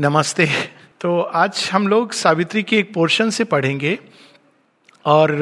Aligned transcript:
नमस्ते। 0.00 0.46
तो 1.00 1.20
आज 1.20 1.68
हम 1.72 1.86
लोग 1.88 2.12
सावित्री 2.12 2.62
के 2.62 2.76
एक 2.78 2.92
पोर्शन 2.94 3.30
से 3.30 3.44
पढ़ेंगे 3.44 3.98
और 5.04 5.32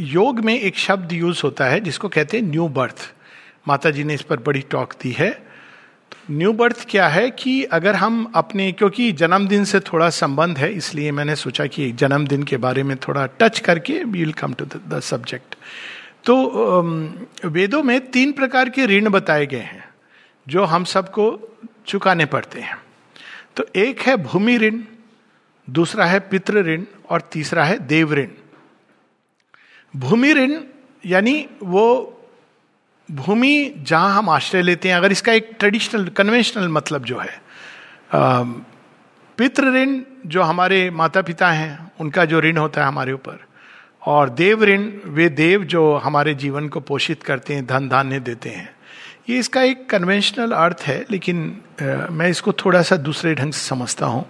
योग 0.00 0.38
में 0.40 0.52
एक 0.54 0.76
शब्द 0.76 1.12
यूज़ 1.12 1.40
होता 1.44 1.64
है 1.64 1.80
जिसको 1.80 2.08
कहते 2.08 2.36
हैं 2.36 2.44
न्यू 2.44 2.66
बर्थ। 2.68 3.04
माता 3.68 3.90
जी 3.90 4.04
ने 4.04 4.14
इस 4.14 4.22
पर 4.22 4.40
बड़ी 4.40 4.60
टॉक 4.70 4.94
दी 5.02 5.10
है। 5.12 5.30
तो 5.30 6.34
न्यू 6.34 6.52
बर्थ 6.52 6.84
क्या 6.90 7.06
है 7.08 7.30
कि 7.32 7.62
अगर 7.70 7.94
हम 7.94 8.32
अपने, 8.34 8.70
क्योंकि 8.72 9.10
जन्मदिन 9.12 9.64
से 9.64 9.80
थोड़ा 9.82 10.08
संबंध 10.10 10.58
है, 10.58 10.72
इसलिए 10.72 11.12
मैंने 11.12 11.36
सोचा 11.36 11.66
कि 11.66 11.90
जन्मदिन 11.92 12.42
के 12.42 12.56
बारे 12.56 12.82
में 12.82 12.96
थोड़ा 12.98 13.26
टच 13.40 13.58
करके 13.58 13.92
we 13.94 14.18
will 14.18 14.32
come 14.32 14.54
to 14.54 14.64
the 14.64 15.00
subject 15.00 15.54
तो 16.24 16.34
वेदों 17.48 17.82
में 17.82 18.00
तीन 18.08 18.32
प्रकार 18.32 18.68
के 18.68 18.86
ऋण 18.86 19.08
बताए 19.10 19.46
गए 19.46 19.60
हैं, 19.62 19.84
जो 20.46 20.64
हम 20.64 20.84
सबको 20.86 21.28
चुकाने 21.86 22.24
पड़ते 22.26 22.60
हैं। 22.60 22.76
तो 23.56 23.64
एक 23.76 24.00
है 24.00 24.16
भूमि 24.16 24.56
ऋण, 24.58 24.80
दूसरा 25.68 26.04
है 26.04 26.18
पितृ 26.20 26.62
ऋण 26.62 26.84
और 27.10 27.20
तीसरा 27.32 27.64
है 27.64 27.78
देव 27.78 28.12
ऋण। 28.14 28.28
भूमि 29.94 30.32
ऋण 30.32 30.54
यानी 31.04 31.46
वो 31.62 32.12
भूमि 33.08 33.72
जहाँ 33.78 34.16
हम 34.16 34.28
आश्रय 34.28 34.62
लेते 34.62 34.88
हैं, 34.88 34.96
अगर 34.96 35.12
इसका 35.12 35.32
एक 35.32 35.50
ट्रेडिशनल 35.58 36.08
कन्वेंशनल 36.08 36.68
मतलब 36.68 37.04
जो 37.04 37.18
है 37.18 37.40
पितृ 39.38 39.72
ऋण 39.74 40.00
जो 40.26 40.42
हमारे 40.42 40.88
माता 40.90 41.22
पिता 41.22 41.50
हैं, 41.50 41.92
उनका 42.00 42.24
जो 42.24 42.40
ऋण 42.40 42.56
होता 42.56 42.80
है 42.80 42.86
हमारे 42.86 43.12
ऊपर, 43.12 43.38
और 44.02 44.30
देव 44.30 44.64
ऋण, 44.64 44.90
वे 45.06 45.28
देव 45.28 45.64
जो 45.64 45.94
हमारे 45.96 46.34
जीवन 46.34 46.68
को 46.68 46.80
पोषित 46.80 47.22
करते 47.22 47.54
हैं 47.54 47.66
धन 47.66 47.88
धान्य 47.88 48.20
देते 48.20 48.50
हैं। 48.50 48.75
ये 49.30 49.38
इसका 49.38 49.62
एक 49.62 49.88
कन्वेंशनल 49.90 50.52
अर्थ 50.52 50.82
है 50.86 51.04
लेकिन 51.10 51.60
आ, 51.82 51.84
मैं 52.10 52.28
इसको 52.28 52.52
थोड़ा 52.52 52.82
सा 52.82 52.96
दूसरे 52.96 53.34
ढंग 53.34 53.52
से 53.52 53.68
समझता 53.68 54.06
हूँ। 54.06 54.24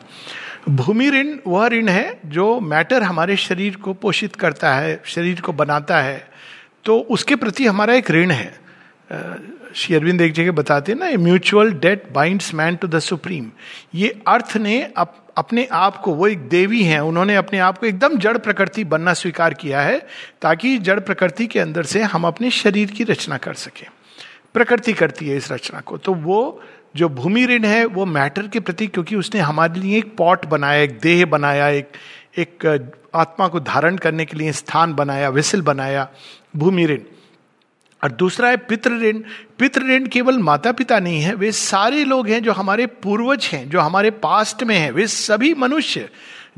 भूमि 0.68 1.10
ऋण 1.10 1.36
वह 1.46 1.66
ऋण 1.68 1.88
है 1.88 2.20
जो 2.26 2.60
मैटर 2.60 3.02
हमारे 3.02 3.36
शरीर 3.36 3.76
को 3.76 3.92
पोषित 3.94 4.36
करता 4.36 4.74
है 4.74 5.00
शरीर 5.04 5.40
को 5.40 5.52
बनाता 5.52 6.00
है। 6.00 6.28
तो 6.84 6.98
उसके 6.98 7.36
प्रति 7.36 7.66
हमारा 7.66 7.94
एक 7.94 8.10
ऋण 8.10 8.30
है। 8.30 8.66
श्री 9.74 9.96
अरविंद 9.96 10.20
एक 10.20 10.32
जगह 10.32 10.52
बताते 10.52 10.92
हैं 10.92 10.98
ना 10.98 11.18
mutual 11.22 11.72
debt 11.72 12.10
binds 12.12 12.54
man 12.54 12.76
to 12.76 12.88
the 12.88 12.98
supreme 12.98 13.50
ये 13.94 14.22
अर्थ 14.28 14.56
ने 14.56 14.82
अप, 14.96 15.26
अपने 15.36 15.68
आप 15.72 15.96
को 15.96 16.14
वो 16.14 16.28
एक 16.28 16.48
देवी 16.48 16.82
हैं 16.82 17.00
उन्होंने 17.00 17.36
अपने 17.36 17.58
आप 17.58 17.78
को 17.78 17.86
एकदम 17.86 18.16
जड़ 18.18 18.36
प्रकृति 18.38 18.84
बनना 18.84 19.12
स्वीकार 19.12 19.54
किया 19.54 19.80
है 19.80 19.98
ताकि 20.42 20.78
जड़ 20.78 21.00
प्रकृति 21.00 21.46
के 21.46 21.60
अंदर 21.60 21.82
से 21.82 22.02
हम 22.02 22.26
अपने 22.26 22.50
शरीर 22.50 22.90
की 22.90 23.04
रचना 23.04 23.36
कर 23.38 23.54
सकें। 23.54 23.86
प्रकृति 24.56 24.92
करती 24.92 25.28
है 25.28 25.36
इस 25.36 25.52
रचना 25.52 25.80
को। 25.80 25.96
तो 25.96 26.14
वो 26.14 26.62
जो 26.96 27.08
भूमि 27.08 27.46
ऋण 27.46 27.64
है, 27.64 27.84
वो 27.84 28.06
मैटर 28.06 28.48
के 28.48 28.60
प्रति 28.60 28.86
क्योंकि 28.86 29.16
उसने 29.16 29.40
हमारे 29.40 29.80
लिए 29.80 29.98
एक 29.98 30.16
पॉट 30.16 30.46
बनाया, 30.46 30.82
एक 30.82 30.98
देह 31.00 31.26
बनाया, 31.26 31.68
एक 31.68 31.88
एक, 32.38 32.92
आत्मा 33.14 33.48
को 33.48 33.60
धारण 33.60 33.96
करने 33.96 34.24
के 34.24 34.36
लिए 34.36 34.52
स्थान 34.52 34.94
बनाया 34.94 35.28
विसिल 35.28 35.62
बनाया, 35.62 36.08
भूमि 36.56 36.86
ऋण। 36.86 36.98
और 38.04 38.12
दूसरा 38.12 38.48
है 38.48 38.56
पितृ 38.56 38.90
ऋण। 38.90 39.18
पितृ 39.58 39.80
ऋण 39.80 40.06
केवल 40.06 40.38
माता 40.38 40.72
पिता 40.72 40.98
नहीं 40.98 41.20
है, 41.20 41.34
वे 41.34 41.52
सारे 41.52 42.04
लोग 42.04 42.28
हैं 42.28 42.42
जो 42.42 42.52
हमारे 42.52 42.86
पूर्वज 42.86 43.44
हैं, 43.52 43.70
जो 43.70 43.80
हमारे 43.80 44.10
पास्ट 44.10 44.62
में 44.62 44.78
हैं। 44.78 44.90
वे 44.90 45.06
सभी 45.06 45.54
मनुष्य, 45.54 46.08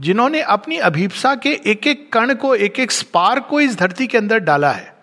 जिन्होंने 0.00 0.40
अपनी 0.40 0.76
अभिप्सा 0.76 1.34
के 1.34 1.60
एक 1.66 1.86
एक 1.86 2.12
कण 2.12 2.34
को 2.34 2.54
एक 2.54 2.80
एक 2.80 2.92
स्पार 2.92 3.40
को 3.40 3.60
इस 3.60 3.78
धरती 3.78 4.06
के 4.06 4.18
अंदर 4.18 4.38
डाला 4.38 4.70
है। 4.70 4.97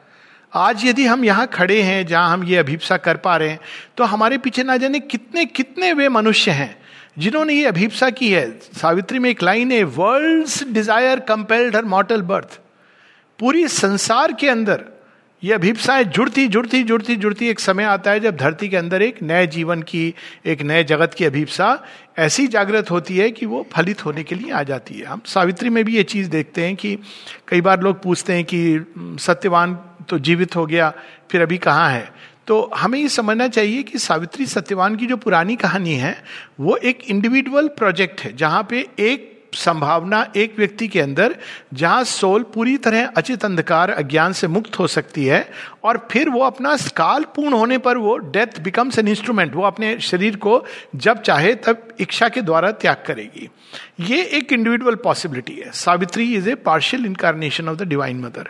आज 0.56 0.86
यदि 0.86 1.06
हम 1.06 1.24
यहाँ 1.26 1.46
खड़े 1.48 1.82
हैं, 1.82 2.06
जहाँ 2.08 2.32
हम 2.32 2.44
ये 2.44 2.58
अभिप्सा 2.58 2.98
कर 2.98 3.18
पा 3.18 3.36
रहे 3.38 3.50
हैं 3.50 3.60
तो 3.98 4.04
हमारे 4.04 4.38
पीछे 4.38 4.64
ना 4.64 4.78
जाने 4.78 5.00
कितने 5.02 5.46
कितने 5.46 5.92
वे 5.94 6.08
मनुष्य 6.10 6.52
हैं, 6.52 6.76
जिन्होंने 7.18 7.54
ये 7.54 7.66
अभिप्सा 7.66 8.10
की 8.10 8.30
है। 8.32 8.50
सावित्री 8.74 9.20
में 9.20 9.30
एक 9.30 9.44
लाइन 9.44 9.72
है 9.72 9.84
वर्ल्ड्स 9.84 10.64
डिज़ायर 10.64 11.20
कंपेल्ड 11.28 11.76
हर 11.76 11.86
मॉटल 11.86 12.22
बर्थ 12.24 12.60
पूरी 13.40 13.68
संसार 13.68 14.34
के 14.34 14.50
अंदर 14.50 14.84
ये 15.44 15.54
अभिप्साएँ 15.54 16.04
जुड़ती 16.06 16.48
जुड़ती 16.48 16.82
जुड़ती 16.84 17.16
जुड़ती 17.16 17.48
एक 17.48 17.60
समय 17.60 17.84
आता 17.84 18.12
है 18.12 18.20
जब 18.20 18.36
धरती 18.38 18.70
के 18.70 18.78
अंदर 18.78 19.02
एक 19.02 19.22
नए 19.24 19.48
जीवन 19.48 19.82
की, 19.82 20.14
एक 20.46 20.62
नए 20.62 20.84
जगत 20.84 21.14
की 21.14 21.26
अभिप्सा 21.26 21.68
ऐसी 22.18 22.48
जागृत 22.48 22.92
होती 22.92 23.18
है 23.18 23.30
कि 23.32 23.46
वो 23.46 23.66
फलित 23.74 24.06
होने 24.06 24.24
के 24.24 24.36
लिए 24.36 24.52
आ 24.52 24.64
जाती 24.64 24.96
है। 24.96 25.06
हम 25.06 25.22
सावित्री 25.26 25.70
में 25.70 25.84
भी 25.86 25.96
ये 25.96 26.04
चीज़ 26.06 26.30
देखते 26.30 26.66
हैं 26.66 26.76
कि 26.76 26.98
कई 27.48 27.62
बार 27.62 27.82
लोग 27.82 28.02
पूछते 28.04 28.34
हैं 28.34 28.46
कि 28.54 29.18
सत्यवान 29.22 29.78
तो 30.10 30.20
जीवित 30.20 30.56
हो 30.56 30.66
गया, 30.66 30.94
फिर 31.32 31.42
अभी 31.42 31.58
कहाँ 31.58 31.90
है? 31.90 32.14
तो 32.48 32.72
हमें 32.76 33.00
ये 33.00 33.10
समझना 33.10 33.48
चाहिए 33.48 33.84
कि 33.84 34.00
सावित्री 34.00 34.46
सत्यवान 34.46 34.96
की 34.96 35.06
जो 35.06 35.18
पुरानी 35.18 35.56
कहानी 35.56 35.94
है, 35.94 36.24
वो 36.60 36.76
एक 36.76 37.00
इंडिविजुअल 37.10 37.68
प्रोजेक्ट 37.68 38.22
है, 38.22 38.36
जहाँ 38.36 38.68
पे 38.70 38.88
एक 39.00 39.35
संभावना 39.56 40.26
एक 40.36 40.56
व्यक्ति 40.58 40.88
के 40.88 41.02
अंदर, 41.02 41.36
जहाँ 41.74 42.04
सोल 42.04 42.44
पूरी 42.54 42.78
तरह 42.78 43.06
अचित 43.08 43.46
अंधकार 43.46 43.90
अज्ञान 43.90 44.34
से 44.34 44.48
मुक्त 44.48 44.80
हो 44.80 44.88
सकती 44.88 45.26
है, 45.26 45.48
और 45.84 46.08
फिर 46.12 46.30
वो 46.30 46.44
अपना 46.44 46.76
काल 46.98 47.24
पूर्ण 47.36 47.54
होने 47.54 47.78
पर 47.78 47.98
वो 47.98 48.18
डेथ 48.18 48.60
बिकम्स 48.62 49.00
एन 49.00 49.08
इंस्ट्रूमेंट 49.08 49.56
वो 49.56 49.64
अपने 49.64 50.00
शरीर 50.00 50.36
को 50.36 50.64
जब 50.96 51.22
चाहे 51.22 51.54
तब 51.56 51.88
इच्छा 52.00 52.30
के 52.30 52.42
द्वारा 52.42 52.72
त्याग 52.72 53.04
करेगी। 53.08 53.50
ये 54.00 54.22
एक 54.24 54.54
इंडिविजुअल 54.54 54.96
पॉसिबिलिटी 54.96 55.54
है। 55.56 55.72
Savitri 55.74 56.34
is 56.36 56.50
a 56.50 56.56
partial 56.56 57.06
incarnation 57.06 57.70
of 57.70 57.78
the 57.78 57.84
divine 57.84 58.20
mother 58.20 58.50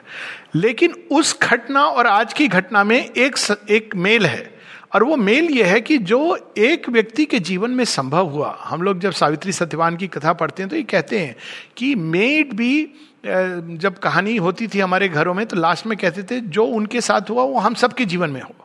लेकिन 0.56 0.94
उस 1.12 1.38
घटना 1.42 1.84
और 1.84 2.08
आज 2.08 2.34
की 2.34 2.48
घटना 2.48 2.84
में 2.84 2.98
एक 2.98 3.38
एक 3.70 3.96
मेल 3.96 4.26
है। 4.26 4.55
और 4.96 5.04
वो 5.04 5.16
मेल 5.18 5.50
ये 5.52 5.64
है 5.64 5.80
कि 5.82 5.98
जो 6.00 6.38
एक 6.58 6.88
व्यक्ति 6.90 7.24
के 7.26 7.40
जीवन 7.40 7.72
में 7.72 7.84
संभव 7.86 8.28
हुआ, 8.28 8.56
हम 8.62 8.82
लोग 8.82 9.00
जब 9.00 9.12
सावित्री 9.12 9.52
सत्यवान 9.52 9.96
की 9.98 10.08
कथा 10.08 10.34
पढ़ते 10.34 10.64
हैं 10.64 10.70
तो 10.70 10.76
ये 10.76 10.84
कहते 10.84 11.20
हैं 11.20 11.36
कि 11.78 11.94
मेड 11.96 12.54
भी 12.54 12.82
जब 13.26 13.98
कहानी 13.98 14.36
होती 14.38 14.68
थी 14.68 14.80
हमारे 14.80 15.10
घरों 15.10 15.34
में 15.34 15.46
तो 15.46 15.56
लास्ट 15.56 15.88
में 15.88 15.98
कहते 15.98 16.24
थे, 16.24 16.40
जो 16.40 16.66
उनके 16.66 17.02
साथ 17.02 17.30
हुआ 17.30 17.44
वो 17.44 17.60
हम 17.60 17.74
सबके 17.74 18.06
जीवन 18.06 18.30
में 18.30 18.42
हो। 18.42 18.56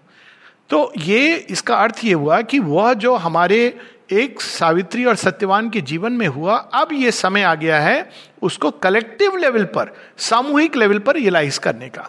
तो 0.70 0.92
ये, 0.98 1.34
इसका 1.34 1.76
अर्थ 1.76 2.04
ये 2.04 2.12
हुआ 2.12 2.40
कि 2.42 2.58
वह 2.58 2.92
जो 2.94 3.14
हमारे 3.16 3.78
एक 4.12 4.40
सावित्री 4.40 5.04
और 5.04 5.16
सत्यवान 5.16 5.70
के 5.70 5.80
जीवन 5.82 6.12
में 6.12 6.26
हुआ, 6.28 6.56
अब 6.56 6.92
ये 6.92 7.10
समय 7.10 7.42
आ 7.42 7.54
गया 7.54 7.80
है 7.80 8.10
उसको 8.42 8.70
कलेक्टिव 8.70 9.36
लेवल 9.36 9.64
पर, 9.64 9.92
सामूहिक 10.18 10.76
लेवल 10.76 10.98
पर 10.98 11.14
रियलाइज़ 11.14 11.60
करने 11.60 11.88
का। 11.88 12.08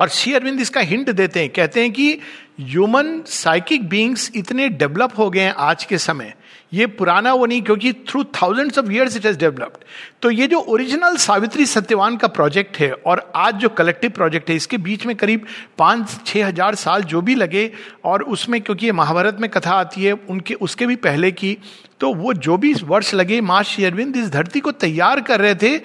और 0.00 0.08
श्री 0.08 0.32
अरविंद 0.34 0.60
इसका 0.60 0.80
हिंट 0.82 1.10
देते 1.10 1.40
हैं, 1.40 1.48
कहते 1.50 1.80
हैं 1.80 1.92
कि 1.92 2.18
ह्यूमन 2.60 3.20
साइकिक 3.26 3.88
बींग्स 3.88 4.30
इतने 4.36 4.68
डेवलप 4.70 5.18
हो 5.18 5.28
गए 5.30 5.40
हैं 5.40 5.54
आज 5.60 5.84
के 5.84 5.98
समय। 5.98 6.34
ये 6.72 6.86
पुराना 6.88 7.32
वो 7.34 7.46
नहीं, 7.46 7.62
क्योंकि 7.62 7.92
through 8.08 8.22
thousands 8.34 8.78
of 8.78 8.90
years 8.90 9.16
it 9.16 9.26
has 9.26 9.38
developed 9.38 9.84
तो 10.22 10.30
ये 10.30 10.46
जो 10.46 10.58
ओरिजिनल 10.60 11.16
सावित्री 11.16 11.66
सत्यवान 11.66 12.16
का 12.16 12.28
प्रोजेक्ट 12.28 12.76
है, 12.76 12.90
और 12.92 13.32
आज 13.36 13.54
जो 13.54 13.68
कलेक्टिव 13.70 14.10
प्रोजेक्ट 14.10 14.50
है, 14.50 14.56
इसके 14.56 14.78
बीच 14.78 15.06
में 15.06 15.14
करीब 15.16 15.46
पाँच 15.78 16.18
छह 16.26 16.46
हज़ार 16.46 16.74
साल 16.74 17.02
जो 17.04 17.20
भी 17.20 17.34
लगे, 17.34 17.70
और 18.04 18.22
उसमें 18.24 18.60
क्योंकि 18.60 18.86
ये 18.86 18.92
महाभारत 18.92 19.38
में 19.40 19.48
कथा 19.50 19.72
आती 19.72 20.04
है, 20.04 20.12
उनके, 20.12 20.54
उसके 20.56 20.86
भी 20.86 20.96
पहले 20.98 21.30
की 21.32 21.56
तो 22.00 22.14
वो 22.14 22.32
जो 22.34 22.56
भी 22.56 22.72
वर्ष 22.74 23.14
लगे, 23.14 23.40
माँ 23.40 23.62
श्री 23.62 23.84
अरविंद 23.84 24.16
इस 24.16 24.30
धरती 24.30 24.60
को 24.60 24.72
तैयार 24.72 25.20
कर 25.22 25.40
रहे 25.40 25.54
थे 25.54 25.78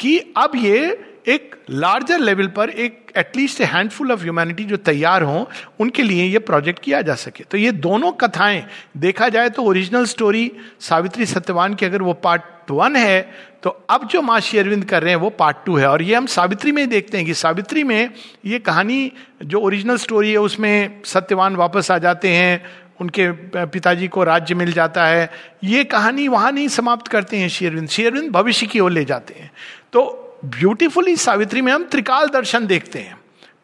कि 0.00 0.18
अब 0.36 0.52
ये 0.56 0.98
एक 1.30 1.56
लार्जर 1.70 2.18
लेवल 2.18 2.46
पर 2.46 2.70
एक 2.70 3.12
एटलीस्ट 3.16 3.60
हैंडफुल 3.62 4.12
ऑफ़ 4.12 4.22
ह्यूमैनिटी 4.22 4.64
जो 4.64 4.76
तैयार 4.76 5.22
हों, 5.22 5.44
उनके 5.80 6.02
लिए 6.02 6.24
ये 6.24 6.38
प्रोजेक्ट 6.40 6.78
किया 6.78 7.02
जा 7.02 7.14
सके। 7.14 7.44
तो 7.44 7.58
ये 7.58 7.72
दोनों 7.72 8.12
कथाएँ 8.12 8.64
देखा 8.96 9.28
जाए 9.28 9.50
तो 9.50 9.62
ओरिजिनल 9.62 10.04
स्टोरी 10.04 10.50
सावित्री 10.80 11.26
सत्यवान 11.26 11.74
की 11.74 11.86
अगर 11.86 12.02
वो 12.02 12.12
पार्ट 12.14 12.70
वन 12.70 12.96
है 12.96 13.20
तो 13.62 13.70
अब 13.90 14.06
जो 14.08 14.20
माँ 14.22 14.38
श्री 14.40 14.58
अरविंद 14.58 14.84
कर 14.84 15.02
रहे 15.02 15.12
हैं 15.12 15.20
वो 15.20 15.30
पार्ट 15.30 15.56
टू 15.66 15.76
है। 15.76 15.86
और 15.86 16.02
ये 16.02 16.14
हम 16.14 16.26
सावित्री 16.26 16.72
में 16.72 16.82
ही 16.82 16.88
देखते 16.88 17.16
हैं 17.16 17.26
कि 17.26 17.34
सावित्री 17.34 17.82
में 17.84 18.10
ये 18.44 18.58
कहानी 18.58 19.12
जो 19.44 19.60
ओरिजिनल 19.60 19.96
स्टोरी 19.96 20.30
है, 20.30 20.38
उसमें 20.38 21.00
सत्यवान 21.04 21.56
वापस 21.56 21.90
आ 21.90 21.98
जाते 21.98 22.28
हैं, 22.28 22.64
उनके 23.00 23.30
पिताजी 23.66 24.08
को 24.08 24.24
राज्य 24.24 24.54
मिल 24.54 24.72
जाता 24.72 25.06
है। 25.06 25.30
ये 25.64 25.84
कहानी 25.84 26.28
वहाँ 26.28 26.52
नहीं 26.52 26.68
समाप्त 26.68 27.08
करते 27.08 27.36
हैं 27.36 27.48
शेरविंद 27.48 27.88
शेरविंद 27.88 28.30
भविष्य 28.32 28.66
की 28.66 28.80
ओर 28.80 28.90
ले 28.90 29.04
जाते 29.04 29.34
हैं। 29.34 29.50
तो 29.92 30.26
ब्यूटीफुली 30.44 31.16
सावित्री 31.16 31.60
में 31.60 31.72
हम 31.72 31.84
त्रिकाल 31.84 32.28
दर्शन 32.28 32.66
देखते 32.66 32.98
हैं। 32.98 33.18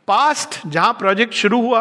पास्ट 0.09 0.61
जहाँ 0.67 0.93
प्रोजेक्ट 0.93 1.35
शुरू 1.35 1.61
हुआ 1.61 1.81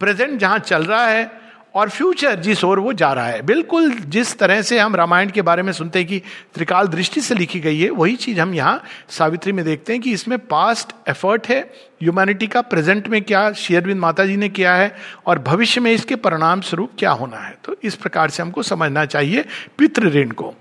प्रेजेंट 0.00 0.38
जहाँ 0.40 0.58
चल 0.58 0.84
रहा 0.84 1.06
है, 1.06 1.30
और 1.74 1.88
फ्यूचर 1.88 2.34
जिस 2.34 2.64
ओर 2.64 2.78
वो 2.78 2.92
जा 2.92 3.12
रहा 3.12 3.26
है। 3.26 3.40
बिल्कुल 3.42 3.90
जिस 3.90 4.38
तरह 4.38 4.60
से 4.62 4.78
हम 4.78 4.96
रामायण 4.96 5.30
के 5.30 5.42
बारे 5.42 5.62
में 5.62 5.72
सुनते 5.72 5.98
हैं 5.98 6.08
कि 6.08 6.20
त्रिकाल 6.54 6.86
दृष्टि 6.86 7.20
से 7.20 7.34
लिखी 7.34 7.60
गई 7.60 7.78
है, 7.80 7.90
वही 7.90 8.16
चीज़ 8.16 8.40
हम 8.40 8.54
यहाँ 8.54 8.82
सावित्री 9.08 9.52
में 9.52 9.64
देखते 9.64 9.92
हैं 9.92 10.02
कि 10.02 10.12
इसमें 10.12 10.38
पास्ट 10.38 10.92
एफर्ट 11.08 11.46
है। 11.46 11.60
ह्यूमैनिटी 12.02 12.46
का 12.46 12.60
प्रेजेंट 12.60 13.08
में 13.08 13.22
क्या 13.22 13.52
शेयरविंद 13.52 14.00
माता 14.00 14.24
जी 14.24 14.36
ने 14.36 14.48
किया 14.48 14.74
है, 14.74 14.94
और 15.26 15.38
भविष्य 15.38 15.80
में 15.80 15.92
इसके 15.92 16.16
परिणाम 16.16 16.60
स्वरूप 16.60 16.92
क्या 16.98 17.10
होना 17.10 17.36
है। 17.36 17.56
तो 17.64 17.76
इस 17.82 17.94
प्रकार 17.94 18.30
से 18.30 18.42
हमको 18.42 18.62
समझना 18.62 19.04
चाहिए 19.04 19.44
पितृ 19.78 20.08
ऋण 20.10 20.30
को। 20.30 20.54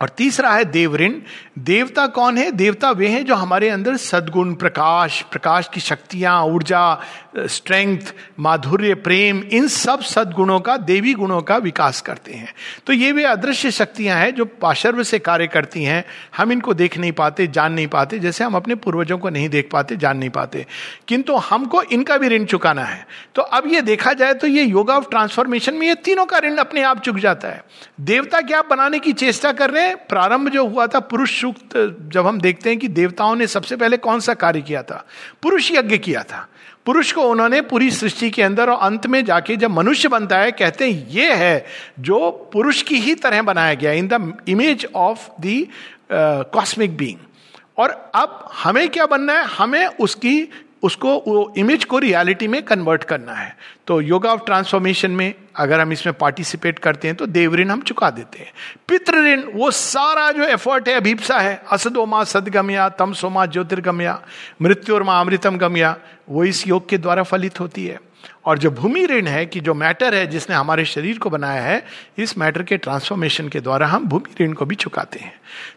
और 0.00 0.08
तीसरा 0.08 0.50
है 0.50 0.64
देवऋण। 0.64 1.12
देवता 1.58 2.06
कौन 2.06 2.38
है? 2.38 2.50
देवता 2.50 2.90
वे 2.90 3.08
हैं 3.08 3.24
जो 3.24 3.34
हमारे 3.34 3.68
अंदर 3.68 3.96
सदगुण, 3.96 4.54
प्रकाश 4.54 5.22
प्रकाश 5.22 5.70
की 5.74 5.80
शक्तियाँ, 5.80 6.44
ऊर्जा 6.44 7.00
स्ट्रेंथ 7.38 7.98
माधुर्य, 8.40 8.94
प्रेम, 8.94 9.42
इन 9.52 9.68
सब 9.68 10.02
सदगुणों 10.02 10.60
का, 10.60 10.76
देवी 10.76 11.14
गुणों 11.14 11.40
का 11.42 11.56
विकास 11.56 12.00
करते 12.00 12.32
हैं। 12.32 12.54
तो 12.86 12.92
ये 12.92 13.12
वे 13.12 13.24
अदृश्य 13.24 13.70
शक्तियाँ 13.70 14.18
हैं 14.18 14.34
जो 14.34 14.44
पाशर्व 14.44 15.02
से 15.02 15.18
कार्य 15.18 15.46
करती 15.46 15.84
हैं। 15.84 16.04
हम 16.36 16.52
इनको 16.52 16.74
देख 16.74 16.98
नहीं 16.98 17.12
पाते, 17.12 17.46
जान 17.46 17.72
नहीं 17.72 17.86
पाते, 17.86 18.18
जैसे 18.18 18.44
हम 18.44 18.54
अपने 18.54 18.74
पूर्वजों 18.74 19.18
को 19.18 19.30
नहीं 19.30 19.48
देख 19.48 19.68
पाते, 19.72 19.96
जान 19.96 20.18
नहीं 20.18 20.30
पाते। 20.30 20.66
किंतु 21.08 21.36
हमको 21.36 21.82
इनका 21.82 22.16
भी 22.16 22.28
ऋण 22.28 22.44
चुकाना 22.44 22.84
है। 22.84 23.06
तो 23.34 23.42
अब 23.42 23.62
ये 23.66 23.80
देखा 23.80 24.12
जाए 24.12 24.34
तो 24.34 24.46
ये 24.46 24.62
योगा 24.62 24.96
ऑफ़ 24.96 25.10
ट्रांसफॉर्मेशन 25.10 25.74
में 25.74 25.86
ये 25.86 25.94
तीनों 25.94 26.26
का 26.26 26.38
ऋण 26.38 26.56
अपने 26.56 26.82
आप 26.82 27.00
चुक 27.00 27.16
जाता 27.16 27.48
है। 27.48 27.64
देवता 28.00 28.40
क्या 28.40 28.62
बनाने 28.62 28.98
की 28.98 29.12
चेष्टा 29.12 29.52
कर 29.52 29.70
रहे 29.70 29.82
हैं? 29.82 29.83
प्रारंभ 29.92 30.48
जो 30.48 30.66
हुआ 30.66 30.86
था, 30.86 31.00
पुरुष 31.00 31.40
सूक्त, 31.40 31.76
जब 32.12 32.26
हम 32.26 32.40
देखते 32.40 32.70
हैं 32.70 32.78
कि 32.78 32.88
देवताओं 32.88 33.36
ने 33.36 33.46
सबसे 33.46 33.76
पहले 33.76 33.96
कौन 33.96 34.20
सा 34.20 34.34
कार्य 34.34 34.60
किया 34.60 34.82
था? 34.82 35.06
पुरुष 35.42 35.72
यज्ञ 35.72 35.98
किया 35.98 36.22
था। 36.22 36.48
पुरुष 36.86 37.12
को 37.12 37.22
उन्होंने 37.22 37.60
पूरी 37.60 37.90
सृष्टि 37.90 38.30
के 38.30 38.42
अंदर 38.42 38.70
और 38.70 38.78
अंत 38.78 39.06
में 39.06 39.24
जाके 39.24 39.56
जब 39.56 39.70
मनुष्य 39.70 40.08
बनता 40.08 40.38
है, 40.38 40.52
कहते 40.52 40.90
हैं, 40.90 41.08
ये 41.08 41.34
है 41.34 41.66
जो 42.00 42.30
पुरुष 42.52 42.82
की 42.82 42.94
ही 42.94 43.14
तरह 43.14 43.42
बनाया 43.42 43.74
गया 43.74 43.92
in 43.92 44.08
the 44.08 44.42
image 44.48 44.86
of 44.94 45.28
the 45.40 45.66
cosmic 46.54 46.96
being 46.96 47.18
और 47.78 48.12
अब 48.14 48.48
हमें 48.52 48.88
क्या 48.88 49.06
बनना 49.06 49.32
है? 49.32 49.44
हमें 49.44 49.86
उसकी, 49.86 50.48
उसको, 50.82 51.18
वो 51.18 51.54
इमेज 51.58 51.84
को 51.84 51.98
रियलिटी 51.98 52.48
में 52.48 52.62
कन्वर्ट 52.62 53.04
करना 53.04 53.32
है। 53.32 53.56
तो 53.86 54.00
योगा 54.00 54.32
ऑफ़ 54.32 54.44
ट्रांसफॉर्मेशन 54.46 55.10
में 55.10 55.34
अगर 55.56 55.80
हम 55.80 55.92
इसमें 55.92 56.14
पार्टिसिपेट 56.18 56.78
करते 56.78 57.08
हैं 57.08 57.16
तो 57.16 57.26
देव 57.26 57.54
ऋण 57.54 57.70
हम 57.70 57.82
चुका 57.82 58.10
देते 58.10 58.38
हैं। 58.38 58.52
पितृ 58.88 59.24
ऋण 59.24 59.42
वो 59.54 59.70
सारा 59.70 60.30
जो 60.32 60.44
एफर्ट 60.44 60.88
है, 60.88 60.94
अभिप्सा 60.94 61.38
है। 61.38 61.60
असदो 61.72 62.06
माँ 62.06 62.24
सदगमया 62.24 62.88
तम 62.90 63.12
सोमा 63.12 63.46
ज्योतिर्गमया 63.46 64.20
मृत्यु 64.62 64.94
और 64.94 65.02
माँ 65.02 65.20
अमृतम 65.20 65.56
गमया 65.58 65.96
वो 66.28 66.44
इस 66.44 66.66
योग 66.68 66.88
के 66.88 66.98
द्वारा 66.98 67.22
फलित 67.22 67.60
होती 67.60 67.86
है। 67.86 67.98
और 68.44 68.58
जो 68.58 68.70
भूमि 68.70 69.04
ऋण 69.06 69.26
है, 69.26 69.44
कि 69.46 69.60
जो 69.60 69.74
मैटर 69.74 70.14
है, 70.14 70.26
जिसने 70.26 70.56
हमारे 70.56 70.84
शरीर 70.84 71.18
को 71.18 71.30
बनाया 71.30 71.62
है, 71.62 71.84
इस 72.18 72.36
मैटर 72.38 72.62
के 72.62 72.76
ट्रांसफॉर्मेशन 72.76 73.48
के 73.48 73.60
द्वारा 73.60 73.86
हम 73.86 74.06
भूमि 74.06 74.34
ऋण 74.40 74.52
को 74.52 74.64
भी 74.64 74.74
चुकाते 74.74 75.18
हैं। 75.18 75.32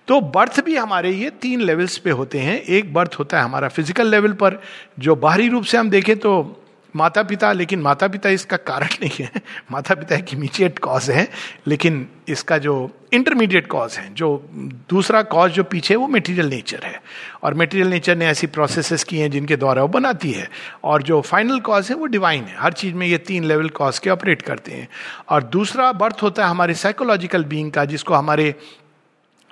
तो 0.08 0.20
बर्थ 0.22 0.60
भी 0.66 0.76
हमारे 0.76 1.12
ये 1.12 1.30
तीन 1.42 1.62
लेवल्स 1.62 1.98
पे 1.98 2.12
होते 2.12 2.40
हैं। 2.40 2.62
एक 2.62 2.94
बर्थ 2.94 3.16
होता 3.20 3.38
है 3.38 3.44
हमारा 3.44 3.68
फ़िज़िकल 3.68 4.08
लेवल 4.08 4.34
पर, 4.34 4.60
जो 5.00 5.16
बाहरी 5.18 5.48
रूप 5.50 5.64
से 5.64 5.78
हम 5.78 5.90
देखें 5.90 6.16
तो 6.18 6.64
माता 6.98 7.24
पिता 7.24 7.52
लेकिन 7.52 7.82
माता 7.82 8.08
पिता 8.08 8.30
इसका 8.30 8.58
कारण 8.58 8.88
नहीं 9.02 9.26
है। 9.26 9.32
माता 9.72 9.96
पिता 9.96 10.16
एक 10.16 10.34
इमीडिएट 10.34 10.80
कॉज 10.80 11.10
है, 11.10 11.30
लेकिन 11.68 12.10
इसका 12.28 12.58
जो 12.58 12.92
इंटरमीडिएट 13.14 13.68
कॉज 13.68 13.98
है, 13.98 14.14
जो 14.14 14.50
दूसरा 14.90 15.22
कॉज 15.22 15.52
जो 15.52 15.64
पीछे 15.64 15.94
है, 15.94 15.98
वो 15.98 16.08
मेटीरियल 16.08 16.46
नेचर 16.46 16.80
है। 16.84 17.02
और 17.44 17.54
मेटीरियल 17.54 17.88
नेचर 17.88 18.16
ने 18.16 18.26
ऐसी 18.26 18.48
प्रोसेसेस 18.48 19.04
की 19.04 19.18
हैं, 19.18 19.32
जिनके 19.32 19.56
द्वारा 19.56 19.82
वो 19.82 19.88
बनाती 19.88 20.32
है। 20.32 20.50
और 20.84 21.04
जो 21.04 21.22
फाइनल 21.22 21.60
कॉज 21.60 21.90
है, 21.90 21.96
वो 21.96 22.06
डिवाइन 22.06 22.44
है। 22.44 22.56
हर 22.60 22.74
चीज़ 22.74 22.96
में 22.96 23.08
ये 23.08 23.18
तीन 23.18 23.44
लेवल 23.44 23.70
कॉज 23.70 24.00
के 24.00 24.10
ऑपरेट 24.10 24.42
करते 24.42 24.72
हैं। 24.72 24.88
और 25.30 25.44
दूसरा 25.44 25.92
बर्थ 25.92 26.18
होता 26.22 26.44
है 26.44 26.50
हमारे 26.50 26.74
साइकोलॉजिकल 26.74 27.44
बींग 27.44 27.72
का, 27.72 27.86
जिसको 27.86 28.14
हमारे 28.14 28.56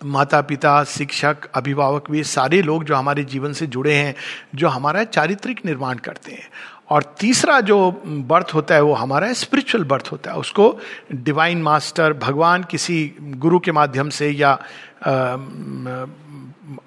माता 0.06 0.42
पिता 0.42 0.84
शिक्षक, 0.84 1.38
अभिभावक 1.56 2.12
भी 2.12 2.24
सारे 2.24 2.62
लोग 2.62 2.84
जो 2.84 2.96
हमारे 2.96 3.24
जीवन 3.24 3.54
से 3.54 3.68
जुड़े 3.68 3.94
हैं, 3.94 4.16
जो 4.56 4.68
हमारा 4.68 5.04
चारित्रिक 5.04 5.66
निर्माण 5.66 5.96
करते 5.96 6.32
हैं। 6.32 6.50
और 6.90 7.04
तीसरा 7.20 7.60
जो 7.62 7.78
बर्थ 8.06 8.54
होता 8.54 8.76
है 8.76 8.82
वो 8.82 8.94
हमारा 8.94 9.32
स्पिरिचुअल 9.34 9.84
बर्थ 9.84 10.10
होता 10.12 10.32
है। 10.32 10.38
उसको 10.38 10.78
डिवाइन 11.14 11.62
मास्टर 11.62 12.14
भगवान 12.14 12.64
किसी 12.64 13.16
गुरु 13.20 13.60
के 13.60 13.72
माध्यम 13.72 14.10
से 14.10 14.30
या 14.30 14.52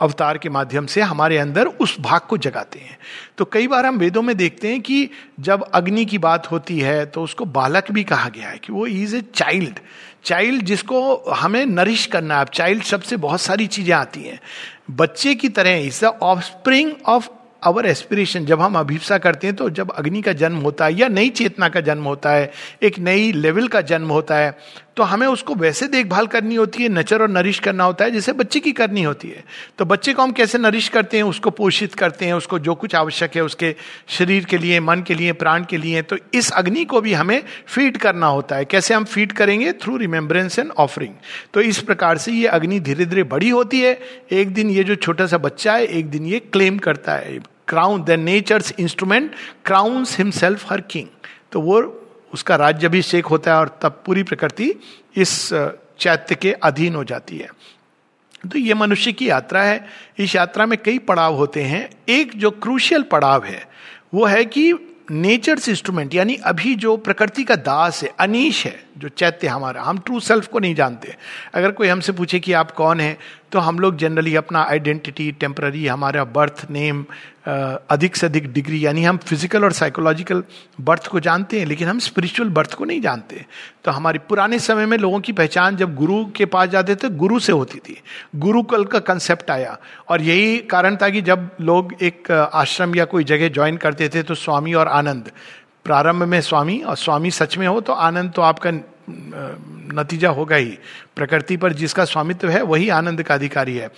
अवतार 0.01 0.39
के 0.39 0.49
माध्यम 0.49 0.87
से 0.87 1.01
हमारे 1.03 1.39
अंदर 1.39 1.67
उस 1.67 1.97
भाग 2.01 2.21
को 2.21 2.37
जगाते 2.37 2.79
हैं। 2.79 2.99
तो 3.39 3.45
कई 3.45 3.67
बार 3.69 3.87
हम 3.87 3.99
वेदों 3.99 4.23
में 4.23 4.37
देखते 4.37 4.69
हैं 4.69 4.81
कि 4.81 5.09
जब 5.41 5.63
अग्नि 5.65 6.05
की 6.05 6.19
बात 6.19 6.51
होती 6.51 6.79
है 6.81 7.05
तो 7.07 7.23
उसको 7.23 7.45
बालक 7.45 7.91
भी 7.91 8.05
कहा 8.05 8.29
गया 8.29 8.49
है 8.49 8.59
कि 8.59 8.73
वो 8.73 8.87
इज़ 8.87 9.17
ए 9.17 9.21
चाइल्ड 9.35 9.79
चाइल्ड 10.25 10.63
जिसको 10.63 11.17
हमें 11.31 11.65
नरिश 11.67 12.07
करना 12.07 12.39
है। 12.39 12.45
चाइल्ड 12.45 12.83
शब्द 12.83 13.03
से 13.03 13.17
बहुत 13.17 13.41
सारी 13.41 13.67
चीज़ें 13.67 13.95
आती 13.95 14.23
हैं। 14.23 14.39
बच्चे 14.91 15.35
की 15.35 15.49
तरह 15.49 15.77
is 15.79 16.01
the 16.05 16.19
of 16.23 16.41
spring 16.41 16.93
of 17.07 17.29
our 17.63 17.87
aspiration 17.87 18.45
जब 18.45 18.61
हम 18.61 18.79
अभिप्सा 18.79 19.19
करते 19.19 19.47
हैं 19.47 19.57
तो 19.57 19.71
जब 19.71 19.91
अग्नि 19.91 20.23
का 20.23 20.33
जन्म 20.33 20.57
होता 20.57 20.85
है 20.85 20.95
या 20.95 21.09
नई 21.09 21.29
चेतना 21.29 21.69
का 21.69 21.81
जन्म 21.81 22.05
होता 22.05 22.31
है, 22.31 22.53
एक 22.83 22.99
नई 22.99 23.33
लेवल 23.33 23.69
का 23.69 23.81
जन्म 23.81 24.09
होता 24.09 24.37
है 24.37 24.59
तो 24.99 25.05
हमें 25.05 25.27
उसको 25.27 25.55
वैसे 25.55 25.87
देखभाल 25.89 26.27
करनी 26.27 26.55
होती 26.55 26.83
है, 26.83 26.89
नचर 26.89 27.23
और 27.23 27.29
नरिश 27.31 27.59
करना 27.59 27.85
होता 27.85 28.05
है, 28.05 28.11
जैसे 28.11 28.33
बच्चे 28.33 28.61
की 28.61 28.73
करनी 28.73 29.03
होती 29.03 29.29
है। 29.29 29.45
तो 29.79 29.85
बच्चे 29.85 30.13
को 30.13 30.23
हम 30.23 30.33
कैसे 30.33 30.59
नरिश 30.59 30.89
करते 30.89 31.17
हैं, 31.17 31.25
उसको 31.25 31.51
पोषित 31.51 31.95
करते 31.95 32.27
हैं, 32.27 32.33
उसको 32.35 32.59
जो 32.59 32.75
कुछ 32.75 32.95
आवश्यक 32.95 33.37
है, 33.37 33.43
उसके 33.43 33.75
शरीर 34.09 34.45
के 34.45 34.59
लिए, 34.59 34.81
मन 34.81 35.03
के 35.03 35.15
लिए, 35.15 35.33
प्राण 35.35 35.65
के 35.65 35.77
लिए 35.77 36.03
तो 36.03 36.17
इस 36.35 36.51
अग्नि 36.53 36.85
को 36.85 37.01
भी 37.01 37.13
हमें 37.13 37.43
फ़ीड 37.67 37.97
करना 37.97 38.27
होता 38.27 38.57
है। 38.57 38.65
कैसे 38.65 38.95
हम 38.95 39.05
फ़ीड 39.05 39.33
करेंगे? 39.33 39.73
थ्रू 39.73 39.97
रिमेम्बरेंस 39.97 40.59
एंड 40.59 40.71
ऑफरिंग 40.79 41.15
तो 41.55 41.61
इस 41.61 41.79
प्रकार 41.81 42.19
से 42.19 42.33
ये 42.33 42.47
अग्नि 42.49 42.81
धीरे 42.81 43.05
धीरे 43.05 43.23
बड़ी 43.27 43.49
होती 43.51 43.81
है। 43.81 43.99
एक 44.33 44.53
दिन 44.55 44.71
ये 44.71 44.85
जो 44.85 44.95
छोटा 44.97 45.27
सा 45.27 45.39
बच्चा 45.39 45.75
है, 45.75 45.85
एक 45.85 46.11
दिन 46.11 46.27
ये 46.27 46.39
क्लेम 46.43 46.79
करता 46.79 47.15
है। 47.15 47.39
Crown 47.69 48.03
the 48.03 48.11
nature's 48.11 48.73
instrument 48.79 49.31
crowns 49.65 50.19
himself 50.19 50.71
her 50.73 50.81
king 50.81 51.07
तो 51.53 51.61
वो 51.61 51.81
उसका 52.35 52.57
राज्य 52.57 52.89
भी 52.89 53.03
शेक 53.03 53.27
होता 53.27 53.53
है 53.53 53.59
और 53.59 53.79
तब 53.83 54.03
पूरी 54.07 54.23
प्रकृति 54.23 54.73
इस 55.17 55.49
चैत्य 55.99 56.35
के 56.35 56.53
अधीन 56.53 56.95
हो 56.95 57.05
जाती 57.05 57.39
है। 57.39 57.49
तो 58.53 58.59
ये 58.59 58.75
मनुष्य 58.75 59.13
की 59.13 59.29
यात्रा 59.31 59.63
है। 59.63 59.87
इस 60.19 60.35
यात्रा 60.35 60.67
में 60.67 60.79
कई 60.83 60.99
पड़ाव 60.99 61.35
होते 61.35 61.63
हैं। 61.63 61.89
एक 62.09 62.37
जो 62.37 62.51
क्रूशियल 62.51 63.03
पड़ाव 63.03 63.45
है, 63.45 63.69
वो 64.15 64.25
है 64.25 64.45
कि 64.45 64.73
नेचर्स 65.11 65.69
इंस्ट्रूमेंट 65.69 66.15
यानी 66.15 66.35
अभी 66.35 66.75
जो 66.75 66.97
प्रकृति 66.97 67.45
का 67.45 67.57
दास 67.57 68.03
है, 68.03 68.13
अनिश 68.21 68.65
है 68.67 68.88
जो 68.99 69.09
चैत्य 69.11 69.49
हमारा। 69.49 69.83
हम 69.83 69.99
ट्रू 69.99 70.21
सेल्फ 70.21 70.47
को 70.47 70.59
नहीं 70.59 70.75
जानते। 70.75 71.15
अगर 71.55 71.73
कोई 71.73 71.89
हमसे 71.89 72.13
पूछे 72.13 72.39
कि 72.41 72.53
आप 72.55 72.71
कौन 72.73 73.01
हैं 73.01 73.17
तो 73.53 73.59
हम 73.59 73.79
लोग 73.79 73.97
जनरली 73.97 74.35
अपना 74.37 74.63
आइडेंटिटी 74.63 75.31
टेम्पररी 75.33 75.87
हमारा 75.87 76.25
बर्थ 76.27 76.67
नेम 76.71 77.05
अधिक 77.91 78.17
से 78.17 78.27
अधिक 78.27 78.53
डिग्री 78.53 78.85
यानी 78.85 79.05
हम 79.05 79.17
फ़िज़िकल 79.19 79.65
और 79.65 79.73
साइकोलॉजिकल 79.73 80.43
बर्थ 80.81 81.07
को 81.07 81.21
जानते 81.21 81.59
हैं, 81.61 81.67
लेकिन 81.67 81.89
हम 81.89 81.99
स्पिरिचुअल 81.99 82.49
बर्थ 82.51 82.75
को 82.75 82.85
नहीं 82.85 83.01
जानते। 83.01 83.45
तो 83.85 83.91
हमारे 83.91 84.19
पुराने 84.29 84.59
समय 84.59 84.87
में 84.87 84.97
लोगों 84.99 85.21
की 85.21 85.33
पहचान 85.33 85.77
जब 85.77 85.95
गुरु 85.97 86.25
के 86.37 86.45
पास 86.47 86.69
जाते 86.69 86.95
थे, 86.95 87.09
गुरु 87.11 87.39
से 87.39 87.53
होती 87.53 87.79
थी। 87.79 87.97
गुरुकल 88.37 88.85
का 88.85 88.99
कंसेप्ट 89.01 89.51
आया। 89.51 89.77
और 90.09 90.23
यही 90.23 90.59
कारण 90.71 90.97
था 90.97 91.09
कि 91.09 91.23
जब 91.23 91.49
लोग 91.61 91.95
एक 92.03 92.31
आश्रम 92.33 92.95
या 92.95 93.05
कोई 93.07 93.25
जगह 93.25 93.49
ज्वाइन 93.51 93.77
करते 93.79 94.09
थे 94.09 94.23
तो 94.23 94.35
स्वामी 94.37 94.75
और 94.75 94.89
आनंद। 94.91 95.31
प्रारंभ 95.89 96.23
में 96.25 96.41
स्वामी 96.43 96.79
और 96.81 96.97
स्वामी 96.97 97.31
सच 97.33 97.57
में 97.59 97.67
हो 97.67 97.81
तो 97.81 97.93
आनंद 97.93 98.33
तो 98.33 98.43
आपका 98.43 98.71
नतीजा 99.95 100.31
होगा 100.31 100.57
ही। 100.57 100.79
प्रकृति 101.17 101.57
पर 101.57 101.73
जिसका 101.73 102.05
स्वामित्व 102.05 102.49
है, 102.49 102.63
वही 102.63 102.89
आनंद 102.89 103.23
का 103.23 103.35
अधिकारी 103.35 103.77
है। 103.77 103.91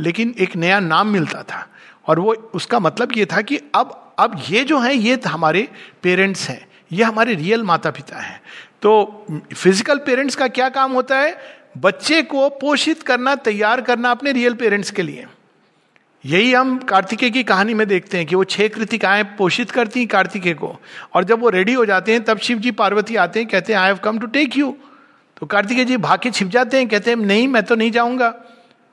लेकिन 0.00 0.34
एक 0.38 0.56
नया 0.56 0.80
नाम 0.80 1.08
मिलता 1.08 1.42
था 1.42 1.66
और 2.06 2.18
वो, 2.18 2.34
उसका 2.54 2.78
मतलब 2.80 3.16
ये 3.16 3.26
था 3.26 3.40
कि 3.42 3.60
अब 3.74 4.14
अब 4.18 4.36
ये 4.48 4.64
जो 4.64 4.78
है, 4.80 4.94
ये 4.94 5.18
हमारे 5.26 5.68
पेरेंट्स 6.02 6.48
हैं। 6.48 6.66
ये 6.92 7.04
हमारे 7.04 7.34
रियल 7.34 7.62
माता 7.62 7.90
पिता 7.90 8.18
हैं। 8.18 8.40
तो 8.82 9.26
फ़िज़िकल 9.54 9.98
पेरेंट्स 9.98 10.36
का 10.36 10.48
क्या 10.48 10.68
काम 10.68 10.92
होता 10.92 11.16
है? 11.16 11.36
बच्चे 11.78 12.22
को 12.24 12.48
पोषित 12.60 13.02
करना, 13.02 13.34
तैयार 13.34 13.80
करना 13.80 14.10
अपने 14.10 14.32
रियल 14.32 14.54
पेरेंट्स 14.54 14.90
के 14.90 15.02
लिए। 15.02 15.26
यही 16.24 16.52
हम 16.52 16.78
कार्तिकेय 16.78 17.30
की 17.30 17.42
कहानी 17.44 17.74
में 17.74 17.86
देखते 17.86 18.16
हैं 18.16 18.26
कि 18.26 18.34
वो 18.34 18.44
छह 18.44 18.68
कृतिकाएँ 18.68 19.24
पोषित 19.24 19.70
करती 19.70 20.00
हैं 20.00 20.08
कार्तिकेय 20.08 20.54
को। 20.54 20.80
और 21.14 21.24
जब 21.24 21.40
वो 21.40 21.48
रेडी 21.48 21.72
हो 21.72 21.86
जाते 21.86 22.12
हैं, 22.12 22.24
तब 22.24 22.38
शिव 22.38 22.58
जी 22.58 22.70
पार्वती 22.70 23.16
आते 23.16 23.40
हैं, 23.40 23.48
कहते 23.48 23.72
हैं 23.72 23.80
I 23.80 23.86
have 23.86 23.96
come 23.96 24.18
to 24.18 24.26
take 24.26 24.56
you 24.56 24.76
तो 25.36 25.46
कार्तिकेय 25.46 25.84
जी 25.84 25.96
भाग 25.96 26.20
के 26.20 26.30
छिप 26.30 26.48
जाते 26.48 26.76
हैं, 26.76 26.88
कहते 26.88 27.10
हैं, 27.10 27.18
नहीं, 27.18 27.48
मैं 27.48 27.62
तो 27.62 27.74
नहीं 27.74 27.90
जाऊँगा। 27.90 28.28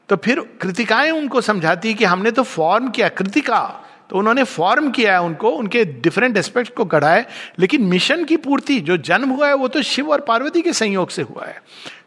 तो 0.09 0.15
फिर 0.15 0.39
कृतिकाएँ 0.61 1.11
उनको 1.11 1.41
समझाती 1.41 1.93
कि 1.93 2.05
हमने 2.05 2.31
तो 2.31 2.43
फॉर्म 2.43 2.89
किया, 2.89 3.09
कृतिका। 3.09 3.81
तो 4.09 4.17
उन्होंने 4.17 4.43
फॉर्म 4.43 4.91
किया 4.91 5.13
है 5.13 5.21
उनको, 5.21 5.49
उनके 5.49 5.85
डिफरेंट 5.85 6.37
एस्पेक्ट 6.37 6.75
को 6.75 6.85
गढ़ा 6.85 7.09
है। 7.09 7.27
लेकिन 7.59 7.81
मिशन 7.81 8.25
की 8.25 8.37
पूर्ति, 8.37 8.79
जो 8.79 8.97
जन्म 8.97 9.29
हुआ 9.29 9.47
है, 9.47 9.53
वो 9.53 9.67
तो 9.67 9.81
शिव 9.81 10.11
और 10.11 10.21
पार्वती 10.21 10.61
के 10.61 10.73
संयोग 10.73 11.09
से 11.09 11.21
हुआ 11.21 11.45
है। 11.45 11.61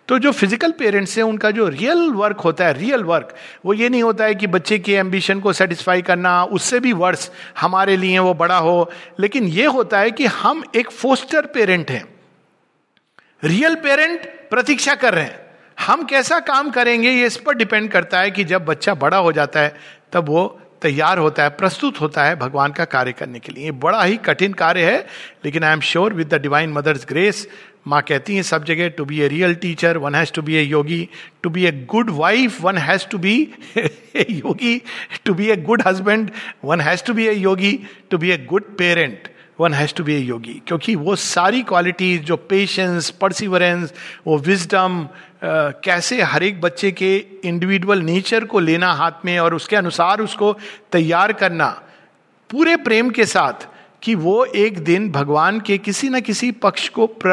तो 0.08 0.18
जो 0.18 0.30
फ़िज़िकल 0.32 0.72
पेरेंट्स 0.72 1.16
हैं, 1.16 1.24
उनका 1.24 1.50
जो 1.50 1.68
रियल 1.68 2.10
वर्क 2.10 2.40
होता 2.40 2.66
है 2.66 2.72
रियल 2.72 3.02
वर्क 3.04 3.34
वो 3.64 3.74
ये 3.74 3.88
नहीं 3.88 4.02
होता 4.02 4.24
है 4.24 4.34
कि 4.34 4.46
बच्चे 4.46 4.78
के 4.78 4.92
एम्बिशन 4.92 5.40
को 5.40 5.52
सेटिस्फाई 5.52 6.02
करना 6.02 6.42
उससे 6.44 6.80
भी 6.80 6.92
वर्स 6.92 7.30
हमारे 7.60 7.96
लिए 7.96 8.18
वो 8.18 8.32
बड़ा 8.34 8.56
हो। 8.58 8.90
लेकिन 9.20 9.44
ये 9.44 9.66
होता 9.66 9.98
है 9.98 10.10
कि 10.10 10.26
हम 10.26 10.62
एक 10.76 10.90
फोस्टर 10.90 11.46
पेरेंट 11.46 11.90
हैं। 11.90 12.04
रियल 13.44 13.74
पेरेंट 13.74 14.26
प्रतीक्षा 14.50 14.94
कर 14.94 15.14
रहे 15.14 15.24
हैं। 15.24 15.46
हम 15.78 16.04
कैसा 16.04 16.38
काम 16.40 16.70
करेंगे, 16.70 17.10
ये 17.10 17.26
इस 17.26 17.36
पर 17.36 17.54
डिपेंड 17.54 17.90
करता 17.90 18.20
है 18.20 18.30
कि 18.30 18.44
जब 18.44 18.64
बच्चा 18.64 18.94
बड़ा 18.94 19.16
हो 19.16 19.32
जाता 19.32 19.60
है, 19.60 19.74
तब 20.12 20.28
वो 20.28 20.60
तैयार 20.82 21.18
होता 21.18 21.42
है, 21.42 21.48
प्रस्तुत 21.50 22.00
होता 22.00 22.24
है 22.24 22.36
भगवान 22.36 22.72
का 22.72 22.84
कार्य 22.86 23.12
करने 23.12 23.38
के 23.38 23.52
लिए। 23.52 23.64
ये 23.64 23.70
बड़ा 23.84 24.02
ही 24.02 24.16
कठिन 24.24 24.52
कार्य 24.52 24.90
है, 24.90 24.98
लेकिन 25.44 25.64
I 25.64 25.72
am 25.72 25.80
sure 25.80 26.12
with 26.14 26.34
the 26.34 26.40
divine 26.42 26.72
mother's 26.72 27.06
grace 27.08 27.46
माँ 27.86 28.00
कहती 28.02 28.34
हैं 28.36 28.42
सब 28.42 28.64
जगह 28.64 28.88
to 28.96 29.04
be 29.04 29.20
a 29.20 29.28
real 29.28 29.54
teacher 29.54 29.96
one 29.98 30.14
has 30.14 30.32
to 30.34 30.42
be 30.42 30.54
a 30.56 30.62
yogi 30.62 31.08
to 31.42 31.50
be 31.50 31.64
a 31.66 31.70
good 31.90 32.10
wife 32.10 32.60
one 32.62 32.78
has 32.78 33.06
to 33.10 33.18
be 33.18 33.36
a 33.76 34.26
yogi 34.30 34.80
to 35.24 35.34
be 35.34 35.48
a 35.50 35.56
good 35.56 35.82
husband 35.86 36.30
one 36.64 36.80
has 36.80 37.04
to 37.04 37.14
be 37.14 37.26
a 37.26 37.32
yogi 37.34 37.72
to 38.10 38.18
be 38.18 38.30
a 38.30 38.36
good 38.50 38.64
parent 38.78 39.28
one 39.60 39.74
has 39.74 39.94
to 39.94 40.04
be 40.04 40.14
a 40.14 40.18
yogi 40.18 40.60
क्योंकि 40.66 40.94
वो 40.96 41.14
सारी 41.16 41.62
qualities 41.70 42.24
जो 42.24 42.36
patience 42.50 43.10
perseverance 43.20 43.92
वो 44.26 44.38
wisdom 44.38 45.06
कैसे 45.44 46.22
हर 46.22 46.42
एक 46.42 46.60
बच्चे 46.60 46.90
के 46.90 47.16
individual 47.44 47.98
nature 47.98 48.44
को 48.44 48.58
लेना 48.60 48.92
हाथ 48.92 49.12
में 49.24 49.38
और 49.38 49.54
उसके 49.54 49.76
अनुसार 49.76 50.20
उसको 50.20 50.58
तैयार 50.92 51.32
करना 51.32 51.82
पूरे 52.50 52.76
प्रेम 52.76 53.10
के 53.10 53.26
साथ 53.26 53.68
कि 54.02 54.14
वो 54.14 54.44
एक 54.44 54.78
दिन 54.78 55.10
भगवान 55.12 55.60
के 55.60 55.78
किसी 55.78 56.08
न 56.08 56.20
किसी 56.20 56.50
पक्ष 56.52 56.88
को 56.88 57.06
प्र, 57.06 57.30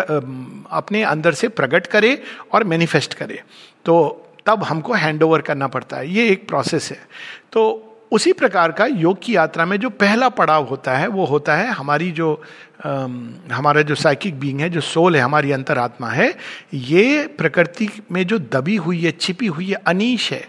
अपने 0.72 1.04
अंदर 1.04 1.34
से 1.34 1.48
प्रकट 1.48 1.88
करे 1.88 2.24
और 2.54 2.64
मैनिफेस्ट 2.64 3.14
करे। 3.14 3.44
तो 3.86 4.26
तब 4.46 4.64
हमको 4.64 4.94
हैंड 4.94 5.24
ओवर 5.24 5.42
करना 5.42 5.68
पड़ता 5.68 5.98
है। 5.98 6.12
ये 6.12 6.30
एक 6.30 6.48
प्रोसेस 6.48 6.92
है। 6.92 7.08
तो 7.52 7.92
उसी 8.12 8.34
प्रकार 8.34 8.72
का 8.72 8.86
योग 8.86 9.18
की 9.24 9.36
यात्रा 9.36 9.66
में 9.66 9.78
जो 9.78 9.90
पहला 9.90 10.30
पड़ाव 10.30 10.64
होता 10.64 10.98
है 10.98 11.08
वो 11.08 11.26
होता 11.26 11.56
है 11.56 11.68
हमारी 11.68 12.12
जो 12.12 12.42
हमारा 12.80 13.82
जो 13.82 13.96
साइकिक 13.96 14.40
बींग 14.40 14.60
है, 14.62 14.70
जो 14.70 14.82
सोल 14.82 15.16
है, 15.16 15.22
हमारी 15.22 15.52
अंतरात्मा 15.52 16.10
है, 16.10 16.34
ये 16.74 17.26
प्रकृति 17.28 17.90
में 18.12 18.26
जो 18.28 18.40
दबी 18.40 18.76
हुई 18.76 19.02
है, 19.02 19.12
छिपी 19.12 19.48
हुई 19.48 19.70
है, 19.70 19.76
अनीश 19.88 20.32
है, 20.32 20.48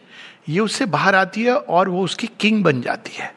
ये 0.49 0.61
उससे 0.61 0.87
बाहर 0.87 1.14
आती 1.14 1.45
है 1.45 1.54
और 1.54 1.88
वो 1.88 2.02
उसकी 2.04 2.28
किंग 2.40 2.62
बन 2.64 2.80
जाती 2.83 3.16
है। 3.16 3.33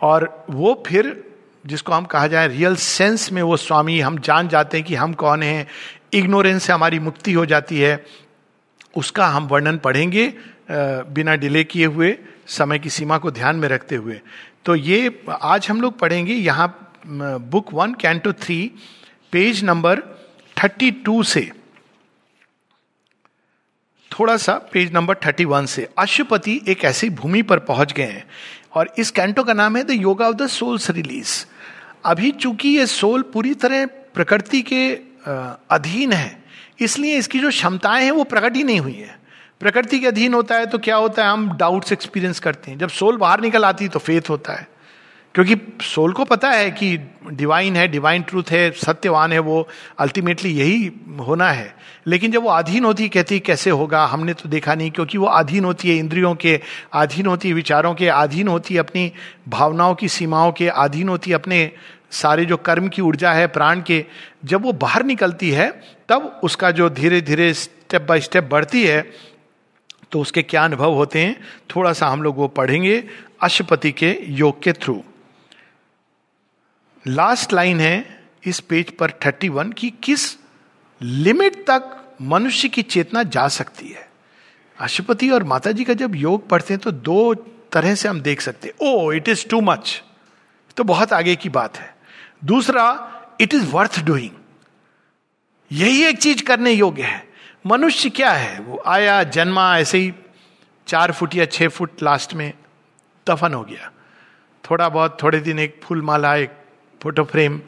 और 0.00 0.46
वो 0.50 0.82
फिर, 0.86 1.24
जिसको 1.66 1.92
हम 1.92 2.04
कहा 2.04 2.26
जाए 2.26 2.48
रियल 2.48 2.76
सेंस 2.76 3.30
में, 3.32 3.42
वो 3.42 3.56
स्वामी, 3.56 3.98
हम 4.00 4.18
जान 4.18 4.48
जाते 4.48 4.76
हैं 4.76 4.86
कि 4.86 4.94
हम 4.94 5.12
कौन 5.14 5.42
हैं 5.42 5.66
इग्नोरेंस 6.12 6.62
से 6.62 6.72
हमारी 6.72 6.98
मुक्ति 6.98 7.32
हो 7.32 7.46
जाती 7.46 7.78
है, 7.78 8.04
उसका 8.96 9.26
हम 9.26 9.46
वर्णन 9.46 9.78
पढ़ेंगे 9.78 10.32
बिना 10.70 11.34
डिले 11.36 11.62
किए 11.64 11.86
हुए, 11.86 12.16
समय 12.46 12.78
की 12.78 12.90
सीमा 12.90 13.18
को 13.18 13.30
ध्यान 13.30 13.56
में 13.56 13.68
रखते 13.68 13.96
हुए। 13.96 14.20
तो 14.64 14.74
ये 14.74 15.24
आज 15.32 15.68
हम 15.70 15.80
लोग 15.80 15.98
पढ़ेंगे, 15.98 16.34
यहाँ 16.34 16.68
book 17.04 17.72
one 17.74 17.94
canto 17.94 18.32
three 18.34 18.60
page 19.32 19.62
number 19.64 20.00
thirty 20.56 20.90
two 20.90 21.22
से। 21.22 21.50
थोड़ा 24.10 24.36
सा 24.36 24.52
पेज 24.72 24.92
नंबर 24.94 25.14
थर्टी 25.16 25.44
वन 25.44 25.66
से। 25.66 25.88
अशुपति 25.98 26.60
एक 26.68 26.84
ऐसी 26.84 27.10
भूमि 27.12 27.42
पर 27.42 27.58
पहुँच 27.60 27.92
गए 27.92 28.02
हैं 28.04 28.24
और 28.74 28.92
इस 28.98 29.10
कैंटो 29.10 29.44
का 29.44 29.52
नाम 29.52 29.76
है 29.76 29.82
the 29.84 29.90
yoga 29.92 30.28
of 30.28 30.36
the 30.36 30.46
soul's 30.48 30.90
release 30.90 31.44
अभी 32.04 32.30
चूँकि 32.32 32.68
ये 32.68 32.86
सोल 32.86 33.22
पूरी 33.32 33.54
तरह 33.54 33.86
प्रकृति 33.86 34.60
के 34.62 34.88
अधीन 35.70 36.12
है, 36.12 36.44
इसलिए 36.80 37.16
इसकी 37.18 37.38
जो 37.40 37.50
क्षमताएँ 37.50 38.04
हैं 38.04 38.10
वो 38.12 38.24
प्रकट 38.24 38.56
ही 38.56 38.62
नहीं 38.64 38.80
हुई 38.80 38.94
है। 38.94 39.18
प्रकृति 39.60 39.98
के 40.00 40.06
अधीन 40.06 40.34
होता 40.34 40.54
है 40.54 40.66
तो 40.66 40.78
क्या 40.78 40.96
होता 40.96 41.24
है? 41.24 41.30
हम 41.30 41.56
डाउट्स 41.56 41.92
एक्सपीरियंस 41.92 42.40
करते 42.40 42.70
हैं। 42.70 42.78
जब 42.78 42.88
सोल 42.90 43.16
बाहर 43.16 43.40
निकल 43.40 43.64
आती 43.64 43.84
है 43.84 43.90
तो 43.90 43.98
फेथ 43.98 44.30
होता 44.30 44.52
है। 44.52 44.68
क्योंकि 45.34 45.56
सोल 45.82 46.12
को 46.12 46.24
पता 46.24 46.50
है 46.50 46.70
कि 46.70 46.98
डिवाइन 47.32 47.76
है 47.76 47.86
डिवाइन 47.88 48.22
ट्रूथ 48.22 48.50
है, 48.50 48.70
सत्यवान 48.70 49.32
है 49.32 49.38
वो 49.38 49.66
अल्टीमेटली 49.98 50.50
यही 50.50 50.90
होना 51.20 51.50
है। 51.50 51.74
लेकिन 52.06 52.32
जब 52.32 52.42
वो 52.42 52.48
अधीन 52.48 52.84
होती, 52.84 53.08
कहती, 53.08 53.38
कैसे 53.40 53.70
होगा? 53.70 54.04
हमने 54.06 54.34
तो 54.34 54.48
देखा 54.48 54.74
नहीं, 54.74 54.90
क्योंकि 54.90 55.18
वो 55.18 55.26
अधीन 55.26 55.64
होती 55.64 55.88
है, 55.88 55.96
इंद्रियों 55.96 56.34
के 56.34 56.60
अधीन 56.92 57.26
होती 57.26 57.48
है, 57.48 57.54
विचारों 57.54 57.94
के 57.94 58.08
अधीन 58.08 58.48
होती 58.48 58.74
है 58.74 58.80
अपनी 58.80 59.12
भावनाओं 59.48 59.94
की 59.94 60.08
सीमाओं 60.08 60.52
के 60.52 60.68
अधीन 60.68 61.08
होती 61.08 61.30
है 61.30 61.34
अपने 61.34 61.70
सारे 62.10 62.44
जो 62.44 62.56
कर्म 62.56 62.88
की 62.88 63.02
ऊर्जा 63.02 63.32
है, 63.32 63.46
प्राण 63.46 63.80
के, 63.82 64.04
जब 64.44 64.62
वो 64.62 64.72
बाहर 64.72 65.04
निकलती 65.04 65.50
है, 65.50 65.70
तब 66.08 66.40
उसका 66.44 66.70
जो 66.70 66.88
धीरे 66.90 67.20
धीरे 67.20 67.52
स्टेप 67.54 68.02
बाय 68.02 68.20
स्टेप 68.20 68.48
बढ़ती 68.50 68.84
है 68.86 69.02
तो 70.12 70.20
उसके 70.20 70.42
क्या 70.42 70.64
अनुभव 70.64 70.92
होते 70.92 71.18
हैं? 71.18 71.36
थोड़ा 71.76 71.92
सा 71.92 72.08
हम 72.08 72.22
लोग 72.22 72.36
वो 72.36 72.48
पढ़ेंगे 72.48 73.02
अशुपति 73.42 73.92
के 73.92 74.16
योग 74.28 74.62
के 74.62 74.72
थ्रू। 74.72 75.02
लास्ट 77.06 77.52
लाइन 77.52 77.80
है 77.80 78.24
इस 78.44 78.60
पेज 78.60 78.90
पर 78.90 79.10
थर्टी 79.10 79.48
वन 79.48 79.72
की 79.72 79.90
किस 80.02 80.36
लिमिट 81.02 81.64
तक 81.66 82.14
मनुष्य 82.22 82.68
की 82.68 82.82
चेतना 82.82 83.22
जा 83.22 83.48
सकती 83.48 83.88
है? 83.88 84.08
अशुपति 84.80 85.30
और 85.30 85.44
माता 85.44 85.72
जी 85.72 85.84
का 85.84 85.94
जब 85.94 86.14
योग 86.16 86.48
पढ़ते 86.48 86.74
हैं 86.74 86.80
तो 86.80 86.90
दो 86.90 87.34
तरह 87.72 87.94
से 87.94 88.08
हम 88.08 88.20
देख 88.20 88.40
सकते 88.40 88.68
हैं। 88.68 88.74
Oh 88.82 89.12
it 89.12 89.28
is 89.28 89.48
too 89.48 89.60
much 89.60 90.02
तो 90.76 90.84
बहुत 90.84 91.12
आगे 91.12 91.36
की 91.36 91.48
बात 91.48 91.76
है। 91.76 91.94
दूसरा 92.44 92.86
इट 93.40 93.54
इज़ 93.54 93.70
वर्थ 93.70 94.00
डूइंग 94.04 94.30
यही 95.72 96.04
एक 96.04 96.18
चीज़ 96.18 96.42
करने 96.44 96.72
योग्य 96.72 97.02
है। 97.02 97.28
मनुष्य 97.66 98.10
क्या 98.10 98.32
है? 98.32 98.60
वो 98.60 98.82
आया, 98.86 99.22
जन्मा, 99.22 99.78
ऐसे 99.78 99.98
ही 99.98 100.12
चार 100.86 101.12
फुट 101.12 101.34
या 101.34 101.44
छह 101.44 101.68
फुट 101.68 102.02
लास्ट 102.02 102.34
में 102.34 102.52
दफन 103.28 103.54
हो 103.54 103.62
गया। 103.62 103.90
थोड़ा 104.70 104.88
बहुत, 104.88 105.22
थोड़े 105.22 105.40
दिन 105.40 105.58
एक 105.58 105.80
फूल 105.84 106.02
माला 106.02 106.36
एक 106.36 106.63
फ़ोटो 107.04 107.24
फ्रेम 107.24 107.60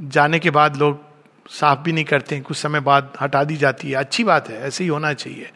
जाने 0.00 0.38
के 0.38 0.50
बाद 0.50 0.76
लोग 0.76 1.04
साफ़ 1.50 1.78
भी 1.78 1.92
नहीं 1.92 2.04
करते 2.04 2.34
हैं 2.34 2.44
कुछ 2.44 2.56
समय 2.56 2.80
बाद 2.80 3.16
हटा 3.20 3.44
दी 3.44 3.56
जाती 3.56 3.88
है। 3.88 3.94
अच्छी 3.94 4.24
बात 4.24 4.50
है 4.50 4.62
ऐसे 4.62 4.84
ही 4.84 4.90
होना 4.90 5.12
चाहिए। 5.12 5.50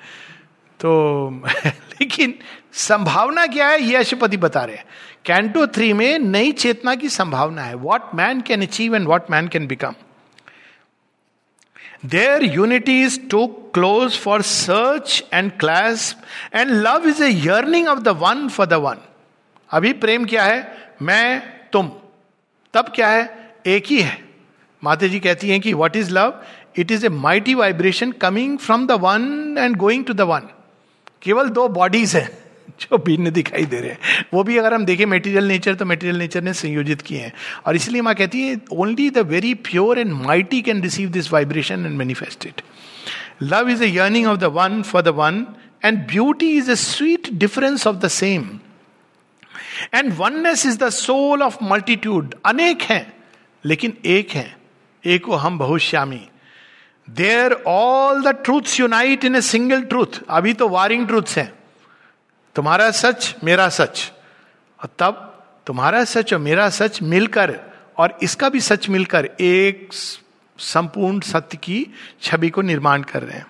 तो 0.81 1.29
लेकिन 1.67 2.35
संभावना 2.73 3.47
क्या 3.47 3.69
है 3.69 3.83
ये 3.83 3.97
अशुपति 3.97 4.37
बता 4.37 4.65
रहे 4.65 4.77
हैं। 4.77 4.85
कैंटो 5.25 5.67
थ्री 5.67 5.93
में 5.93 6.19
नई 6.19 6.53
चेतना 6.53 6.95
की 6.95 7.09
संभावना 7.09 7.63
है। 7.63 7.75
What 7.75 8.03
man 8.15 8.41
can 8.41 8.63
achieve 8.63 8.97
and 8.97 9.09
what 9.09 9.31
man 9.31 9.49
can 9.49 9.67
become 9.67 9.95
Their 12.07 12.41
unity 12.59 13.09
is 13.09 13.19
too 13.35 13.49
close 13.79 14.27
for 14.27 14.39
search 14.43 15.23
and 15.35 15.51
clasp, 15.65 16.15
and 16.57 16.71
love 16.71 17.03
is 17.07 17.21
a 17.21 17.47
yearning 17.47 17.97
of 17.97 18.05
the 18.05 18.23
one 18.23 18.49
for 18.49 18.67
the 18.67 18.85
one. 18.85 18.99
अभी 19.71 19.93
प्रेम 19.93 20.25
क्या 20.25 20.45
है? 20.45 20.77
मैं 21.03 21.43
तुम। 21.73 21.93
तब 22.75 22.93
क्या 22.95 23.09
है? 23.09 23.53
एक 23.67 23.87
ही 23.87 24.01
है। 24.01 24.19
माता 24.83 25.07
जी 25.07 25.19
कहती 25.21 25.51
हैं 25.51 25.61
कि 25.61 25.73
what 25.75 25.97
is 25.97 26.11
love 26.13 26.41
it 26.79 26.91
is 26.91 27.07
a 27.07 27.09
mighty 27.09 27.55
vibration 27.55 28.13
coming 28.21 28.57
from 28.59 28.87
the 28.87 28.93
one 29.01 29.57
and 29.59 29.77
going 29.77 30.05
to 30.05 30.13
the 30.13 30.21
one 30.31 30.49
केवल 31.23 31.49
दो 31.51 31.69
बॉडीज 31.71 32.15
हैं 32.17 32.29
जो 32.81 32.99
भिन्न 32.99 33.31
दिखाई 33.31 33.65
दे 33.65 33.81
रहे 33.81 33.91
हैं। 33.91 34.27
वो 34.35 34.43
भी 34.43 34.57
अगर 34.59 34.75
हम 34.75 34.85
देखें 34.85 35.05
मेटीरियल 35.07 35.45
नेचर 35.49 35.75
तो 35.75 35.85
मेटीरियल 35.85 36.17
नेचर 36.19 36.43
ने 36.43 36.53
संयोजित 36.55 37.03
किए 37.03 37.19
हैं। 37.19 37.33
और 37.67 37.77
इसलिए 37.77 38.03
माँ 38.03 38.15
कहती 38.15 38.43
है 38.43 38.61
only 38.73 39.09
the 39.11 39.27
very 39.29 39.55
pure 39.69 39.99
and 39.99 40.13
mighty 40.13 40.61
can 40.63 40.83
receive 40.83 41.11
this 41.11 41.33
vibration 41.33 41.87
and 41.87 41.97
manifest 41.99 42.47
it 42.47 42.63
love 43.43 43.69
is 43.71 43.83
a 43.83 43.87
yearning 43.87 44.27
of 44.27 44.39
the 44.39 44.51
one 44.55 44.83
for 44.83 45.03
the 45.03 45.15
one 45.17 45.47
and 45.85 45.99
beauty 46.09 46.51
is 46.57 46.71
a 46.71 46.75
sweet 46.75 47.33
difference 47.35 47.87
of 47.87 47.97
the 47.97 48.09
same 48.09 48.49
and 49.95 50.13
oneness 50.17 50.67
is 50.67 50.79
the 50.79 50.89
soul 50.91 51.43
of 51.43 51.57
multitude 51.63 52.35
अनेक 52.47 52.83
हैं, 52.83 53.13
लेकिन 53.65 53.97
एक 54.07 54.31
है। 54.31 54.57
एक 55.05 55.23
हम 55.31 55.59
बहुत 55.59 55.81
श्यामी 55.81 56.21
there 57.09 57.53
all 57.67 58.23
the 58.23 58.29
truth 58.45 58.79
unite 58.81 59.25
in 59.25 59.37
a 59.37 59.41
single 59.41 59.83
truth 59.83 60.21
अभी 60.29 60.53
तो 60.53 60.69
वारिंग 60.69 61.07
ट्रूथ्स 61.07 61.39
हैं। 61.39 61.53
तुम्हारा 62.57 62.91
सच, 62.91 63.35
मेरा 63.45 63.69
सच। 63.69 64.11
और 64.81 64.89
तब 64.99 65.31
तुम्हारा 65.67 66.05
सच 66.05 66.33
और 66.33 66.39
मेरा 66.39 66.69
सच 66.71 67.03
मिलकर, 67.03 67.59
और 67.99 68.19
इसका 68.23 68.49
भी 68.49 68.61
सच 68.61 68.89
मिलकर 68.89 69.29
एक 69.41 69.89
संपूर्ण 70.59 71.21
सत्य 71.21 71.57
की 71.57 71.87
छवि 72.23 72.51
को 72.51 72.63
निर्माण 72.63 73.03
कर 73.03 73.23
रहे 73.23 73.39
हैं। 73.39 73.47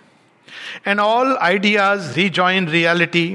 And 0.86 1.00
all 1.00 1.36
ideas 1.36 2.14
rejoin 2.14 2.68
reality 2.68 3.26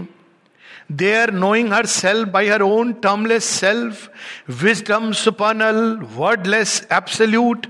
they 0.91 1.21
are 1.21 1.31
knowing 1.31 1.73
her 1.73 1.85
self 1.85 2.27
by 2.27 2.47
her 2.47 2.61
own 2.61 2.93
termless 2.93 3.43
self 3.43 4.09
wisdom 4.49 5.11
supernal 5.11 5.99
wordless 6.15 6.87
absolute 6.91 7.65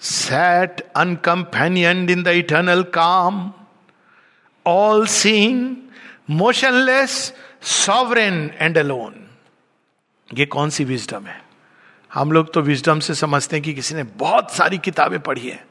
Sat 0.00 0.80
uncompanioned 0.96 2.10
in 2.10 2.22
the 2.22 2.28
eternal 2.28 2.82
calm 2.82 3.52
all 4.66 5.06
seeing 5.06 5.76
motionless 6.30 7.34
sovereign 7.62 8.50
and 8.58 8.78
alone 8.78 9.14
ये 10.34 10.46
कौन 10.46 10.70
सी 10.70 10.84
wisdom 10.84 11.26
है? 11.26 11.42
हम 12.14 12.32
लोग 12.32 12.52
तो 12.52 12.60
wisdom 12.60 13.00
से 13.00 13.14
समझते 13.14 13.56
हैं 13.56 13.64
कि 13.64 13.74
किसी 13.74 13.94
ने 13.94 14.02
बहुत 14.02 14.50
सारी 14.50 14.78
किताबें 14.78 15.20
पढ़ी 15.20 15.48
है 15.48 15.66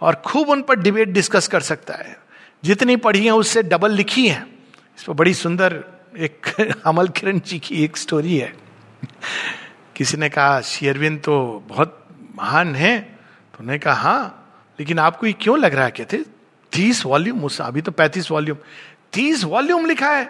और 0.00 0.14
खूब 0.14 0.48
उन 0.48 0.62
पर 0.62 0.76
डिबेट 0.76 1.08
डिस्कस 1.08 1.48
कर 1.48 1.60
सकता 1.60 1.94
है। 1.94 2.16
जितनी 2.64 2.96
पढ़ी 2.96 3.24
है 3.24 3.30
उससे 3.30 3.62
डबल 3.62 3.92
लिखी 3.92 4.28
है। 4.28 4.57
इस 4.98 5.04
पर 5.04 5.12
बड़ी 5.12 5.34
सुंदर 5.34 5.84
एक 6.18 6.46
अमल 6.86 7.08
किरण 7.08 7.40
जी 7.40 7.58
की 7.58 7.84
एक 7.84 7.96
स्टोरी 7.96 8.38
है। 8.38 8.56
किसी 9.96 10.16
ने 10.16 10.28
कहा 10.28 10.60
शेयरविन 10.60 11.18
तो 11.18 11.64
बहुत 11.68 12.08
महान 12.36 12.74
है। 12.74 13.00
तो 13.00 13.58
उन्होंने 13.60 13.78
कहा 13.78 13.94
हाँ 13.94 14.34
लेकिन 14.80 14.98
आपको 14.98 15.26
ये 15.26 15.32
क्यों 15.32 15.58
लग 15.58 15.74
रहा 15.74 15.84
है? 15.84 15.90
कहते, 15.90 16.24
तीस 16.72 17.06
वॉल्यूम, 17.06 17.44
उस, 17.44 17.60
अभी 17.60 17.80
तो 17.80 17.92
पैंतीस 17.92 18.30
वॉल्यूम। 18.30 18.58
तीस 19.12 19.44
वॉल्यूम 19.44 19.86
लिखा 19.86 20.10
है? 20.10 20.24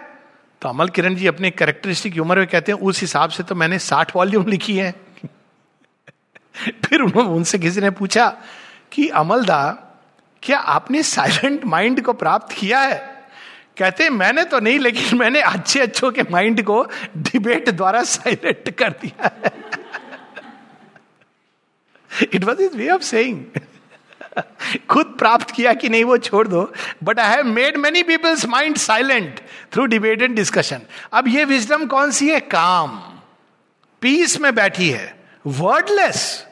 तो 0.61 0.69
अमल 0.69 0.89
किरण 0.89 1.15
जी 1.15 1.27
अपने 1.27 1.51
कैरेक्टरिस्टिक 1.51 2.17
उम्र 2.21 2.37
में 2.37 2.47
कहते 2.47 2.71
हैं, 2.71 2.79
उस 2.79 3.01
हिसाब 3.01 3.29
से 3.29 3.43
तो 3.43 3.55
मैंने 3.55 3.79
साठ 3.79 4.15
वॉल्यूम 4.15 4.47
लिखी 4.47 4.77
है। 4.77 4.95
फिर 6.67 7.01
उनसे 7.01 7.59
किसी 7.59 7.81
ने 7.81 7.89
पूछा 7.89 8.37
कि 8.91 9.07
अमलदा 9.07 9.85
क्या 10.43 10.59
आपने 10.59 11.03
साइलेंट 11.03 11.65
माइंड 11.65 12.01
को 12.01 12.13
प्राप्त 12.13 12.55
किया 12.55 12.79
है? 12.79 13.08
कहते 13.79 14.09
मैंने 14.09 14.43
तो 14.45 14.59
नहीं, 14.59 14.79
लेकिन 14.79 15.17
मैंने 15.17 15.41
अच्छे 15.41 15.79
अच्छों 15.79 16.11
के 16.11 16.23
माइंड 16.31 16.63
को 16.63 16.83
डिबेट 17.17 17.69
द्वारा 17.69 18.03
साइलेंट 18.03 18.69
कर 18.69 18.89
दिया 19.01 19.31
it 22.33 22.43
was 22.43 22.61
his 22.61 22.77
way 22.77 22.89
of 22.89 23.01
saying 23.01 23.45
खुद 24.89 25.15
प्राप्त 25.19 25.51
किया 25.51 25.73
कि 25.73 25.89
नहीं 25.89 26.03
वो 26.03 26.17
छोड़ 26.17 26.47
दो 26.47 26.61
but 27.03 27.19
I 27.19 27.35
have 27.35 27.45
made 27.45 27.77
many 27.77 28.03
people's 28.03 28.45
mind 28.45 28.77
silent 28.77 29.39
through 29.73 29.85
debate 29.85 30.21
and 30.21 30.35
discussion 30.35 30.81
अब 31.13 31.27
ये 31.27 31.45
विजडम 31.45 31.85
कौन 31.85 32.11
सी 32.11 32.29
है? 32.29 32.39
काम। 32.39 32.99
पीस 34.01 34.39
में 34.39 34.53
बैठी 34.55 34.89
है। 34.89 35.15
वर्डलेस 35.47 36.45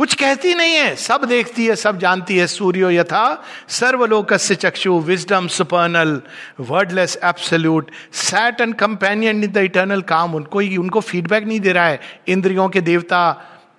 कुछ 0.00 0.14
कहती 0.14 0.54
नहीं 0.54 0.74
है, 0.74 0.94
सब 0.96 1.24
देखती 1.28 1.66
है, 1.66 1.74
सब 1.76 1.98
जानती 1.98 2.36
है, 2.36 2.46
सूर्यो 2.46 2.90
यथा 2.90 3.42
सर्वलोक 3.68 4.32
से 4.34 4.54
चक्षु 4.54 4.98
wisdom 5.00 5.48
supernal 5.48 6.20
wordless 6.60 7.18
absolute 7.24 7.90
Sat 8.12 8.60
uncompanioned 8.74 9.44
in 9.44 9.50
the 9.52 9.56
eternal 9.58 10.02
calm 10.02 10.34
उनको 10.34 10.58
उनको 10.80 11.00
फीडबैक 11.00 11.44
नहीं 11.44 11.60
दे 11.60 11.72
रहा 11.72 11.86
है, 11.86 12.00
इंद्रियों 12.28 12.68
के 12.68 12.80
देवता 12.80 13.20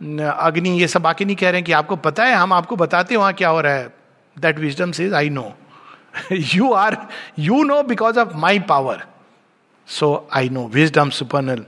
अग्नि, 0.02 0.70
ये 0.80 0.88
सब 0.88 1.02
बाकी 1.02 1.26
नहीं 1.26 1.36
कह 1.36 1.50
रहे 1.50 1.58
हैं 1.58 1.66
कि 1.66 1.72
आपको 1.72 1.96
पता 2.06 2.26
है, 2.26 2.36
हम 2.36 2.54
आपको 2.54 2.76
बताते 2.76 3.16
वहाँ 3.16 3.34
क्या 3.34 3.50
हो 3.50 3.62
रहा 3.62 3.74
है। 3.74 3.94
That 4.38 4.60
wisdom 4.60 4.92
says 4.92 5.14
I 5.14 5.30
know 5.30 5.52
you 6.32 6.72
are 6.74 6.98
you 7.40 7.64
know 7.64 7.82
because 7.84 8.20
of 8.20 8.38
my 8.38 8.60
power 8.70 9.04
so 9.88 10.16
I 10.34 10.50
know 10.50 10.70
wisdom 10.74 11.10
supernal 11.10 11.66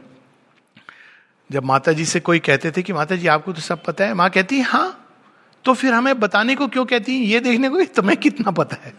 जब 1.54 1.66
माता 1.66 1.92
जी 1.94 2.06
से 2.06 2.20
कोई 2.20 2.40
कहते 2.40 2.72
थे 2.72 2.82
कि 2.84 2.94
माता 2.94 3.16
जी 3.16 3.28
आपको 3.28 3.54
तो 3.54 3.62
सब 3.62 3.84
पता 3.84 4.06
है। 4.06 4.14
माँ 4.14 4.30
कहती 4.30 4.58
है 4.58 4.64
हाँ 4.64 5.00
तो 5.66 5.74
फिर 5.74 5.94
हमें 5.94 6.20
बताने 6.20 6.56
को 6.56 6.68
क्यों 6.68 6.86
कहती 6.86 7.12
है? 7.12 7.26
ये 7.26 7.40
देखने 7.40 7.70
को 7.70 7.84
तुम्हें 7.96 8.18
कितना 8.18 8.52
पता 8.52 8.78
है। 8.84 8.94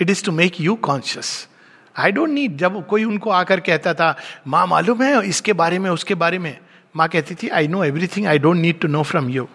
It 0.00 0.10
is 0.10 0.24
to 0.24 0.32
make 0.32 0.60
you 0.60 0.74
conscious 0.82 1.48
I 1.96 2.12
don't 2.12 2.30
need 2.30 2.56
जब 2.56 2.86
कोई 2.86 3.04
उनको 3.04 3.30
आकर 3.30 3.60
कहता 3.60 3.94
था, 3.94 4.16
माँ, 4.46 4.66
मालूम 4.66 5.02
है 5.02 5.26
इसके 5.28 5.52
बारे 5.52 5.78
में, 5.78 5.90
उसके 5.90 6.14
बारे 6.14 6.38
में? 6.38 6.56
माँ 6.96 7.08
कहती 7.08 7.34
थी 7.34 7.48
I 7.48 7.68
know 7.68 7.84
everything 7.84 8.26
I 8.26 8.38
don't 8.38 8.56
need 8.56 8.80
to 8.80 8.88
know 8.88 9.02
from 9.02 9.30
you 9.30 9.48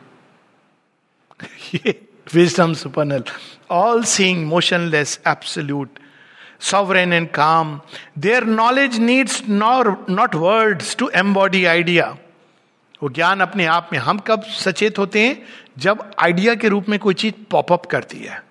wisdom 2.27 2.73
supernal 2.73 3.23
all 3.71 4.03
seeing 4.05 4.45
motionless 4.47 5.19
absolute 5.27 5.99
sovereign 6.59 7.13
and 7.13 7.31
calm. 7.31 7.81
Their 8.25 8.41
knowledge 8.41 8.99
needs 8.99 9.41
nor, 9.47 9.97
not 10.09 10.35
words 10.35 10.95
to 10.95 11.09
embody 11.23 11.65
idea. 11.67 12.07
वो 13.03 13.09
ज्ञान 13.09 13.39
अपने 13.39 13.65
आप 13.65 13.89
में 13.91 13.99
हम 13.99 14.19
कब 14.19 14.43
सचेत 14.43 14.97
होते 14.97 15.19
हैं? 15.19 15.41
जब 15.77 16.11
आइडिया 16.19 16.55
के 16.55 16.67
रूप 16.67 16.89
में 16.89 16.99
कोई 16.99 17.13
चीज़ 17.13 17.33
पॉपअप 17.51 17.85
करती 17.85 18.17
है। 18.17 18.43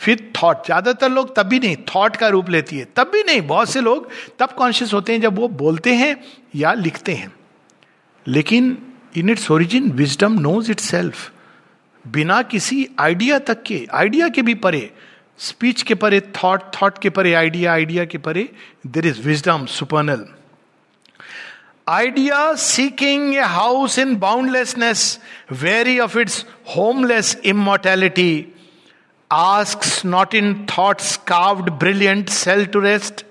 फिर 0.00 0.32
थॉट 0.36 0.64
ज़्यादातर 0.66 1.10
लोग 1.10 1.36
तब 1.36 1.42
भी 1.42 1.58
नहीं 1.58 1.76
थॉट 1.76 2.16
का 2.16 2.28
रूप 2.28 2.50
लेती 2.50 2.78
है। 2.78 2.84
तब 2.96 3.10
भी 3.14 3.22
नहीं 3.22 3.40
बहुत 3.42 3.70
से 3.70 3.80
लोग 3.80 4.08
तब 4.38 4.52
कॉन्शियस 4.52 4.94
होते 4.94 5.12
हैं 5.12 5.20
जब 5.20 5.38
वो 5.38 5.48
बोलते 5.48 5.94
हैं 5.94 6.24
या 6.54 6.72
लिखते 6.74 7.14
हैं। 7.14 7.32
लेकिन 8.26 8.78
in 9.16 9.30
its 9.30 9.50
origin 9.50 9.90
wisdom 9.90 10.32
knows 10.32 10.70
itself 10.80 11.32
बिना 12.06 12.42
किसी 12.42 12.88
आइडिया 12.98 13.38
तक 13.38 13.62
के 13.62 13.86
आइडिया 13.92 14.28
के 14.28 14.42
भी 14.42 14.54
परे 14.54 14.90
स्पीच 15.38 15.82
के 15.82 15.94
परे 16.02 16.20
थॉट 16.36 16.62
थॉट 16.74 16.98
के 17.02 17.10
परे 17.18 17.32
आइडिया 17.34 17.72
आइडिया 17.72 18.04
के 18.04 18.18
परे 18.26 18.48
there 18.86 19.06
is 19.06 19.20
wisdom 19.26 19.66
supernal 19.76 20.24
idea 21.86 22.52
seeking 22.62 23.34
a 23.34 23.40
house 23.56 23.98
in 23.98 24.16
boundlessness 24.18 25.02
weary 25.62 25.98
of 26.00 26.18
its 26.18 26.44
homeless 26.76 27.36
immortality 27.46 28.32
ask 29.30 29.84
not 30.06 30.34
in 30.34 30.54
thought's 30.78 31.16
carved 31.26 31.70
brilliant 31.84 32.28
cell 32.42 32.64
to 32.66 32.80
rest 32.80 33.24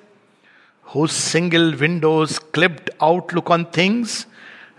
whose 0.86 1.14
single 1.30 1.74
windows 1.76 2.34
clipped 2.56 2.90
outlook 3.02 3.50
on 3.54 3.64
things 3.78 4.12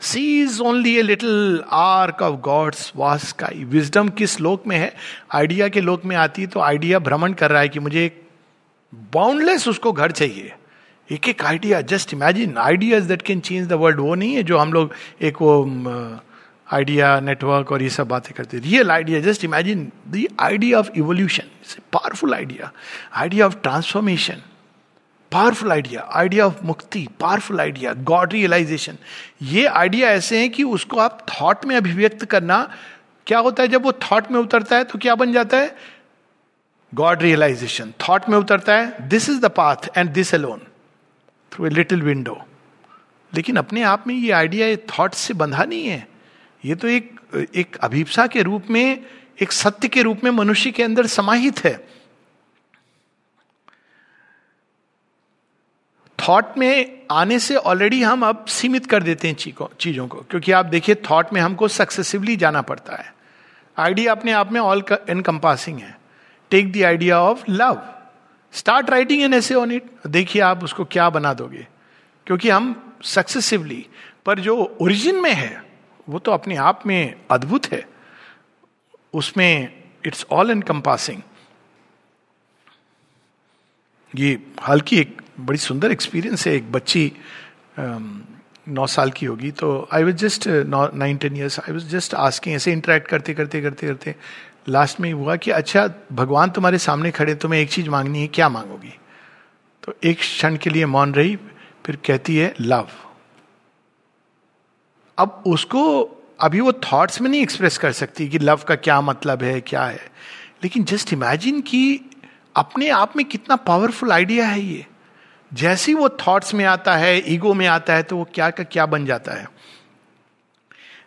sees 0.07 0.61
only 0.61 0.97
a 0.99 1.03
little 1.03 1.63
arc 1.73 2.23
of 2.23 2.35
God's 2.41 2.93
vast 2.97 3.25
sky 3.29 3.65
wisdom 3.71 4.09
किस 4.19 4.41
लोक 4.41 4.67
में 4.67 4.77
है? 4.77 4.93
Idea 5.35 5.69
के 5.69 5.81
लोक 5.81 6.05
में 6.05 6.15
आती 6.17 6.43
है 6.43 6.49
तो 6.49 6.61
आइडिया 6.61 6.99
भ्रमण 7.09 7.33
कर 7.33 7.51
रहा 7.51 7.61
है 7.61 7.69
कि 7.69 7.81
मुझे 7.81 8.05
एक 8.05 8.23
बाउंडलेस 9.15 9.67
उसको 9.69 9.93
घर 9.93 10.11
चाहिए। 10.13 10.53
एक 11.09 11.29
एक 11.29 11.45
idea 11.45 11.81
just 11.91 12.13
imagine 12.15 12.57
ideas 12.59 13.09
that 13.09 13.23
can 13.23 13.41
change 13.41 13.67
the 13.69 13.73
world 13.83 14.01
वो 14.01 14.15
नहीं 14.15 14.35
है 14.35 14.43
जो 14.43 14.59
हम 14.59 14.73
लोग 14.73 14.95
एक 15.23 15.43
वो 15.43 15.53
आइडिया 16.75 17.19
नेटवर्क 17.21 17.73
और 17.73 17.83
ये 17.83 17.89
सब 17.91 18.09
बातें 18.09 18.33
करते 18.37 18.59
real 18.59 18.91
idea 18.91 19.21
just 19.21 19.45
imagine 19.45 19.91
the 20.09 20.27
idea 20.41 20.79
of 20.79 20.91
evolution 20.97 21.79
powerful 21.93 22.35
idea 22.35 22.71
idea 23.15 23.47
of 23.47 23.57
transformation 23.63 24.43
powerful 25.33 25.73
idea 25.73 26.09
idea 26.15 26.47
of 26.47 26.65
मुक्ति 26.65 27.07
पावरफुल 27.21 27.61
आइडिया 27.61 27.93
गॉड 28.05 28.33
रियलाइजेशन 28.33 28.99
ये 29.43 29.65
आइडिया 29.67 30.11
ऐसे 30.11 30.39
हैं 30.39 30.51
कि 30.51 30.63
उसको 30.63 30.99
आप 30.99 31.27
थॉट 31.31 31.65
में 31.65 31.77
अभिव्यक्त 31.77 32.25
करना, 32.25 32.59
क्या 33.27 33.39
होता 33.39 33.63
है 33.63 33.69
जब 33.69 33.85
वो 33.85 33.93
थॉट 34.03 34.31
में 34.31 34.39
उतरता 34.41 34.77
है 34.77 34.85
तो 34.85 34.99
क्या 34.99 35.15
बन 35.15 35.33
जाता 35.33 35.57
है? 35.57 35.75
गॉड 36.93 37.23
रियलाइजेशन 37.23 37.93
थॉट 38.01 38.29
में 38.29 38.37
उतरता 38.39 38.75
है 38.75 39.09
this 39.09 39.29
is 39.29 39.41
the 39.41 39.51
path 39.51 39.89
and 39.97 40.11
this 40.11 40.35
alone 40.35 40.61
through 41.53 41.67
a 41.67 41.71
little 41.71 42.03
window 42.03 42.39
लेकिन 43.33 43.57
अपने 43.57 43.83
आप 43.83 44.05
में 44.07 44.15
ये 44.15 44.31
आइडिया 44.33 44.67
ये 44.67 44.77
थॉट 44.91 45.15
से 45.15 45.35
बंधा 45.35 45.65
नहीं 45.65 45.87
है। 45.87 46.07
ये 46.65 46.75
तो 46.75 46.89
एक 46.89 47.15
एक 47.55 47.77
अभिप्सा 47.77 48.27
के 48.27 48.43
रूप 48.43 48.67
में, 48.71 49.05
एक 49.43 49.53
सत्य 49.53 49.89
के 49.89 50.03
रूप 50.03 50.25
में 50.25 50.31
मनुष्य 50.31 50.71
के 50.71 50.83
अंदर 50.83 51.07
समाहित 51.07 51.65
है। 51.65 51.75
थॉट 56.19 56.57
में 56.59 57.03
आने 57.11 57.39
से 57.39 57.57
ऑलरेडी 57.57 58.03
हम 58.03 58.25
अब 58.27 58.45
सीमित 58.45 58.87
कर 58.87 59.03
देते 59.03 59.29
हैं 59.29 59.35
चीज़ों 59.35 60.07
को, 60.09 60.17
क्योंकि 60.21 60.53
आप 60.53 60.67
देखिए 60.67 60.95
थॉट 61.11 61.33
में 61.33 61.41
हमको 61.41 61.69
सक्सेसिवली 61.69 62.37
जाना 62.37 62.63
पड़ता 62.63 62.97
है। 62.97 63.15
आइडिया 63.77 64.13
अपने 64.13 64.33
आप 64.33 64.53
में 64.53 64.61
ऑल 64.61 64.85
इनकम्पासिंग 65.11 65.79
है। 65.79 65.99
Take 66.51 66.73
the 66.73 66.83
idea 66.83 67.21
of 67.21 67.45
love 67.51 67.83
start 68.53 68.91
writing 68.91 69.23
an 69.23 69.35
essay 69.35 69.55
on 69.55 69.73
it 69.73 69.91
देखिए 70.07 70.43
आप 70.43 70.65
उसको 70.65 70.85
क्या 70.85 71.09
बना 71.11 71.33
दोगे। 71.35 71.67
क्योंकि 72.27 72.51
हम 72.51 72.95
सक्सेसिवली 73.05 73.87
पर 74.27 74.41
जो 74.41 74.57
ओरिजिन 74.81 75.21
में 75.23 75.33
है, 75.33 75.63
वो 76.09 76.19
तो 76.19 76.33
अपने 76.33 76.57
आप 76.57 76.87
में 76.87 77.15
अद्भुत 77.31 77.67
है। 77.67 77.85
उसमें 79.15 79.83
इट्स 80.05 80.27
ऑल 80.31 80.51
एनकम्पासिंग 80.51 81.23
ये 84.15 84.39
हल्की 84.69 84.97
एक 84.97 85.23
बड़ी 85.41 85.59
सुंदर 85.59 85.93
एक्सपीरियंस 85.93 86.47
है। 86.47 86.55
एक 86.55 86.73
बच्ची 86.73 87.13
नौ 88.69 88.87
साल 88.87 89.11
की 89.11 89.27
होगी। 89.27 89.51
तो 89.51 89.89
I 89.93 90.05
was 90.05 90.15
just 90.17 90.47
nine 90.47 91.17
ten 91.17 91.37
years 91.37 91.59
I 91.61 91.73
was 91.73 91.87
just 91.89 92.15
asking 92.15 92.55
ऐसे 92.57 92.73
इंटरेक्ट 92.73 93.09
करते 93.09 93.35
करते 93.35 93.61
करते 93.63 93.87
करते। 93.87 94.15
लास्ट 94.69 95.01
में 95.01 95.13
हुआ 95.13 95.37
कि 95.37 95.51
अच्छा 95.51 95.89
भगवान 96.13 96.51
तुम्हारे 96.51 96.79
सामने 96.79 97.11
खड़े, 97.11 97.35
तुम्हें 97.35 97.61
एक 97.61 97.71
चीज़ 97.71 97.89
मांगनी 97.89 98.21
है, 98.21 98.27
क्या 98.27 98.49
मांगोगी? 98.49 98.95
तो 99.83 99.95
एक 100.05 100.19
क्षण 100.19 100.57
के 100.57 100.71
लिए 100.71 100.87
मौन 100.87 101.13
रही, 101.15 101.37
फिर 101.87 101.97
कहती 102.07 102.37
है, 102.37 102.55
लव. 102.61 102.89
अब 105.19 105.43
उसको, 105.47 106.03
अभी 106.41 106.61
वो 106.61 106.73
थॉट्स 106.73 107.21
में 107.21 107.31
नहीं 107.31 107.43
एक्सप्रेस 107.43 107.79
कर 107.79 107.93
सकती 107.93 108.29
कि 108.29 108.39
लव 108.39 108.61
का 108.69 108.75
क्या 108.77 109.01
मतलब 109.01 109.43
है, 109.43 109.61
क्या 109.61 109.85
है। 109.85 110.11
लेकिन 110.65 110.85
जस्ट 110.85 111.13
इमेजिन 111.13 111.61
कि 111.61 112.01
अपने 112.57 112.89
आप 112.89 113.17
में 113.17 113.25
कितना 113.27 113.57
पावरफुल 113.57 114.13
आइडिया 114.13 114.47
है 114.47 114.61
ये। 114.61 114.87
जैसे 115.55 115.93
ही 115.93 115.99
वो 115.99 116.09
थॉट्स 116.09 116.55
में 116.55 116.65
आता 116.65 116.97
है 116.97 117.33
ईगो 117.33 117.55
में 117.55 117.67
आता 117.67 117.95
है 117.95 118.03
तो 118.03 118.17
वो 118.17 118.29
क्या 118.35 118.51
का 118.51 118.65
क्या 118.65 118.87
बन 118.87 119.07
जाता 119.07 119.33
है? 119.33 119.49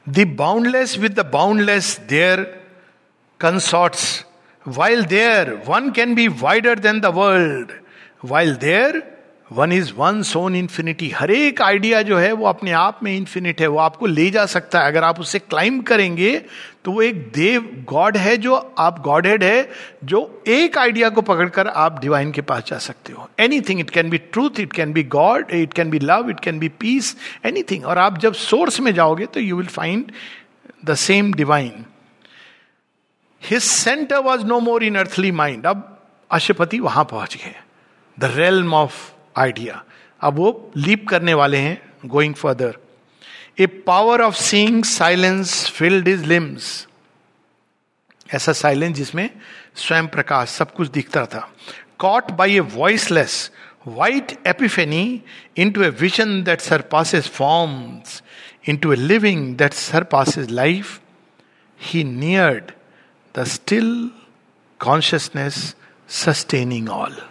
The 0.09 0.35
boundless 0.37 0.97
with 0.97 1.19
the 1.19 1.25
boundless 1.33 2.01
there 2.09 2.61
consorts 3.39 4.25
while 4.67 5.03
there 5.03 5.63
one 5.67 5.91
can 5.91 6.15
be 6.15 6.27
wider 6.27 6.79
than 6.79 6.99
the 6.99 7.05
world 7.05 7.71
while 8.25 8.55
there 8.55 9.19
one 9.51 9.71
is 9.71 9.93
one's 9.93 10.23
own 10.23 10.55
infinity 10.55 11.09
हर 11.09 11.31
एक 11.31 11.61
आइडिया 11.61 12.01
जो 12.01 12.17
है, 12.17 12.31
वो 12.31 12.45
अपने 12.45 12.71
आप 12.71 12.99
में 13.03 13.17
इन्फिनिट 13.17 13.61
है। 13.61 13.67
वो 13.67 13.77
आपको 13.77 14.05
ले 14.05 14.29
जा 14.29 14.45
सकता 14.45 14.79
है। 14.79 14.87
अगर 14.87 15.03
आप 15.03 15.19
उससे 15.19 15.39
क्लाइम 15.39 15.81
करेंगे 15.81 16.45
तो 16.85 16.91
वो 16.91 17.01
एक 17.01 17.15
देव 17.31 17.61
गॉड 17.87 18.17
है 18.17 18.35
जो 18.37 18.55
आप 18.79 18.99
गॉड 19.03 19.27
हेड 19.27 19.43
है, 19.43 19.69
जो 20.03 20.43
एक 20.47 20.77
आइडिया 20.77 21.09
को 21.09 21.21
पकड़कर 21.21 21.67
आप 21.67 21.99
डिवाइन 22.01 22.31
के 22.31 22.41
पास 22.41 22.63
जा 22.67 22.77
सकते 22.77 23.13
हो। 23.13 23.29
Anything 23.61 23.79
it 23.79 23.89
can 23.89 24.09
be 24.09 24.17
truth 24.17 24.59
it 24.59 24.73
can 24.73 24.93
be 24.93 25.03
God 25.15 25.51
it 25.51 25.73
can 25.73 25.89
be 25.89 25.99
love 25.99 26.29
it 26.29 26.39
can 26.39 26.59
be 26.59 26.69
peace 26.79 27.15
anything 27.45 27.85
और 27.85 27.97
आप 27.97 28.17
जब 28.17 28.33
सोर्स 28.33 28.79
में 28.79 28.93
जाओगे 28.93 29.25
तो 29.25 29.39
you 29.39 29.57
will 29.57 29.67
find 29.67 30.11
the 30.85 30.95
same 30.95 31.33
divine 31.33 31.85
his 33.41 33.61
centre 33.63 34.17
was 34.17 34.45
no 34.45 34.59
more 34.59 34.83
in 34.83 34.95
earthly 34.95 35.31
mind 35.31 35.65
अब 35.65 35.97
अशुपति 36.31 36.79
वहाँ 36.79 37.03
पहुँच 37.03 37.35
गए। 37.35 37.55
द 38.17 38.33
रेलम 38.35 38.73
ऑफ़ 38.73 38.95
आइडिया 39.39 39.83
अब 40.21 40.35
वो 40.35 40.71
लीप 40.77 41.07
करने 41.07 41.33
वाले 41.33 41.57
हैं 41.57 41.81
going 42.05 42.33
further 42.35 42.77
a 43.59 43.65
power 43.65 44.21
of 44.21 44.35
seeing 44.35 44.83
silence 44.83 45.69
filled 45.69 46.07
his 46.07 46.25
limbs 46.25 46.87
ऐसा 48.33 48.53
साइलेंस 48.53 48.95
जिसमें 48.95 49.29
स्वयं 49.75 50.07
प्रकाश 50.07 50.49
सब 50.49 50.73
कुछ 50.73 50.89
दिखता 50.89 51.25
था। 51.25 51.51
Caught 51.99 52.31
by 52.31 52.55
a 52.55 52.59
voiceless 52.59 53.51
white 53.87 54.47
epiphany 54.47 55.21
into 55.71 55.83
a 55.83 55.89
vision 55.89 56.43
that 56.43 56.61
surpasses 56.81 57.27
forms 57.27 58.23
into 58.77 58.93
a 58.93 58.95
living 58.95 59.55
that 59.57 59.73
surpasses 60.03 60.49
life 60.49 60.99
he 61.79 62.03
neared 62.03 62.71
the 63.35 63.43
still 63.43 64.11
consciousness 64.79 65.75
sustaining 66.09 66.89
all 66.89 67.21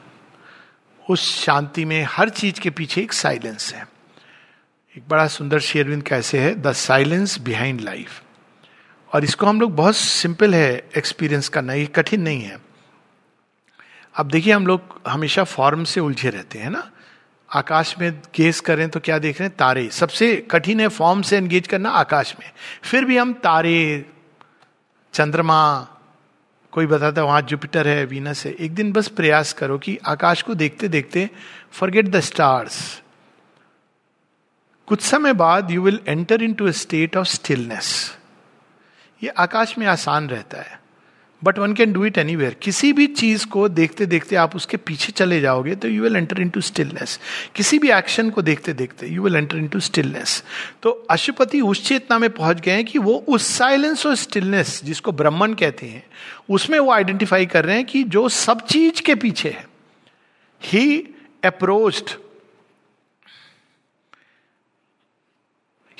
उस 1.10 1.44
शांति 1.44 1.84
में 1.84 2.02
हर 2.08 2.28
चीज़ 2.28 2.60
के 2.60 2.70
पीछे 2.70 3.00
एक 3.00 3.12
साइलेंस 3.12 3.74
है। 3.74 3.97
एक 4.98 5.04
बड़ा 5.08 5.26
सुंदर 5.26 5.58
शेरविंद 5.58 6.02
कैसे 6.02 6.38
है, 6.38 6.54
द 6.54 6.72
साइलेंस 6.72 7.40
बिहाइंड 7.40 7.80
लाइफ. 7.80 8.22
और 9.14 9.24
इसको 9.24 9.46
हम 9.46 9.60
लोग 9.60 9.76
बहुत 9.76 9.96
सिंपल 9.96 10.54
है 10.54 10.88
एक्सपीरियंस 10.96 11.48
करना 11.48 11.72
ये 11.72 11.86
कठिन 11.86 12.20
नहीं 12.20 12.42
है। 12.42 12.58
अब 14.14 14.28
देखिए, 14.28 14.52
हम 14.52 14.66
लोग 14.66 15.00
हमेशा 15.08 15.44
फॉर्म 15.44 15.84
से 15.84 16.00
उलझे 16.00 16.30
रहते 16.30 16.58
हैं 16.58 16.70
ना। 16.70 16.90
आकाश 17.54 17.94
में 17.98 18.22
गेस 18.36 18.60
करें 18.60 18.90
तो 18.90 19.00
क्या 19.00 19.18
देख 19.18 19.40
रहे 19.40 19.48
हैं? 19.48 19.56
तारे। 19.56 19.88
सबसे 19.88 20.36
कठिन 20.50 20.80
है 20.80 20.88
फॉर्म 20.88 21.22
से 21.22 21.36
एंगेज 21.36 21.66
करना 21.66 21.90
आकाश 21.90 22.36
में। 22.40 22.50
फिर 22.82 23.04
भी 23.04 23.18
हम 23.18 23.32
तारे, 23.32 24.06
चंद्रमा, 25.12 25.88
कोई 26.72 26.86
बताता 26.86 27.24
वहाँ 27.24 27.42
जुपिटर 27.42 27.88
है 27.88 28.04
वीनस 28.04 28.46
है। 28.46 28.52
एक 28.52 28.74
दिन 28.74 28.92
बस 28.92 29.08
प्रयास 29.08 29.52
करो 29.52 29.78
कि 29.78 29.98
आकाश 30.06 30.42
को 30.42 30.54
देखते 30.54 30.88
देखते 30.88 31.30
फॉरगेट 31.72 32.08
द 32.08 32.20
स्टार्स 32.20 33.02
कुछ 34.88 35.00
समय 35.00 35.32
बाद 35.32 35.70
you 35.70 35.82
will 35.82 36.00
enter 36.08 36.42
into 36.52 36.72
state 36.72 37.16
of 37.16 37.26
stillness 37.26 38.16
ये 39.22 39.28
आकाश 39.28 39.78
में 39.78 39.86
आसान 39.86 40.28
रहता 40.28 40.58
है 40.58 40.80
but 41.44 41.58
one 41.58 41.74
can 41.74 41.92
do 41.92 42.04
it 42.04 42.18
any 42.18 42.50
किसी 42.62 42.92
भी 42.92 43.06
चीज़ 43.06 43.46
को 43.46 43.68
देखते 43.68 44.06
देखते 44.06 44.36
आप 44.36 44.56
उसके 44.56 44.76
पीछे 44.76 45.12
चले 45.12 45.40
जाओगे 45.40 45.74
तो 45.74 45.88
you 45.88 46.02
will 46.02 46.16
enter 46.16 46.40
into 46.48 46.60
stillness 46.60 47.20
किसी 47.54 47.78
भी 47.78 47.90
एक्शन 47.90 48.30
को 48.30 48.42
देखते 48.42 48.72
देखते 48.72 49.06
you 49.06 49.22
will 49.22 49.36
enter 49.36 49.56
into 49.68 49.80
stillness 49.80 50.44
तो 50.82 51.06
अशुपति 51.10 51.60
उस 51.60 51.86
चेतना 51.86 52.18
में 52.18 52.30
पहुँच 52.30 52.60
गए 52.60 52.72
हैं 52.72 52.84
कि 52.84 52.98
वो 52.98 53.24
उस 53.28 53.46
साइलेंस 53.46 54.06
और 54.06 54.14
स्टिलनेस 54.14 54.80
जिसको 54.84 55.12
ब्रह्मन 55.12 55.54
कहते 55.54 55.86
हैं, 55.86 56.06
उसमें 56.50 56.78
वो 56.78 56.92
आइडेंटिफाई 56.92 57.46
कर 57.46 57.64
रहे 57.64 57.76
हैं 57.76 57.84
कि 57.84 58.02
जो 58.02 58.28
सब 58.28 58.66
चीज़ 58.66 59.02
के 59.02 59.14
पीछे 59.14 59.50
है 59.50 59.68
he 60.62 61.08
approached 61.44 62.10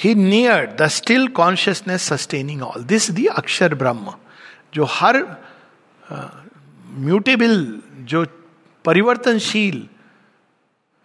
he 0.04 0.14
near 0.14 0.66
the 0.80 0.86
still 0.86 1.28
consciousness 1.28 2.02
sustaining 2.02 2.62
all 2.62 2.84
this 2.84 3.10
the 3.10 3.26
अक्षर 3.26 3.74
ब्रह्म 3.74 4.14
जो 4.74 4.84
हर 4.84 5.16
म्यूटेबल 6.90 7.66
uh, 7.66 8.00
जो 8.00 8.26
परिवर्तनशील 8.84 9.88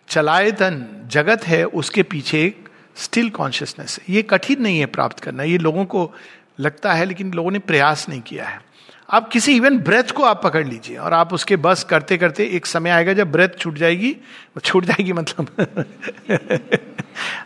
चलायतन 0.08 1.08
जगत 1.12 1.44
है 1.44 1.64
उसके 1.64 2.04
पीछे 2.04 2.44
एक 2.46 2.70
स्टिल 2.96 3.30
कॉन्शियसनेस 3.30 4.00
ये 4.10 4.22
कठिन 4.22 4.62
नहीं 4.62 4.80
है 4.80 4.86
प्राप्त 4.86 5.20
करना। 5.20 5.44
ये 5.44 5.58
लोगों 5.58 5.86
को 5.86 6.12
लगता 6.60 6.94
है 6.94 7.06
लेकिन 7.06 7.34
लोगों 7.34 7.52
ने 7.52 7.60
प्रयास 7.60 8.10
नहीं 8.10 8.22
किया 8.22 8.46
है। 8.48 8.62
आप 9.14 9.28
किसी 9.30 9.56
इवन 9.56 9.78
ब्रेथ 9.78 10.12
को 10.12 10.24
आप 10.24 10.42
पकड़ 10.44 10.66
लीजिए 10.68 10.96
और 10.98 11.14
आप 11.14 11.34
उसके 11.34 11.56
बस 11.56 11.84
करते 11.84 12.18
करते 12.18 12.46
एक 12.58 12.66
समय 12.66 12.90
आएगा 12.90 13.14
जब 13.14 13.32
ब्रेथ 13.32 13.58
छूट 13.60 13.76
जाएगी। 13.78 14.16
छूट 14.64 14.86
जाएगी 14.86 15.14
मतलब। 15.14 15.50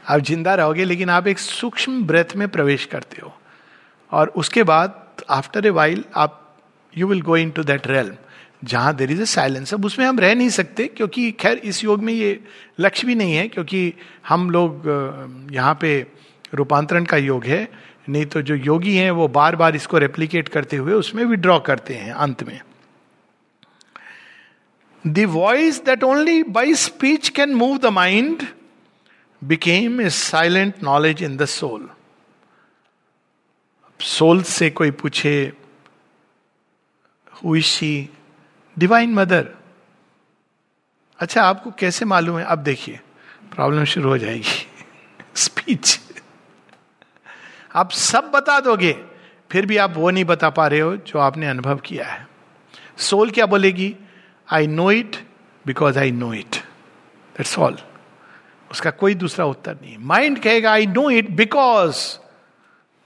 आप 0.10 0.20
ज़िंदा 0.20 0.54
रहोगे, 0.56 0.84
लेकिन 0.84 1.10
आप 1.10 1.28
एक 1.28 1.40
सूक्ष्म 1.40 2.04
ब्रेथ 2.04 2.36
में 2.36 2.48
प्रवेश 2.48 2.86
करते 2.86 3.22
हो। 3.22 3.34
और 4.12 4.28
उसके 4.36 4.64
बाद 4.64 5.24
आफ्टर 5.30 5.66
ए 5.66 5.70
वाइल 5.70 6.04
आप 6.16 6.58
you 6.94 7.08
will 7.08 7.22
go 7.22 7.38
into 7.52 7.64
that 7.64 7.88
realm 7.88 8.14
जहाँ 8.64 8.96
देर 8.96 9.12
इज़ 9.12 9.22
ए 9.22 9.26
साइलेंस 9.26 9.74
अब 9.74 9.86
उसमें 9.86 10.06
हम 10.06 10.20
रह 10.20 10.36
नहीं 10.36 10.50
सकते, 10.50 10.86
क्योंकि 10.88 11.32
खैर, 11.32 11.58
इस 11.58 11.84
योग 11.84 12.04
में 12.04 12.14
ये 12.14 12.40
लक्ष्य 12.80 13.08
भी 13.08 13.16
नहीं 13.16 13.36
है, 13.36 13.48
क्योंकि 13.48 13.94
हम 14.28 14.50
लोग 14.52 15.50
यहाँ 15.52 15.78
पे 15.82 16.00
रूपांतरण 16.54 17.06
का 17.06 17.18
योग 17.18 17.46
है 17.46 17.68
नहीं 18.10 18.26
तो 18.26 18.42
जो 18.42 18.56
योगी 18.56 18.96
हैं, 18.96 19.12
वो 19.12 19.28
बार 19.28 19.56
बार 19.56 19.76
इसको 19.76 19.98
रेप्लीकेट 19.98 20.50
करते 20.50 20.78
हुए 20.78 20.94
उसमें 20.94 21.26
विड्रॉ 21.26 21.60
करते 21.60 21.94
हैं, 21.94 22.14
अंत 22.14 22.44
में। 22.44 22.62
The 25.08 25.20
voice 25.20 25.84
that 25.86 26.04
only 26.04 26.44
by 26.44 26.76
speech 26.76 27.30
can 27.30 27.54
move 27.54 27.78
the 27.78 27.86
mind 27.86 28.48
became 29.44 30.02
a 30.02 30.10
silent 30.10 30.74
knowledge 30.84 31.24
in 31.24 31.38
the 31.38 31.46
soul 31.46 31.90
soul 34.02 34.44
से 34.44 34.70
कोई 34.70 34.92
पूछे 34.92 35.54
हुई 37.44 38.10
डिवाइन 38.80 39.14
मदर 39.14 39.50
अच्छा 41.20 41.44
आपको 41.44 41.72
कैसे 41.72 42.06
मालूम 42.06 42.38
है? 42.38 42.46
अब 42.46 42.60
देखिए 42.60 43.00
प्रॉब्लम 43.56 43.84
शुरू 43.84 44.10
हो 44.10 44.18
जाएगी। 44.18 44.68
स्पीच 45.36 46.00
आप 47.72 47.92
सब 47.92 48.32
बता 48.32 48.60
दोगे, 48.60 48.92
फिर 49.52 49.66
भी 49.66 49.78
आप 49.78 49.94
वो 49.96 50.10
नहीं 50.10 50.26
बता 50.26 50.50
पा 50.50 50.68
रहे 50.68 50.80
हो 50.80 50.96
जो 50.98 51.20
आपने 51.20 51.48
अनुभव 51.48 51.78
किया 51.78 52.06
है। 52.06 52.28
सोल 53.00 53.32
क्या 53.32 53.46
बोलेगी? 53.46 53.96
I 54.48 54.68
know 54.68 54.92
it 54.92 55.16
because 55.66 56.00
I 56.00 56.12
know 56.12 56.34
it 56.34 56.56
that's 57.36 57.58
all 57.60 57.78
उसका 58.72 58.92
कोई 58.92 59.14
दूसरा 59.16 59.46
उत्तर 59.46 59.74
नहीं 59.74 59.98
माइंड 59.98 60.40
कहेगा 60.40 60.72
आई 60.72 60.86
नो 60.86 61.10
इट 61.10 61.30
बिकॉज़ 61.32 61.98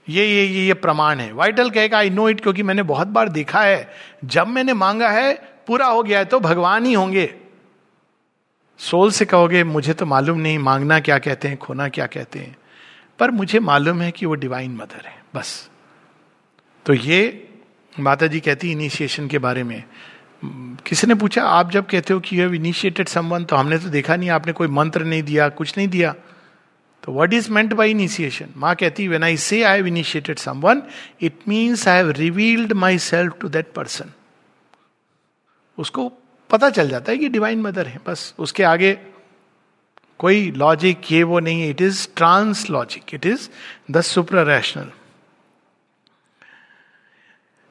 ये 0.07 0.25
ये 0.25 0.45
ये 0.45 0.65
ये 0.67 0.73
प्रमाण 0.73 1.19
है। 1.19 1.31
वाइटल 1.33 1.69
कहेगा 1.69 1.97
आई 1.97 2.09
नो 2.09 2.27
इट 2.29 2.41
क्योंकि 2.41 2.63
मैंने 2.63 2.83
बहुत 2.83 3.07
बार 3.07 3.29
देखा 3.29 3.61
है। 3.61 3.89
जब 4.25 4.47
मैंने 4.47 4.73
मांगा 4.73 5.09
है, 5.09 5.33
पूरा 5.67 5.85
हो 5.85 6.01
गया 6.03 6.19
है 6.19 6.25
तो 6.25 6.39
भगवान 6.39 6.85
ही 6.85 6.93
होंगे। 6.93 7.33
सोल 8.79 9.11
से 9.11 9.25
कहोगे, 9.25 9.63
मुझे 9.63 9.93
तो 9.93 10.05
मालूम 10.05 10.37
नहीं 10.37 10.57
मांगना 10.59 10.99
क्या 10.99 11.17
कहते 11.19 11.47
हैं, 11.47 11.57
खोना 11.57 11.87
क्या 11.89 12.05
कहते 12.07 12.39
हैं। 12.39 12.55
पर 13.21 13.31
मुझे 13.31 13.59
मालूम 13.61 14.01
है 14.01 14.11
कि 14.11 14.25
वो 14.25 14.35
डिवाइन 14.35 14.71
मदर 14.75 15.05
है, 15.05 15.15
बस। 15.35 15.69
तो 16.85 16.93
ये 16.93 17.47
माता 17.93 18.27
जी 18.27 18.39
कहती 18.39 18.71
इनिशिएशन 18.71 19.27
के 19.27 19.37
बारे 19.39 19.63
में। 19.63 19.83
किसी 20.87 21.07
ने 21.07 21.15
पूछा, 21.15 21.43
आप 21.43 21.71
जब 21.71 21.85
कहते 21.85 22.13
हो 22.13 22.19
कि 22.19 22.37
यू 22.37 22.41
हैव 22.41 22.53
इनिशिएटेड 22.53 23.07
समवन 23.07 23.43
तो 23.45 23.55
हमने 23.55 23.77
तो 23.77 23.89
देखा 23.89 24.15
नहीं, 24.15 24.29
आपने 24.29 24.53
कोई 24.53 24.67
मंत्र 24.69 25.03
नहीं 25.03 25.23
दिया, 25.23 25.49
कुछ 25.49 25.77
नहीं 25.77 25.87
दिया। 25.87 26.13
तो 27.03 27.13
what 27.13 27.33
is 27.33 27.49
meant 27.51 27.73
by 27.73 27.89
initiation 27.89 28.49
माँ 28.57 28.73
कहती 28.75 29.07
when 29.07 29.23
I 29.23 29.37
say 29.39 29.61
I 29.63 29.77
have 29.77 29.87
initiated 29.87 30.39
someone 30.39 30.81
it 31.21 31.47
means 31.47 31.87
I 31.87 31.97
have 31.97 32.11
revealed 32.17 32.73
myself 32.99 33.37
to 33.41 33.49
that 33.49 33.71
person 33.73 34.11
उसको 35.77 36.11
पता 36.49 36.69
चल 36.69 36.89
जाता 36.89 37.11
है 37.11 37.17
कि 37.17 37.29
डिवाइन 37.29 37.61
मदर 37.61 37.87
है, 37.87 37.99
बस। 38.07 38.33
उसके 38.39 38.63
आगे 38.63 38.97
कोई 40.21 40.51
लॉजिक 40.51 41.11
ये 41.11 41.23
वो 41.23 41.39
नहीं 41.39 41.69
it 41.69 41.81
is 41.81 42.07
trans 42.15 42.69
logic 42.69 43.13
it 43.13 43.25
is 43.25 43.49
the 43.91 44.01
super 44.01 44.45
rational 44.45 44.91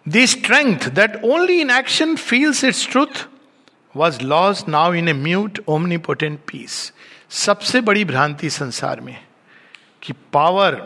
the 0.07 0.25
strength 0.27 0.89
that 0.91 1.21
only 1.25 1.61
in 1.61 1.71
action 1.71 2.17
feels 2.17 2.65
its 2.65 2.87
truth 2.91 3.27
was 3.97 4.21
lost 4.23 4.65
now 4.69 4.95
in 4.95 5.09
a 5.09 5.13
mute 5.13 5.61
omnipotent 5.69 6.39
peace 6.53 6.93
सबसे 7.31 7.81
बड़ी 7.81 8.05
भ्रांति 8.05 8.51
संसार 8.51 9.01
में 9.01 9.17
कि 10.03 10.13
पावर 10.33 10.83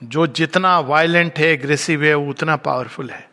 जो 0.00 0.26
जितना 0.36 0.78
वायलेंट 0.80 1.38
है 1.38 1.46
एग्रेसिव 1.46 2.02
है 2.04 2.14
उतना 2.14 2.56
पावरफुल 2.56 3.10
है. 3.10 3.28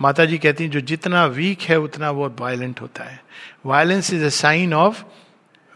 माता 0.00 0.24
जी 0.24 0.38
कहती 0.38 0.64
हैं, 0.64 0.70
जो 0.70 0.80
जितना 0.80 1.24
वीक 1.26 1.62
है, 1.62 1.76
उतना 1.78 2.10
वो 2.10 2.28
वायलेंट 2.40 2.80
होता 2.80 3.04
है. 3.04 3.20
Violence 3.66 4.12
is 4.12 4.24
a 4.24 4.28
sign 4.28 4.74
of 4.74 5.02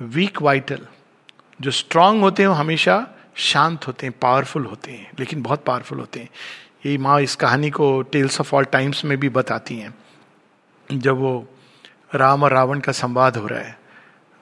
weak 0.01 0.43
vital 0.43 0.87
जो 1.61 1.71
स्ट्रांग 1.71 2.21
होते 2.21 2.43
हैं, 2.43 2.49
वो 2.49 2.55
हमेशा 2.55 3.07
शांत 3.37 3.87
होते 3.87 4.07
हैं 4.07 4.15
पावरफुल 4.23 4.65
होते 4.67 4.93
हैं, 4.93 5.11
लेकिन 5.21 5.43
बहुत 5.43 5.65
पावरफुल 5.65 5.99
होते 5.99 6.21
हैं। 6.21 6.29
ये 6.87 6.99
माँ 6.99 7.21
इस 7.21 7.35
कहानी 7.37 7.71
को 7.71 8.03
टेल्स 8.03 8.41
ऑफ़ 8.41 8.55
ऑल 8.57 8.65
टाइम्स 8.65 9.05
में 9.05 9.19
भी 9.21 9.29
बताती 9.29 9.77
हैं। 9.79 9.95
जब 10.91 11.17
वो 11.17 11.49
राम 12.15 12.43
और 12.43 12.53
रावण 12.53 12.81
का 12.81 12.93
संवाद 12.93 13.37
हो 13.37 13.47
रहा 13.47 13.61
है 13.61 13.79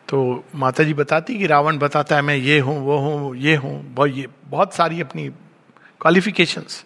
तो 0.08 0.44
माता 0.54 0.84
जी 0.84 0.94
बताती 0.94 1.38
कि 1.38 1.46
रावण 1.46 1.78
बताता 1.78 2.16
है, 2.16 2.22
मैं 2.22 2.36
ये 2.36 2.58
हूँ, 2.58 2.78
वो 2.80 2.98
हूँ, 2.98 3.36
ये 3.36 3.54
हूँ, 3.56 3.94
बहुत 3.94 4.10
ये, 4.10 4.26
बहुत 4.46 4.74
सारी 4.74 5.00
अपनी 5.00 5.28
क्वालिफिकेशंस 6.00 6.84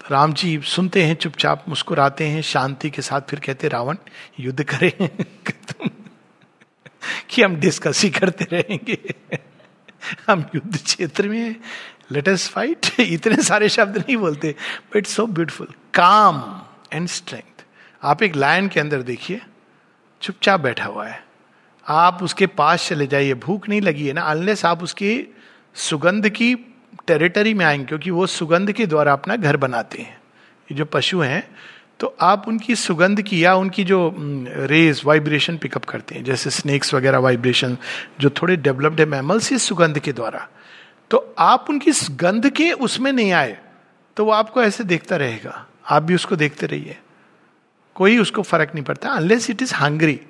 तो 0.00 0.08
राम 0.10 0.32
जी 0.32 0.60
सुनते 0.64 1.02
हैं, 1.02 1.14
चुपचाप 1.14 1.64
मुस्कुराते 1.68 2.26
हैं, 2.26 2.42
शांति 2.42 2.90
के 2.90 3.02
साथ 3.02 3.20
फिर 3.20 3.40
कहते 3.40 3.68
रावण, 3.68 3.96
युद्ध 4.40 4.64
करें। 4.64 5.08
कि 7.30 7.42
हम 7.42 7.56
डिस्कस 7.56 8.02
ही 8.02 8.10
करते 8.10 8.44
रहेंगे। 8.52 9.14
हम 10.30 10.46
युद्ध 10.54 10.76
क्षेत्र 10.76 11.28
में 11.28 11.56
लेट 12.12 12.28
अस 12.28 12.48
फाइट 12.48 12.86
इतने 13.00 13.42
सारे 13.42 13.68
शब्द 13.68 13.98
नहीं 13.98 14.16
बोलते। 14.16 14.54
But 14.94 15.06
so 15.06 15.26
beautiful 15.26 15.68
calm 15.94 16.62
and 16.92 17.08
strength 17.08 17.64
आप 18.02 18.22
एक 18.22 18.36
लायन 18.36 18.68
के 18.68 18.80
अंदर 18.80 19.02
देखिए। 19.02 19.40
चुपचाप 20.22 20.60
बैठा 20.60 20.84
हुआ 20.84 21.06
है। 21.06 21.24
आप 21.88 22.22
उसके 22.22 22.46
पास 22.46 22.88
चले 22.88 23.06
जाइए। 23.06 23.34
भूख 23.34 23.68
नहीं 23.68 23.80
लगी 23.80 24.06
है 24.06 24.12
ना? 24.12 24.22
अनलेस 24.22 24.64
आप 24.64 24.82
उसकी 24.82 25.34
सुगंध 25.74 26.28
की 26.28 26.54
टेरिटरी 27.06 27.54
में 27.54 27.66
आएँगे। 27.66 27.84
क्योंकि 27.84 28.10
वो 28.10 28.26
सुगंध 28.26 28.72
के 28.72 28.86
द्वारा 28.86 29.12
अपना 29.12 29.36
घर 29.36 29.56
बनाते 29.56 30.02
हैं। 30.02 30.18
ये 30.62 30.74
जो 30.74 30.84
पशु 30.84 31.20
हैं 31.20 31.48
तो 32.00 32.16
आप 32.20 32.44
उनकी 32.48 32.74
सुगंध 32.76 33.22
की 33.22 33.44
या 33.44 33.54
उनकी 33.54 33.84
जो 33.84 34.14
रेज 34.48 35.02
वाइब्रेशन 35.04 35.56
पिकअप 35.56 35.84
करते 35.84 36.14
हैं 36.14 36.24
जैसे 36.24 36.50
स्नेक्स 36.50 36.94
वगैरह 36.94 37.18
वाइब्रेशन 37.18 37.76
जो 38.20 38.30
थोड़े 38.30 38.56
डेवलप्ड 38.56 39.00
है 39.00 39.06
मैमल्स 39.06 39.52
इस 39.52 39.62
सुगंध 39.62 39.98
के 39.98 40.12
द्वारा 40.12 40.48
तो 41.10 41.34
आप 41.38 41.66
उनकी 41.68 41.92
गंध 42.10 42.50
के 42.50 42.72
उसमें 42.72 43.12
नहीं 43.12 43.32
आए 43.32 43.58
तो 44.16 44.24
वो 44.24 44.32
आपको 44.32 44.62
ऐसे 44.62 44.84
देखता 44.84 45.16
रहेगा 45.16 45.66
आप 45.90 46.02
भी 46.02 46.14
उसको 46.14 46.36
देखते 46.36 46.66
रहिए। 46.66 46.96
कोई 47.94 48.18
उसको 48.18 48.42
फ़र्क 48.42 48.70
नहीं 48.74 48.84
पड़ता 48.84 49.08
unless 49.08 49.50
it 49.50 49.62
is 49.62 49.74
hungry 49.74 50.20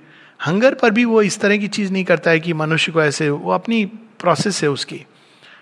hunger 0.47 0.75
पर 0.75 0.91
भी 0.91 1.05
वो 1.05 1.23
इस 1.23 1.41
तरह 1.41 1.57
की 1.57 1.69
चीज़ 1.69 1.93
नहीं 1.93 2.05
करता 2.05 2.31
है 2.31 2.41
कि 2.41 2.53
मनुष्य 2.53 2.93
को 2.93 3.03
ऐसे 3.03 3.31
वो 3.31 3.53
अपनी 3.53 3.85
प्रोसेस 4.21 4.63
है 4.63 4.71
उसकी। 4.71 5.05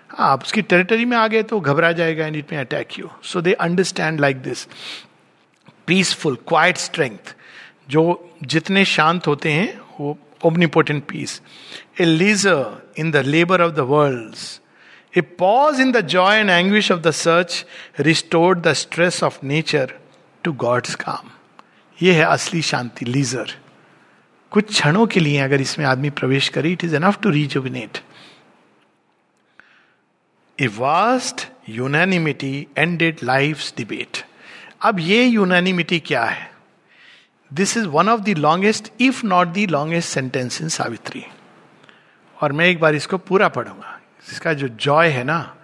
हाँ, 0.09 0.31
आप 0.31 0.43
उसकी 0.43 0.61
टेरिटरी 0.61 1.05
में 1.05 1.17
आ 1.17 1.27
गए 1.27 1.43
तो 1.43 1.59
घबरा 1.59 1.91
जाएगा 1.91 2.27
and 2.27 2.35
it 2.35 2.51
may 2.51 2.59
attack 2.59 2.99
you 2.99 3.09
so 3.23 3.41
they 3.41 3.53
understand 3.53 4.19
like 4.19 4.37
this 4.37 4.67
peaceful 5.91 6.35
quiet 6.47 6.77
strength 6.77 7.35
जो 7.89 8.03
जितने 8.43 8.83
शांत 8.87 9.27
होते 9.27 9.51
हैं, 9.51 9.79
वो 9.99 10.17
omnipotent 10.45 11.03
peace 11.07 11.41
a 12.01 12.05
leisure 12.05 12.93
in 12.99 13.11
the 13.11 13.23
labour 13.25 13.61
of 13.61 13.71
the 13.73 13.79
world 13.89 15.17
a 15.17 15.21
pause 15.39 15.79
in 15.81 15.91
the 15.91 16.01
joy 16.07 16.37
and 16.37 16.49
anguish 16.49 16.91
of 16.91 16.99
the 16.99 17.11
search 17.11 17.65
restored 17.99 18.61
the 18.61 18.73
stress 18.73 19.23
of 19.23 19.39
nature 19.45 19.93
to 20.43 20.53
God's 20.63 20.95
calm 20.95 21.29
ये 21.99 22.13
है 22.13 22.23
असली 22.25 22.61
शांति 22.61 23.05
leisure 23.05 23.53
कुछ 24.51 24.69
क्षणों 24.69 25.05
के 25.07 25.19
लिए 25.19 25.39
अगर 25.39 25.61
इसमें 25.61 25.85
आदमी 25.85 26.09
प्रवेश 26.21 26.49
करे 26.55 26.71
it 26.71 26.83
is 26.83 26.95
enough 26.95 27.19
to 27.23 27.29
rejuvenate 27.29 27.99
a 30.59 30.67
vast 30.79 31.47
unanimity 31.69 32.55
ended 32.77 33.23
life 33.23 33.71
debate 33.77 34.25
अब 34.81 34.99
ये 34.99 35.23
यूनानिमिटी 35.25 35.99
क्या 35.99 36.23
है? 36.23 36.49
This 37.51 37.75
is 37.77 37.85
one 37.87 38.09
of 38.09 38.21
the 38.21 38.37
longest 38.37 38.91
if 39.01 39.25
not 39.25 39.47
the 39.47 39.65
longest 39.69 40.09
sentence 40.09 40.61
in 40.61 40.69
Savitri 40.69 41.23
और 42.37 42.51
मैं 42.51 42.65
एक 42.65 42.79
बार 42.79 42.95
इसको 42.95 43.17
पूरा 43.17 43.47
पढ़ूँगा। 43.47 43.99
इसका 44.31 44.53
जो 44.53 44.67
जॉय 44.67 45.09
है 45.09 45.23
ना, 45.23 45.55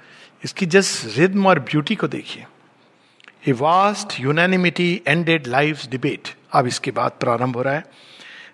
इसकी 0.43 0.65
जस्ट 0.65 1.17
रिद्म 1.17 1.47
और 1.47 1.60
ब्यूटी 1.60 1.95
को 1.95 2.08
देखिए। 2.08 2.45
A 3.47 3.51
vast 3.51 4.19
unanimity 4.19 5.01
ended 5.08 5.47
life 5.47 5.86
debate 5.88 6.36
अब 6.51 6.67
इसके 6.67 6.91
बाद 6.91 7.12
प्रारंभ 7.19 7.56
हो 7.56 7.62
रहा 7.62 7.73
है। 7.73 7.84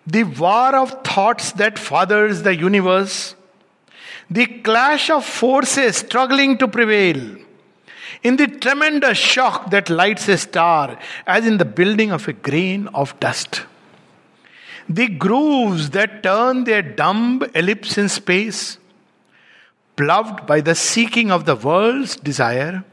The 0.09 0.35
war 0.39 0.75
of 0.75 0.93
thoughts 1.07 1.55
that 1.57 1.77
fathers 1.77 2.41
the 2.41 2.57
universe 2.61 3.35
the 4.33 4.47
clash 4.65 5.11
of 5.11 5.29
forces 5.31 5.97
struggling 5.97 6.57
to 6.57 6.67
prevail 6.67 7.37
in 8.21 8.37
the 8.37 8.47
tremendous 8.47 9.17
shock 9.17 9.71
that 9.71 9.89
lights 9.89 10.27
a 10.27 10.37
star, 10.37 10.99
as 11.25 11.45
in 11.45 11.57
the 11.57 11.65
building 11.65 12.11
of 12.11 12.27
a 12.27 12.33
grain 12.33 12.87
of 12.93 13.19
dust. 13.19 13.63
The 14.87 15.07
grooves 15.07 15.91
that 15.91 16.23
turn 16.23 16.65
their 16.65 16.81
dumb 16.81 17.43
ellipse 17.55 17.97
in 17.97 18.09
space, 18.09 18.77
ploughed 19.95 20.45
by 20.45 20.61
the 20.61 20.75
seeking 20.75 21.31
of 21.31 21.45
the 21.45 21.55
world's 21.55 22.15
desire, 22.17 22.83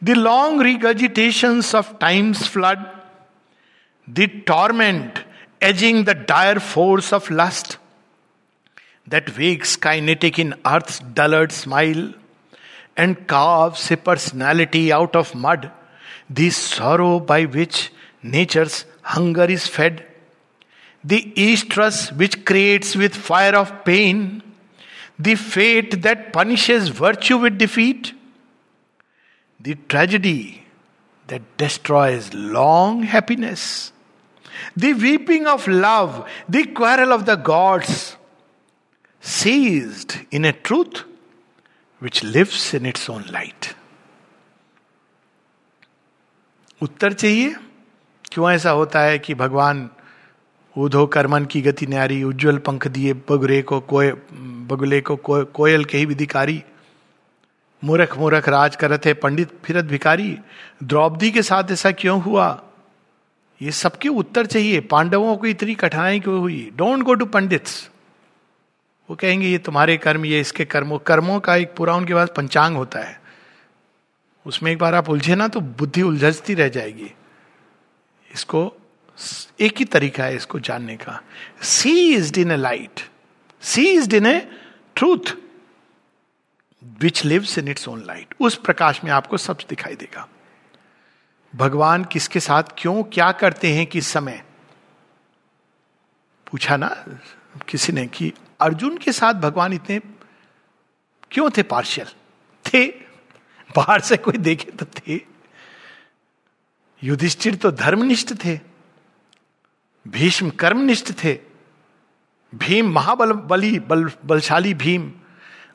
the 0.00 0.14
long 0.14 0.58
regurgitations 0.58 1.74
of 1.74 1.98
time's 1.98 2.46
flood, 2.46 2.78
the 4.06 4.28
torment 4.28 5.24
edging 5.60 6.04
the 6.04 6.14
dire 6.14 6.60
force 6.60 7.12
of 7.12 7.30
lust. 7.30 7.78
That 9.06 9.36
wakes 9.36 9.76
kinetic 9.76 10.38
in 10.38 10.54
earth's 10.66 11.00
dullard 11.00 11.50
smile 11.50 12.12
and 12.98 13.26
carves 13.28 13.90
a 13.92 13.96
personality 13.96 14.92
out 14.92 15.14
of 15.14 15.34
mud, 15.34 15.70
the 16.28 16.50
sorrow 16.50 17.20
by 17.20 17.44
which 17.44 17.92
nature's 18.22 18.84
hunger 19.02 19.44
is 19.44 19.66
fed, 19.66 20.04
the 21.04 21.32
estrus 21.36 22.14
which 22.16 22.44
creates 22.44 22.96
with 22.96 23.14
fire 23.14 23.54
of 23.54 23.84
pain, 23.84 24.42
the 25.18 25.36
fate 25.36 26.02
that 26.02 26.32
punishes 26.32 26.88
virtue 26.88 27.38
with 27.38 27.56
defeat, 27.56 28.12
the 29.60 29.76
tragedy 29.88 30.64
that 31.28 31.56
destroys 31.56 32.34
long 32.34 33.04
happiness, 33.04 33.92
the 34.76 34.92
weeping 34.92 35.46
of 35.46 35.68
love, 35.68 36.28
the 36.48 36.66
quarrel 36.66 37.12
of 37.12 37.26
the 37.26 37.36
gods, 37.36 38.16
seized 39.20 40.16
in 40.32 40.44
a 40.44 40.52
truth 40.52 41.04
which 42.02 42.24
lives 42.24 42.74
in 42.74 42.86
its 42.92 43.10
own 43.10 43.24
light. 43.26 43.74
उत्तर 46.82 47.12
चाहिए? 47.12 47.56
क्यों 48.32 48.50
ऐसा 48.50 48.70
होता 48.70 49.00
है 49.00 49.18
कि 49.18 49.34
भगवान 49.34 49.90
Udho 50.78 51.06
Karman 51.06 51.44
की 51.44 51.62
गति 51.62 51.86
न्यारी 51.86 52.22
उज्जवल 52.22 52.58
पंख 52.58 52.88
दिए 52.88 53.12
बगुरे 53.12 53.62
को 53.62 53.80
कोय 53.80 54.12
बगुले 54.68 55.00
को 55.00 55.16
को, 55.16 55.44
कोयल 55.44 55.84
के 55.84 55.98
ही 55.98 56.06
विधिकारी 56.06 56.62
मूर्ख 57.84 58.18
मूर्ख 58.18 58.48
राज 58.48 58.76
करत 58.76 59.06
है 59.06 59.14
पंडित 59.14 59.50
फिरत 59.64 59.84
भिकारी 59.84 60.38
द्रौपदी 60.82 61.30
के 61.30 61.42
साथ 61.42 61.64
ऐसा 61.70 61.90
क्यों 61.90 62.22
हुआ? 62.22 62.62
ये 63.62 63.70
सबके 63.70 64.08
उत्तर 64.08 64.46
चाहिए। 64.46 64.80
पांडवों 64.80 65.36
को 65.36 65.46
इतनी 65.46 65.74
कठिनाई 65.74 66.20
क्यों 66.20 66.38
हुई? 66.40 66.72
Don't 66.76 67.02
go 67.02 67.14
to 67.14 67.26
pundits. 67.26 67.90
वो 69.08 69.16
कहेंगे, 69.16 69.48
ये 69.48 69.58
तुम्हारे 69.58 69.96
कर्म, 69.96 70.24
ये 70.24 70.40
इसके 70.40 70.64
कर्मों 70.64 70.98
कर्मों 70.98 71.38
का 71.40 71.56
एक 71.56 71.74
पूरा 71.76 71.94
उनके 71.94 72.14
पास 72.14 72.28
पंचांग 72.36 72.76
होता 72.76 73.00
है। 73.00 73.20
उसमें 74.46 74.70
एक 74.72 74.78
बार 74.78 74.94
आप 74.94 75.08
उलझे 75.08 75.34
ना 75.34 75.48
तो 75.48 75.60
बुद्धि 75.60 76.02
उलझती 76.02 76.54
रह 76.54 76.68
जाएगी। 76.68 77.10
इसको 78.30 78.72
एक 79.60 79.78
ही 79.78 79.84
तरीका 79.84 80.24
है 80.24 80.36
इसको 80.36 80.60
जानने 80.60 80.96
का। 80.96 81.20
She 81.62 82.14
is 82.14 82.38
in 82.40 82.50
a 82.50 82.56
light 82.56 83.00
she 83.62 83.86
is 83.88 84.14
in 84.16 84.26
a 84.26 84.38
truth 84.96 85.34
which 87.00 87.24
lives 87.24 87.56
in 87.58 87.68
its 87.68 87.88
own 87.88 88.04
light 88.06 88.34
उस 88.40 88.56
प्रकाश 88.56 89.00
में 89.04 89.10
आपको 89.10 89.36
सब 89.36 89.58
दिखाई 89.68 89.94
देगा। 89.94 90.28
भगवान 91.54 92.04
किसके 92.04 92.40
साथ 92.40 92.62
क्यों, 92.78 93.02
क्या 93.04 93.30
करते 93.32 93.72
हैं 93.72 93.86
किस 93.86 94.06
समय? 94.06 94.42
पूछा 96.46 96.76
ना 96.76 96.88
किसी 97.68 97.92
ने 97.92 98.06
कि 98.06 98.32
अर्जुन 98.60 98.96
के 98.98 99.12
साथ 99.12 99.34
भगवान 99.34 99.72
इतने 99.72 100.00
क्यों 101.30 101.50
थे 101.50 101.62
पार्शियल 101.62 102.06
थे? 102.64 102.86
बाहर 103.76 104.00
से 104.00 104.16
कोई 104.16 104.38
देखे 104.38 104.70
तो 104.70 104.86
थे। 104.98 105.20
युधिष्ठिर 107.02 107.54
तो 107.54 107.70
धर्मनिष्ठ 107.70 108.32
थे। 108.44 108.58
भीष्म 110.08 110.50
कर्मनिष्ठ 110.50 111.12
थे। 111.24 111.38
भीम 112.52 112.90
महाबल 112.92 113.32
बली 113.32 113.78
बल 113.78 114.10
बलशाली 114.24 114.74
भीम। 114.74 115.10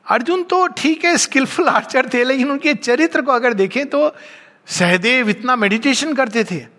अर्जुन 0.06 0.42
तो 0.42 0.66
ठीक 0.66 1.04
है 1.04 1.16
स्किलफुल 1.16 1.68
आर्चर 1.68 2.08
थे, 2.14 2.24
लेकिन 2.24 2.50
उनके 2.50 2.74
चरित्र 2.74 3.22
को 3.22 3.32
अगर 3.32 3.54
देखें 3.54 3.86
तो 3.86 4.14
सहदेव 4.66 5.28
इतना 5.30 5.56
मेडिटेशन 5.56 6.14
करते 6.14 6.44
थे। 6.44 6.73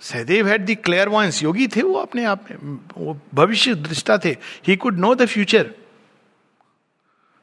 Sahadev 0.00 0.48
had 0.48 0.66
the 0.66 0.76
clear 0.84 1.08
voice 1.08 1.42
योगी 1.42 1.68
थे 1.68 1.82
वो 1.82 1.94
अपने 1.94 2.24
आप 2.24 2.50
में। 2.50 2.80
वो 2.96 3.20
भविष्य 3.34 3.74
दृष्टा 3.74 4.18
थे। 4.18 4.36
ही 4.68 4.76
could 4.76 4.98
know 4.98 5.14
the 5.14 5.26
future 5.26 5.74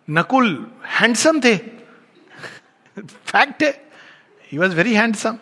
Nakul 0.10 0.72
handsome 0.86 1.40
थे। 1.40 1.58
फैक्ट 3.08 3.64
है। 3.64 3.92
ही 4.52 4.58
वॉज़ 4.58 4.76
वेरी 4.76 4.94
हैंडसम 4.94 5.38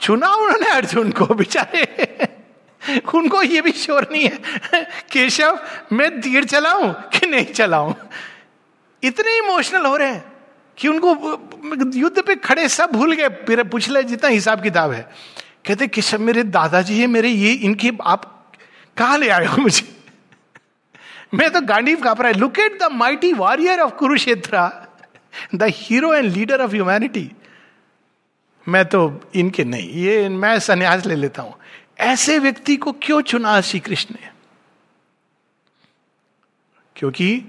चुना 0.00 0.34
उन्होंने 0.34 0.70
अर्जुन 0.70 1.10
को 1.12 1.26
बेचारे। 1.26 2.14
उनको 3.14 3.42
ये 3.42 3.60
भी 3.60 3.72
श्योर 3.72 4.08
नहीं 4.12 4.28
है। 4.28 4.38
केशव, 5.12 5.58
मैं 5.92 6.20
तीर 6.20 6.44
चलाऊं 6.44 6.92
कि 6.92 7.26
नहीं 7.26 7.44
चलाऊं? 7.44 7.94
इतने 9.02 9.38
इमोशनल 9.38 9.86
हो 9.86 9.96
रहे 9.96 10.12
हैं। 10.12 10.37
कि 10.78 10.88
उनको 10.88 11.08
युद्ध 11.94 12.22
पे 12.22 12.36
खड़े 12.36 12.68
सब 12.68 12.90
भूल 12.92 13.12
गए। 13.12 13.28
पूछ 13.62 13.88
ले, 13.88 14.02
जितना 14.02 14.28
हिसाब 14.28 14.62
किताब 14.62 14.92
है। 14.92 15.08
कहते, 15.66 15.86
कि 15.86 16.18
मेरे 16.18 16.42
दादाजी 16.42 17.00
है, 17.00 17.06
मेरे 17.06 17.28
ये, 17.28 17.52
इनके, 17.52 17.90
आप 18.02 18.52
कहा 18.96 19.16
ले 19.16 19.28
आए 19.28 19.46
हो 19.46 19.56
मुझे? 19.56 19.96
मैं 21.34 21.50
तो 21.50 21.60
गांडी 21.60 21.96
काप 21.96 22.20
रहा 22.20 22.28
है। 22.28 22.34
Look 22.34 22.58
at 22.58 22.78
the 22.80 22.88
mighty 22.92 23.32
warrior 23.32 23.80
of 23.80 23.94
Kurukshetra 23.94 24.86
the 25.54 25.62
hero 25.62 26.14
and 26.14 26.32
leader 26.32 26.62
of 26.62 26.70
humanity 26.70 27.32
मैं 28.68 28.84
तो 28.84 29.30
इनके 29.34 29.64
नहीं, 29.64 29.90
ये 29.90 30.28
मैं 30.28 30.58
संन्यास 30.58 31.06
ले 31.06 31.14
लेता 31.14 31.42
हूँ। 31.42 31.54
ऐसे 32.00 32.38
व्यक्ति 32.38 32.76
को 32.76 32.92
क्यों 32.92 33.20
चुना 33.20 33.60
श्री 33.60 33.80
कृष्ण 33.80 34.14
ने? 34.14 34.28
क्योंकि 36.96 37.44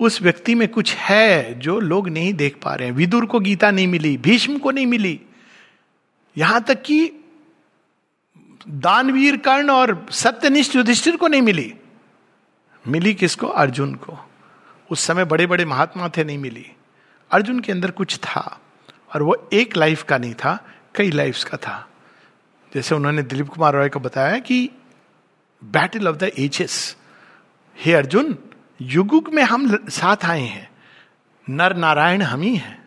उस 0.00 0.22
व्यक्ति 0.22 0.54
में 0.54 0.68
कुछ 0.68 0.94
है 0.94 1.58
जो 1.58 1.80
लोग 1.80 2.08
नहीं 2.08 2.34
देख 2.34 2.56
पा 2.62 2.74
रहे 2.74 2.88
हैं। 2.88 2.94
विदुर 2.94 3.26
को 3.26 3.40
गीता 3.40 3.70
नहीं 3.70 3.86
मिली, 3.86 4.16
भीष्म 4.16 4.58
को 4.58 4.70
नहीं 4.70 4.86
मिली। 4.86 5.20
यहाँ 6.38 6.62
तक 6.62 6.82
कि 6.82 7.12
दानवीर 8.68 9.36
कर्ण 9.36 9.70
और 9.70 10.06
सत्यनिष्ठ 10.10 10.76
युधिष्ठिर 10.76 11.16
को 11.16 11.28
नहीं 11.28 11.42
मिली। 11.42 11.74
मिली 12.88 13.14
किसको? 13.14 13.46
अर्जुन 13.46 13.94
को। 13.94 14.30
उस 14.90 15.00
समय 15.00 15.24
बड़े 15.24 15.46
बड़े 15.46 15.64
महात्मा 15.64 16.08
थे, 16.08 16.24
नहीं 16.24 16.38
मिली। 16.38 16.66
अर्जुन 17.30 17.60
के 17.60 17.72
अंदर 17.72 17.90
कुछ 17.90 18.16
था, 18.16 18.60
और 19.14 19.22
वो 19.22 19.48
एक 19.52 19.76
लाइफ 19.76 20.02
का 20.02 20.18
नहीं 20.18 20.34
था, 20.34 20.74
कई 20.94 21.10
लाइफ्स 21.10 21.44
का 21.44 21.56
था। 21.56 21.88
जैसे 22.74 22.94
उन्होंने 22.94 23.22
दिलीप 23.22 23.48
कुमार 23.48 23.72
रॉय 23.74 23.88
को 23.88 24.00
बताया 24.00 24.38
कि 24.38 24.70
बैटल 25.64 26.08
ऑफ़ 26.08 26.16
द 26.16 26.22
एचेस 26.22 26.96
हे 27.78 27.92
अर्जुन 27.92 28.38
युगुग 28.80 29.28
में 29.34 29.42
हम 29.42 29.76
साथ 29.88 30.24
आए 30.24 30.40
हैं। 30.40 30.68
नर 31.46 31.76
नारायण 31.76 32.22
हम 32.22 32.40
ही 32.40 32.56
हैं। 32.56 32.78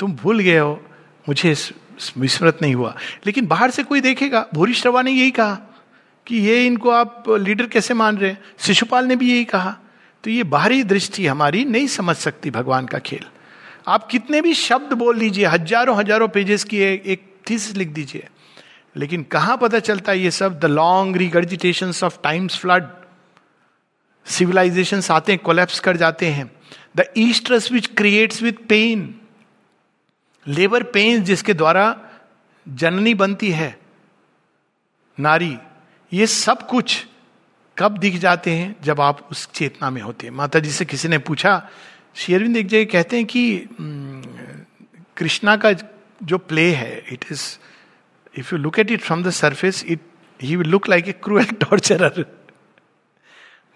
तुम 0.00 0.12
भूल 0.12 0.38
गए 0.38 0.58
हो, 0.58 0.80
मुझे 1.28 1.54
विस्मृत 2.18 2.58
नहीं 2.62 2.74
हुआ। 2.74 2.94
लेकिन 3.26 3.46
बाहर 3.46 3.70
से 3.70 3.82
कोई 3.82 4.00
देखेगा, 4.00 4.46
भूरी 4.54 4.74
श्रवा 4.74 5.02
ने 5.02 5.10
यही 5.10 5.30
कहा 5.30 5.58
कि 6.26 6.36
ये 6.36 6.66
इनको 6.66 6.90
आप 6.90 7.24
लीडर 7.30 7.66
कैसे 7.66 7.94
मान 7.94 8.18
रहे 8.18 8.30
हैं? 8.30 8.38
शिशुपाल 8.58 9.06
ने 9.06 9.16
भी 9.16 9.32
यही 9.32 9.44
कहा। 9.44 9.76
तो 10.24 10.30
ये 10.30 10.42
बाहरी 10.44 10.82
दृष्टि 10.84 11.26
हमारी 11.26 11.64
नहीं 11.64 11.86
समझ 11.86 12.16
सकती 12.16 12.50
भगवान 12.50 12.86
का 12.86 12.98
खेल। 12.98 13.24
आप 13.88 14.06
कितने 14.06 14.40
भी 14.42 14.54
शब्द 14.54 14.92
बोल 14.92 15.18
लीजिए, 15.18 15.46
हज़ारों 15.46 15.96
हज़ारों 15.96 16.28
पेजेस 16.28 16.64
की 16.64 16.80
एक 16.80 17.22
थीसिस 17.50 17.76
लिख 17.76 17.88
दीजिए। 17.88 18.28
लेकिन 18.96 19.22
कहाँ 19.22 19.56
पता 19.56 19.78
चलता 19.78 20.12
है 20.12 20.18
ये 20.18 20.30
सब? 20.30 20.58
The 20.60 20.64
long 20.64 21.16
regurgitation 21.16 21.92
of 22.04 22.18
times 22.22 22.58
flood 22.58 22.88
civilisation 24.26 25.00
आते 25.10 25.32
हैं 25.32 25.40
कोलेप्स 25.44 25.80
कर 25.80 25.96
जाते 25.96 26.26
हैं। 26.26 26.50
The 26.96 27.04
easters 27.18 27.70
which 27.72 27.86
creates 27.96 28.42
with 28.42 28.66
pain 28.68 29.14
labour 30.46 30.82
pain 30.92 31.22
जिसके 31.24 31.54
द्वारा 31.54 31.84
जननी 32.66 33.14
बनती 33.14 33.50
है, 33.50 33.78
नारी, 35.18 35.56
ये 36.12 36.26
सब 36.26 36.66
कुछ 36.66 37.06
कब 37.76 37.98
दिख 37.98 38.16
जाते 38.18 38.50
हैं? 38.50 38.76
जब 38.82 39.00
आप 39.00 39.28
उस 39.30 39.48
चेतना 39.54 39.90
में 39.90 40.00
होते 40.02 40.26
हैं। 40.26 40.34
माता 40.34 40.58
जी 40.58 40.70
से 40.70 40.84
किसी 40.84 41.08
ने 41.08 41.18
पूछा 41.18 41.68
शेरविंद 42.14 42.56
एक 42.56 42.66
जगह 42.66 42.84
कहते 42.84 43.16
हैं 43.16 43.26
कि 43.26 43.68
कृष्णा 45.16 45.56
का 45.56 45.72
जो 46.22 46.38
प्ले 46.38 46.70
है 46.74 46.96
it 47.12 47.24
is 47.32 47.42
if 48.38 48.54
you 48.54 48.58
look 48.58 48.78
at 48.78 48.90
it 48.90 49.00
from 49.00 49.22
the 49.24 49.30
surface 49.30 49.84
it 49.84 50.00
he 50.40 50.56
will 50.56 50.68
look 50.68 50.88
like 50.88 51.08
a 51.08 51.12
cruel 51.24 51.50
torturer 51.60 52.24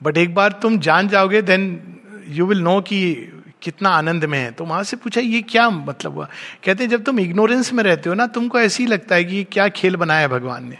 but 0.04 0.18
एक 0.18 0.34
बार 0.34 0.52
तुम 0.62 0.78
जान 0.78 1.08
जाओगे 1.08 1.42
देन 1.42 1.80
यू 2.28 2.46
विल 2.46 2.60
नो 2.60 2.80
कि 2.80 3.00
कितना 3.62 3.90
आनंद 3.90 4.24
में 4.24 4.38
है। 4.38 4.50
तो 4.50 4.64
वहाँ 4.64 4.82
से 4.84 4.96
पूछा, 4.96 5.20
ये 5.20 5.40
क्या 5.42 5.68
मतलब 5.70 6.14
हुआ? 6.14 6.28
कहते 6.64 6.84
हैं, 6.84 6.90
जब 6.90 7.04
तुम 7.04 7.20
इग्नोरेंस 7.20 7.72
में 7.72 7.82
रहते 7.84 8.08
हो 8.08 8.14
ना, 8.14 8.26
तुमको 8.26 8.58
ऐसे 8.60 8.82
ही 8.82 8.88
लगता 8.88 9.14
है 9.14 9.24
कि 9.24 9.36
ये 9.36 9.44
क्या 9.44 9.68
खेल 9.70 9.96
बनाया 9.96 10.28
भगवान 10.28 10.68
ने। 10.68 10.78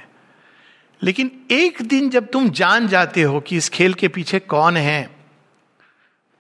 लेकिन 1.01 1.31
एक 1.51 1.81
दिन 1.83 2.11
जब 2.11 2.27
तुम 2.27 2.49
जान 2.51 2.87
जाते 2.89 3.23
हो 3.23 3.41
कि 3.41 3.57
इस 3.57 3.69
खेल 3.69 3.95
के 3.95 4.09
पीछे 4.09 4.39
कौन 4.41 4.77
है 4.77 5.11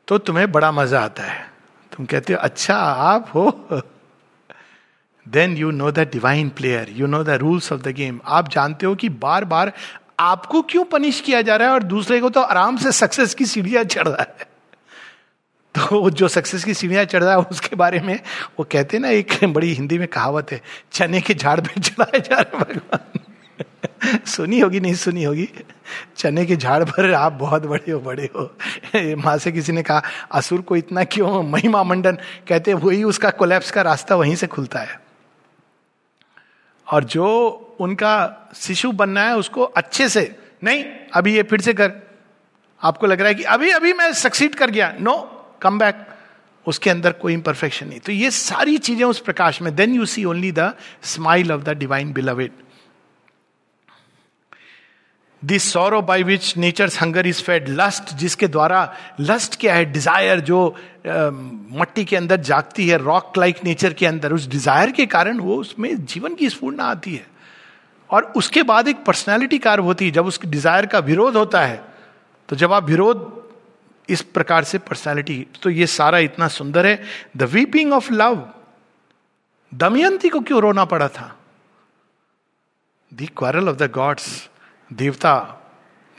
तो 0.08 0.18
तुम्हें 0.18 0.50
बड़ा 0.52 0.70
मज़ा 0.72 1.00
आता 1.00 1.22
है। 1.22 1.50
तुम 1.92 2.06
कहते 2.06 2.32
हो 2.32 2.38
अच्छा 2.38 2.74
आप 2.76 3.30
हो। 3.34 3.82
Then 5.26 5.56
you 5.56 5.70
know 5.70 5.90
the 5.90 6.08
divine 6.12 6.48
player 6.48 6.90
you 6.92 7.06
know 7.06 7.22
the 7.24 7.30
rules 7.40 7.72
of 7.72 7.80
the 7.80 7.88
game 7.94 8.20
आप 8.26 8.48
जानते 8.48 8.86
हो 8.86 8.94
कि 8.94 9.08
बार 9.08 9.44
बार 9.44 9.72
आपको 10.18 10.62
क्यों 10.62 10.84
पनिश 10.84 11.20
किया 11.20 11.42
जा 11.42 11.56
रहा 11.56 11.68
है 11.68 11.74
और 11.74 11.82
दूसरे 11.82 12.20
को 12.20 12.30
तो 12.30 12.40
आराम 12.40 12.76
से 12.76 12.92
सक्सेस 12.92 13.34
की 13.34 13.46
सीढ़ियाँ 13.46 13.84
चढ़ 13.84 14.08
रहा 14.08 14.22
है? 14.22 14.52
तो 15.74 16.10
जो 16.10 16.28
सक्सेस 16.28 16.64
की 16.64 16.74
सीढ़ियाँ 16.74 17.04
चढ़ 17.04 17.22
रहा 17.22 17.32
है, 17.32 17.38
उसके 17.40 17.76
बारे 17.76 18.00
में 18.00 18.20
वो 18.58 18.66
कहते 18.72 18.98
ना, 18.98 19.08
एक 19.08 19.44
बड़ी 19.44 19.72
हिंदी 19.74 19.98
में 19.98 20.08
कहावत 20.08 20.52
है, 20.52 20.60
चने 20.92 21.20
के 21.20 21.34
झाड़ 21.34 21.60
पे 21.60 21.80
चढ़ाए 21.80 22.20
जा 22.20 22.36
रहे 22.36 22.58
भगवान. 22.58 23.20
सुनी 24.26 24.60
होगी, 24.60 24.80
नहीं 24.80 24.94
सुनी 24.94 25.24
होगी? 25.24 25.48
चने 26.16 26.46
के 26.46 26.56
झाड़ 26.56 26.84
पर 26.84 27.12
आप 27.12 27.32
बहुत 27.32 27.62
बड़े 27.62 27.92
हो 27.92 28.00
बड़े 28.00 28.28
हो। 28.36 28.50
माँ 29.16 29.38
से 29.38 29.52
किसी 29.52 29.72
ने 29.72 29.82
कहा, 29.82 30.02
असुर 30.32 30.60
को 30.60 30.76
इतना 30.76 31.04
क्यों, 31.04 31.42
महिमा 31.42 31.82
मंडन? 31.82 32.18
कहते 32.48 32.74
वही 32.74 33.04
उसका 33.04 33.30
कोलैप्स 33.30 33.70
का 33.70 33.82
रास्ता 33.82 34.16
वहीं 34.16 34.36
से 34.36 34.46
खुलता 34.46 34.78
है। 34.78 35.03
और 36.86 37.04
जो 37.04 37.26
उनका 37.80 38.14
शिशु 38.54 38.92
बनना 38.92 39.22
है 39.22 39.36
उसको 39.36 39.62
अच्छे 39.62 40.08
से, 40.08 40.36
नहीं, 40.64 40.84
अभी 41.14 41.34
ये 41.36 41.42
फिर 41.42 41.60
से 41.60 41.74
कर। 41.74 41.92
आपको 42.82 43.06
लग 43.06 43.20
रहा 43.20 43.28
है 43.28 43.34
कि 43.34 43.42
अभी 43.42 43.70
अभी 43.70 43.92
मैं 43.92 44.12
सक्सीड 44.12 44.54
कर 44.54 44.70
गया। 44.70 44.94
नो 45.00 45.14
कम 45.62 45.78
बैक 45.78 46.06
उसके 46.66 46.90
अंदर 46.90 47.12
कोई 47.12 47.32
इम्परफेक्शन 47.32 47.88
नहीं। 47.88 48.00
तो 48.00 48.12
ये 48.12 48.30
सारी 48.30 48.78
चीज़ें 48.78 49.04
उस 49.04 49.18
प्रकाश 49.20 49.62
में। 49.62 49.74
Then 49.76 49.94
you 49.94 50.06
see 50.06 50.24
only 50.24 50.52
the 50.52 50.72
smile 51.02 51.52
of 51.52 51.62
the 51.62 51.68
divine 51.68 52.12
beloved 52.12 52.52
this 55.44 55.72
sorrow 55.72 56.00
by 56.02 56.22
which 56.22 56.56
nature 56.56 56.90
hunger 57.00 57.26
is 57.26 57.42
fed 57.42 57.68
lust 57.70 58.14
जिसके 58.16 58.48
द्वारा 58.48 58.80
लस्ट 59.20 59.58
क्या 59.60 59.74
है? 59.74 59.84
डिज़ायर 59.86 60.40
जो 60.42 60.58
मट्टी 61.06 62.04
के 62.04 62.16
अंदर 62.16 62.40
जागती 62.42 62.88
है 62.88 62.98
रॉक 62.98 63.38
लाइक 63.38 63.64
नेचर 63.64 63.92
के 63.92 64.06
अंदर, 64.06 64.32
उस 64.32 64.48
डिज़ायर 64.48 64.90
के 64.92 65.06
कारण 65.08 65.40
वो 65.40 65.56
उसमें 65.56 66.04
जीवन 66.04 66.34
की 66.34 66.48
स्फूर्णा 66.50 66.84
आती 66.86 67.14
है। 67.14 67.26
और 68.10 68.32
उसके 68.36 68.62
बाद 68.64 68.88
एक 68.88 69.04
पर्सनैलिटी 69.04 69.58
कार्य 69.60 69.82
होती 69.82 70.04
है, 70.04 70.10
जब 70.12 70.26
उसकी 70.26 70.48
डिज़ायर 70.48 70.86
का 70.86 70.98
विरोध 71.00 71.36
होता 71.36 71.60
है 71.62 71.82
तो 72.48 72.56
जब 72.56 72.72
आप 72.72 72.84
विरोध, 72.86 73.30
इस 74.08 74.22
प्रकार 74.24 74.64
से 74.64 74.78
पर्सनैलिटी 74.80 75.46
तो 75.62 75.70
ये 75.70 75.86
सारा 75.88 76.18
इतना 76.20 76.48
सुंदर 76.50 76.86
है। 76.86 77.02
The 77.36 77.42
weeping 77.50 77.92
of 77.92 78.12
love 78.12 78.42
Damayanti 79.72 80.28
को 80.28 80.40
क्यों 80.40 80.60
रोना 80.62 80.84
पड़ा 80.86 81.08
था? 81.10 81.34
The 83.12 83.26
quarrel 83.36 83.68
of 83.68 83.76
the 83.76 83.90
gods 83.92 84.26
देवता, 84.90 85.34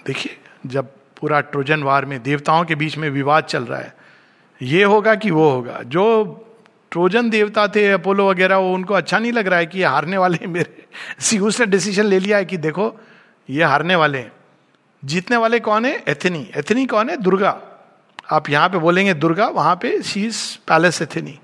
देखिए, 0.06 0.38
जब 0.66 0.90
पूरा 1.20 1.40
ट्रोजन 1.42 1.84
वार 1.84 2.06
में 2.06 2.22
देवताओं 2.24 2.66
के 2.66 2.76
बीच 2.76 2.98
में 2.98 3.10
विवाद 3.10 3.44
चल 3.44 3.64
रहा 3.64 3.80
है, 3.80 3.94
ये 4.62 4.84
होगा 4.84 5.16
कि 5.16 5.32
वो 5.32 5.50
होगा। 5.50 5.82
जो 5.86 6.06
ट्रोजन 6.92 7.30
देवता 7.30 7.68
थे, 7.68 7.88
अपोलो 7.92 8.30
वगैरह, 8.30 8.58
वो 8.58 8.74
उनको 8.74 8.94
अच्छा 8.94 9.20
नहीं 9.20 9.32
लग 9.32 9.48
रहा 9.48 9.60
है 9.60 9.66
कि 9.66 9.80
ये 9.80 9.86
हारने 9.86 10.18
वाले 10.18 10.38
हैं 10.42 10.48
मेरे। 10.48 10.86
सीयूस 11.20 11.60
ने 11.60 11.66
डिसीज़न 11.66 12.06
ले 12.06 12.20
लिया 12.20 12.38
है 12.38 12.46
कि 12.46 12.58
देखो, 12.58 12.94
ये 13.50 13.64
हारने 13.64 13.96
वाले 13.96 14.18
हैं। 14.18 14.32
जीतने 15.04 15.38
वाले 15.38 15.60
कौन 15.60 15.86
है? 15.86 16.04
एथनी 16.10 16.48
एथनी 16.58 16.86
कौन 16.86 17.10
है? 17.10 17.18
दुर्गा। 17.18 17.62
आप 18.32 18.50
यहाँ 18.50 18.70
पे 18.70 18.78
बोलेंगे 18.78 19.14
दुर्गा, 19.14 19.48
वहाँ 19.48 19.76
पे 19.76 20.02
शीज 20.02 20.56
पैलेस 20.68 21.02
एथनी 21.02 21.40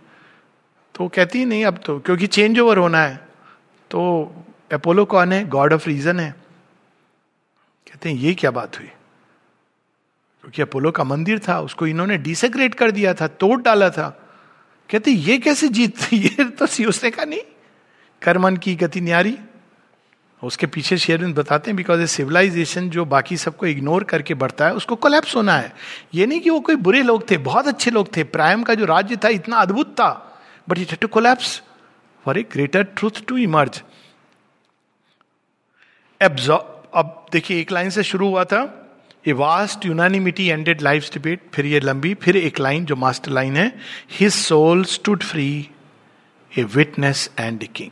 तो 0.96 1.08
कहती 1.08 1.44
नहीं, 1.46 1.66
अब 1.66 1.78
तो 1.86 2.00
क्योंकि 2.00 2.28
चेंज 2.28 2.60
ओवर 2.60 2.78
होना 2.78 3.00
है 3.00 3.16
तो 3.92 4.02
अपोलो 4.74 5.06
कौन 5.06 5.34
है? 5.34 5.48
गॉड 5.48 5.74
ऑफ़ 5.74 5.88
रीजन 5.88 6.20
है। 6.20 6.36
कहते 8.02 8.10
हैं, 8.10 8.18
ये 8.18 8.34
क्या 8.34 8.52
बात 8.52 8.80
हुई? 8.80 8.88
क्योंकि 10.42 10.62
अपोलो 10.62 10.92
का 10.92 11.04
मंदिर 11.04 11.40
था, 11.40 11.60
उसको 11.60 11.88
इन्होंने 11.88 12.18
डिसेग्रेट 12.18 12.76
कर 12.76 12.92
दिया 12.92 13.14
था, 13.14 13.28
तोड़ 13.28 13.62
डाला 13.62 13.90
था। 13.90 14.30
कहते 14.92 15.12
ये 15.12 15.38
कैसे 15.38 15.68
जीत 15.68 15.98
ये 16.14 16.44
तो 16.44 16.66
सी 16.66 16.86
उसने 16.86 17.12
कहा 17.12 17.26
नहीं। 17.26 17.42
कर्मन 18.22 18.58
की 18.58 18.76
गति 18.76 19.02
न्यारी। 19.02 19.38
उसके 20.44 20.66
पीछे 20.66 20.98
शेयरविंद 20.98 21.36
बताते 21.36 21.72
हैं 21.72 21.76
बिकॉज़ 21.76 22.02
ए 22.02 22.08
सिविलाइजेशन 22.08 22.90
जो 22.90 23.06
बाकी 23.06 23.38
सबको 23.38 23.66
इग्नोर 23.66 24.04
करके 24.04 24.34
बढ़ता 24.34 24.66
है, 24.66 24.74
उसको 24.74 24.96
कोलैप्स 24.96 25.36
होना 25.36 25.54
है। 25.54 25.76
ये 26.14 26.26
नहीं 26.26 26.40
कि 26.40 26.50
वो 26.50 26.60
कोई 26.60 26.76
बुरे 26.76 27.04
लोग 27.04 27.32
थे, 27.32 27.38
बहुत 27.38 27.68
अच्छे 27.68 27.92
लोग 27.92 28.18
थे। 28.18 28.24
प्राइम 28.24 28.64
का 28.64 28.74
जो 28.74 28.86
राज्य 28.86 29.16
था, 29.16 29.28
इतना 29.28 29.58
अद्भुत 29.58 29.88
था। 29.88 30.40
But 30.70 30.78
it 30.78 30.94
too 30.94 31.08
collapse 31.08 31.64
for 32.26 32.38
a 32.38 32.44
greater 32.44 32.84
truth 32.84 33.26
to 33.28 33.38
emerge 33.38 33.84
अब 36.22 36.36
देखिए, 37.34 37.60
एक 37.62 37.72
लाइन 37.72 37.90
से 37.90 38.04
शुरू 38.04 38.28
हुआ 38.28 38.44
था 38.44 38.62
a 39.28 39.32
vast 39.34 39.86
unanimity 39.86 40.48
ended 40.48 40.82
life 40.82 41.10
debate 41.14 41.42
फिर 41.54 41.66
ये 41.66 41.80
लंबी, 41.80 42.14
फिर 42.14 42.38
एक 42.38 42.60
लाइन 42.60 42.86
जो 42.86 42.96
मास्टर 42.96 43.32
लाइन 43.32 43.56
है 43.58 43.72
his 44.12 44.34
soul 44.34 44.84
stood 44.86 45.24
free 45.24 45.48
a 46.52 46.64
witness 46.76 47.30
and 47.40 47.68
king 47.68 47.92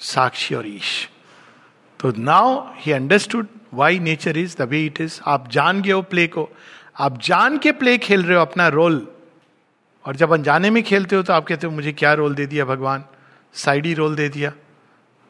साक्षी 0.00 0.54
और 0.54 0.66
ईश। 0.66 1.08
तो 2.00 2.12
now 2.18 2.60
he 2.76 2.92
understood 2.92 3.46
why 3.74 3.98
nature 3.98 4.38
is 4.38 4.56
the 4.58 4.68
way 4.70 4.84
it 4.86 5.00
is 5.00 5.20
आप 5.26 5.50
जान 5.50 5.82
गए 5.82 5.92
हो 5.92 6.02
प्ले 6.02 6.26
को। 6.26 6.48
आप 6.98 7.20
जान 7.22 7.58
के 7.58 7.72
प्ले 7.72 7.96
खेल 7.98 8.22
रहे 8.24 8.36
हो 8.36 8.42
अपना 8.42 8.68
रोल 8.70 9.06
और 10.04 10.16
जब 10.16 10.32
अनजाने 10.32 10.70
में 10.70 10.82
खेलते 10.82 11.16
हो 11.16 11.22
तो 11.22 11.32
आप 11.32 11.46
कहते 11.46 11.66
हो, 11.66 11.72
मुझे 11.72 11.92
क्या 11.92 12.12
रोल 12.14 12.34
दे 12.34 12.46
दिया 12.46 12.64
भगवान? 12.64 13.04
साइडी 13.54 13.94
रोल 13.94 14.14
दे 14.16 14.28
दिया। 14.28 14.52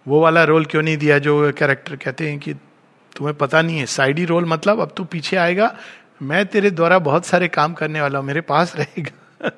वो 0.06 0.20
वाला 0.20 0.44
रोल 0.44 0.64
क्यों 0.64 0.82
नहीं 0.82 0.96
दिया 0.96 1.18
जो 1.18 1.52
कैरेक्टर 1.52 1.96
कहते 1.96 2.28
हैं 2.28 2.38
कि 2.38 2.54
तुम्हें 3.16 3.36
पता 3.36 3.62
नहीं 3.62 3.78
है 3.78 3.86
साइडी 3.86 4.24
रोल 4.24 4.44
मतलब 4.44 4.80
अब 4.80 4.92
तू 4.96 5.04
पीछे 5.04 5.36
आएगा, 5.36 5.76
मैं 6.22 6.46
तेरे 6.46 6.70
द्वारा 6.70 6.98
बहुत 6.98 7.26
सारे 7.26 7.48
काम 7.48 7.72
करने 7.72 8.00
वाला 8.00 8.18
हूँ, 8.18 8.26
मेरे 8.26 8.40
पास 8.40 8.76
रहेगा। 8.76 9.50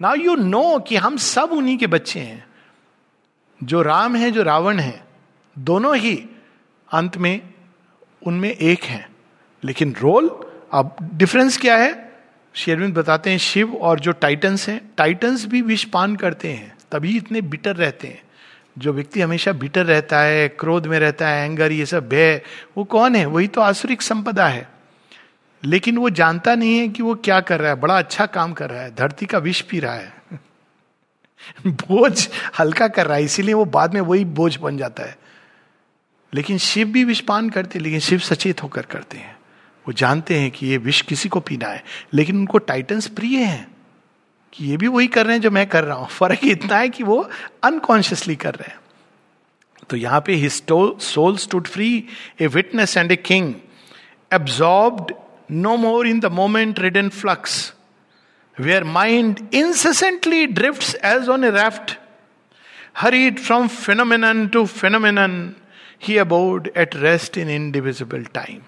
नाउ 0.00 0.14
यू 0.14 0.34
नो 0.34 0.78
कि 0.78 0.96
हम 0.96 1.16
सब 1.16 1.52
उन्हीं 1.52 1.78
के 1.78 1.86
बच्चे 1.86 2.20
हैं। 2.20 2.46
जो 3.62 3.82
राम 3.82 4.16
है, 4.16 4.30
जो 4.30 4.42
रावण 4.42 4.78
है, 4.78 5.04
दोनों 5.58 5.96
ही 5.96 6.28
अंत 6.92 7.16
में, 7.16 7.40
उनमें 8.26 8.50
एक 8.50 8.84
है। 8.84 9.08
लेकिन 9.64 9.94
रोल 10.00 10.30
अब 10.72 10.96
डिफरेंस 11.14 11.58
क्या 11.58 11.76
है? 11.76 12.12
शेरविंद 12.54 12.94
बताते 12.94 13.30
हैं, 13.30 13.38
शिव 13.38 13.74
और 13.74 14.00
जो 14.00 14.12
टाइटन्स 14.12 14.68
हैं 14.68 14.90
टाइटन्स 14.96 15.46
भी 15.46 15.62
विष 15.62 15.84
पान 15.84 16.16
करते 16.16 16.52
हैं, 16.52 16.76
तभी 16.92 17.16
इतने 17.16 17.40
बिटर 17.40 17.76
रहते 17.76 18.08
हैं। 18.08 18.22
जो 18.78 18.92
व्यक्ति 18.92 19.20
हमेशा 19.20 19.52
बिटर 19.52 19.86
रहता 19.86 20.20
है, 20.20 20.48
क्रोध 20.48 20.86
में 20.86 20.98
रहता 20.98 21.28
है 21.28 21.46
एंगर 21.46 21.72
ये 21.72 21.86
सब 21.86 22.08
भय, 22.08 22.42
वो 22.76 22.84
कौन 22.84 23.16
है? 23.16 23.26
वही 23.26 23.48
तो 23.48 23.60
आसुरिक 23.60 24.02
संपदा 24.02 24.48
है। 24.48 24.68
लेकिन 25.64 25.98
वो 25.98 26.10
जानता 26.10 26.54
नहीं 26.54 26.78
है 26.78 26.88
कि 26.88 27.02
वो 27.02 27.14
क्या 27.14 27.40
कर 27.40 27.60
रहा 27.60 27.68
है, 27.68 27.74
बड़ा 27.74 27.98
अच्छा 27.98 28.26
काम 28.26 28.52
कर 28.52 28.70
रहा 28.70 28.82
है, 28.82 28.94
धरती 28.94 29.26
का 29.26 29.38
विष 29.38 29.60
पी 29.60 29.80
रहा 29.80 29.94
है। 29.94 30.14
बोझ 31.66 32.28
हल्का 32.58 32.88
कर 32.88 33.06
रहा 33.06 33.16
है, 33.16 33.24
इसीलिए 33.24 33.54
वो 33.54 33.64
बाद 33.64 33.94
में 33.94 34.00
वही 34.00 34.24
बोझ 34.24 34.56
बन 34.56 34.76
जाता 34.76 35.02
है। 35.02 35.18
लेकिन 36.34 36.58
शिव 36.58 36.88
भी 36.88 37.04
विषपान 37.04 37.50
करते, 37.50 37.78
लेकिन 37.78 38.00
शिव 38.00 38.18
सचेत 38.18 38.62
होकर 38.62 38.82
करते 38.82 39.16
हैं। 39.16 39.36
वो 39.88 39.92
जानते 39.92 40.38
हैं 40.38 40.50
कि 40.50 40.66
ये 40.66 40.76
विष 40.76 41.02
किसी 41.02 41.28
को 41.28 41.40
पीना 41.40 41.68
है, 41.68 41.84
लेकिन 42.14 42.36
उनको 42.36 42.58
टाइटन्स 42.58 43.06
प्रिय 43.06 43.38
हैं। 43.38 43.73
कि 44.54 44.64
ये 44.70 44.76
भी 44.76 44.88
वही 44.88 45.06
कर 45.06 45.26
रहे 45.26 45.36
हैं 45.36 45.42
जो 45.42 45.50
मैं 45.50 45.66
कर 45.66 45.84
रहा 45.84 45.96
हूँ 45.96 46.08
फ़र्क 46.08 46.44
इतना 46.44 46.78
है 46.78 46.88
कि 46.88 47.04
वो 47.04 47.18
अनकॉन्शियसली 47.64 48.36
कर 48.36 48.54
रहे 48.54 48.70
हैं 48.70 48.80
तो 49.90 49.96
यहाँ 49.96 50.20
पे 50.26 50.34
his 50.34 50.62
soul 51.02 51.36
stood 51.36 51.66
free 51.66 51.88
a 52.40 52.46
witness 52.46 52.96
and 52.96 53.12
a 53.12 53.16
king 53.16 53.54
absorbed 54.30 55.14
no 55.50 55.76
more 55.76 56.06
in 56.06 56.20
the 56.20 56.32
moment 56.32 56.80
ridden 56.80 57.08
flux 57.08 57.72
where 58.56 58.84
mind 58.84 59.48
incessantly 59.54 60.46
drift 60.46 60.94
as 61.04 61.28
on 61.28 61.44
a 61.44 61.50
raft 61.50 61.98
hurried 62.96 63.38
from 63.40 63.68
phenomenon 63.68 64.48
to 64.52 64.64
phenomenon, 64.72 65.32
he 65.98 66.18
abode 66.18 66.68
at 66.76 66.96
rest 66.96 67.38
in 67.38 67.50
indivisible 67.50 68.24
time. 68.38 68.62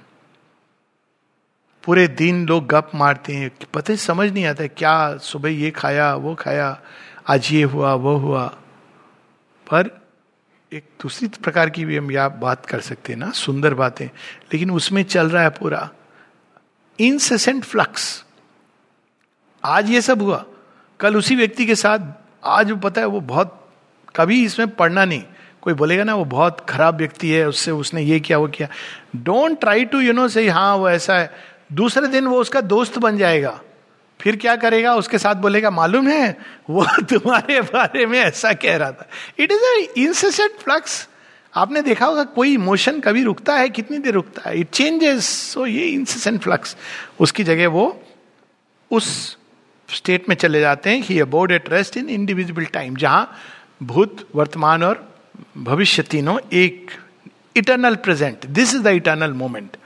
पूरे 1.87 2.09
दिन 2.09 2.47
लोग 2.47 2.66
गप 2.66 2.91
मारते 2.95 3.32
हैं 3.32 3.51
पता 3.74 3.95
समझ 3.95 4.32
नहीं 4.32 4.47
आता 4.47 4.66
क्या 4.66 5.16
सुबह 5.16 5.49
ये 5.49 5.70
खाया, 5.70 6.14
वो 6.14 6.34
खाया, 6.34 6.80
आज 7.28 7.53
ये 7.53 7.62
हुआ, 7.62 7.95
वो 7.95 8.16
हुआ। 8.16 8.47
पर 9.70 10.01
एक 10.72 10.82
दूसरी 11.03 11.28
प्रकार 11.28 11.70
की 11.70 11.84
भी 11.84 11.97
हम 11.97 12.12
यह 12.12 12.28
बात 12.28 12.66
कर 12.66 12.80
सकते 12.80 13.12
हैं 13.12 13.20
ना, 13.20 13.30
सुंदर 13.30 13.74
बातें। 13.74 14.07
लेकिन 14.53 14.70
उसमें 14.70 15.03
चल 15.03 15.30
रहा 15.30 15.43
है 15.43 15.51
पूरा। 15.51 15.91
इनसेसेंट 17.01 17.64
फ्लक्स 17.64 18.24
आज 19.64 19.91
ये 19.91 20.01
सब 20.01 20.22
हुआ। 20.22 20.45
कल 21.01 21.16
उसी 21.16 21.37
व्यक्ति 21.37 21.66
के 21.66 21.74
साथ, 21.74 21.99
आज 22.45 22.72
पता 22.72 23.01
है, 23.01 23.07
वो 23.07 23.20
बहुत, 23.20 23.70
कभी 24.16 24.45
इसमें 24.45 24.68
पढ़ना 24.68 25.05
नहीं। 25.05 25.22
कोई 25.62 25.74
बोलेगा 25.74 26.05
ना, 26.05 26.14
वो 26.14 26.24
बहुत 26.24 26.66
खराब 26.70 26.97
व्यक्ति 26.97 27.30
है, 27.30 27.49
उससे 27.49 27.70
उसने 27.70 28.03
ये 28.03 28.20
किया, 28.20 28.39
वो 28.39 28.49
किया। 28.49 28.68
Don't 29.16 29.61
try 29.61 29.84
to 29.84 30.01
you 30.01 30.12
know 30.12 30.28
say 30.28 30.49
हाँ 30.49 30.76
वो 30.76 30.91
ऐसा 30.91 31.18
है। 31.18 31.55
दूसरे 31.73 32.07
दिन 32.07 32.27
वो 32.27 32.41
उसका 32.41 32.61
दोस्त 32.61 32.99
बन 32.99 33.19
जाएगा। 33.19 33.61
फिर 34.21 34.37
क्या 34.37 34.57
करेगा? 34.57 34.95
उसके 34.95 35.19
साथ 35.19 35.35
बोलेगा, 35.35 35.71
मालूम 35.71 36.09
है, 36.09 36.37
वो 36.71 36.87
तुम्हारे 37.03 37.61
बारे 37.61 38.07
में 38.07 38.19
ऐसा 38.19 38.53
कह 38.53 38.77
रहा 38.77 38.93
था। 38.93 39.09
इट 39.39 39.53
इज़ 39.53 39.99
इंसेसेंट 39.99 40.51
फ्लक्स 40.51 41.09
आपने 41.55 41.83
देखा 41.83 42.07
होगा, 42.07 42.25
कोई 42.25 42.55
इमोशन 42.55 43.01
कभी 43.01 43.23
रुकता 43.23 43.55
है? 43.55 43.69
कितनी 43.69 43.99
देर 43.99 44.14
रुकता 44.14 44.51
है? 44.51 44.61
इट 44.61 44.71
चेंजेस 44.71 45.29
सो 45.29 45.67
ये 45.67 45.87
इंसेसेंट 45.87 46.41
फ्लक्स 46.41 46.77
उसकी 47.21 47.45
जगह 47.45 47.69
वो 47.69 48.03
उस 48.91 49.37
स्टेट 49.95 50.29
में 50.29 50.37
चले 50.37 50.61
जाते 50.61 50.91
हैं। 50.91 51.03
He 51.03 51.21
abode 51.21 51.53
at 51.53 51.71
rest 51.71 51.97
in 51.97 52.09
individual 52.09 52.64
time 52.64 52.97
जहाँ 52.97 53.37
भूत, 53.83 54.29
वर्तमान 54.35 54.83
और 54.83 55.14
भविष्य 55.57 56.03
तीनों 56.03 56.39
एक 56.53 56.91
eternal 57.57 57.95
present 57.95 58.47
this 58.47 58.75
is 58.75 58.83
the 58.83 58.87
eternal 58.87 59.33
moment 59.33 59.77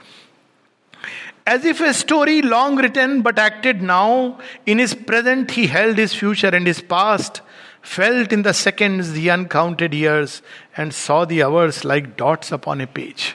As 1.46 1.64
if 1.64 1.80
a 1.80 1.94
story 1.94 2.42
long 2.42 2.76
written 2.76 3.22
but 3.22 3.38
acted 3.38 3.82
now, 3.82 4.38
in 4.66 4.78
his 4.78 4.94
present 4.94 5.52
he 5.52 5.66
held 5.68 5.96
his 5.96 6.12
future 6.12 6.48
and 6.48 6.66
his 6.66 6.80
past, 6.80 7.40
felt 7.82 8.32
in 8.32 8.42
the 8.42 8.52
seconds 8.52 9.12
the 9.12 9.28
uncounted 9.28 9.94
years, 9.94 10.42
and 10.76 10.92
saw 10.92 11.24
the 11.24 11.42
hours 11.42 11.84
like 11.84 12.16
dots 12.16 12.50
upon 12.50 12.80
a 12.80 12.86
page. 12.86 13.34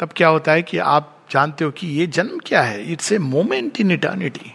तब 0.00 0.12
क्या 0.16 0.28
होता 0.28 0.52
है 0.52 0.62
कि 0.62 0.78
आप 0.78 1.10
जानते 1.30 1.64
हो 1.64 1.70
कि 1.70 1.86
ये 1.86 2.06
जन्म 2.16 2.38
क्या 2.46 2.62
है 2.62 2.92
it's 2.92 3.12
a 3.12 3.18
moment 3.18 3.80
in 3.80 3.90
eternity 3.90 4.52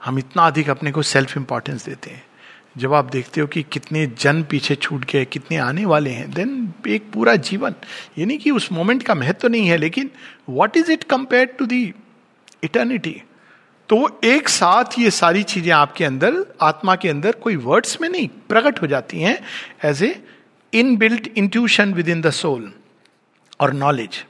हम 0.00 0.18
इतना 0.18 0.46
अधिक 0.46 0.70
अपने 0.70 0.92
को 0.92 1.02
सेल्फ 1.02 1.36
इंपॉर्टेंस 1.36 1.84
देते 1.84 2.10
हैं 2.10 2.24
जब 2.75 2.93
आप 2.93 3.09
देखते 3.11 3.41
हो 3.41 3.47
कि 3.47 3.63
कितने 3.71 4.05
जन 4.19 4.41
पीछे 4.43 4.75
छूट 4.75 5.05
गए, 5.05 5.23
कितने 5.25 5.57
आने 5.57 5.85
वाले 5.85 6.09
हैं 6.09 6.29
देन 6.31 6.73
एक 6.87 7.11
पूरा 7.13 7.35
जीवन 7.47 7.75
यानी 8.17 8.37
कि 8.37 8.51
उस 8.51 8.71
मोमेंट 8.71 9.03
का 9.03 9.15
महत्व 9.15 9.39
तो 9.41 9.47
नहीं 9.47 9.67
है, 9.67 9.77
लेकिन 9.77 10.09
what 10.49 10.77
is 10.77 10.91
it 10.91 11.03
compare 11.03 11.45
to 11.59 11.65
the 11.65 11.83
eternity 12.63 13.21
तो 13.89 13.95
वो 13.95 14.09
एक 14.23 14.49
साथ 14.49 14.99
ये 14.99 15.09
सारी 15.11 15.43
चीज़ें 15.43 15.71
आपके 15.73 16.05
अंदर, 16.05 16.45
आत्मा 16.61 16.95
के 16.95 17.09
अंदर 17.09 17.31
कोई 17.41 17.55
वर्ड्स 17.57 17.99
में 18.01 18.07
नहीं, 18.09 18.27
प्रकट 18.49 18.81
हो 18.81 18.87
जाती 18.87 19.21
हैं 19.21 19.37
as 19.85 20.03
a 20.03 20.15
inbuilt 20.97 21.27
intuition 21.37 21.93
within 22.09 22.21
the 22.21 22.29
soul 22.33 22.71
और 23.59 23.73
knowledge 23.73 24.23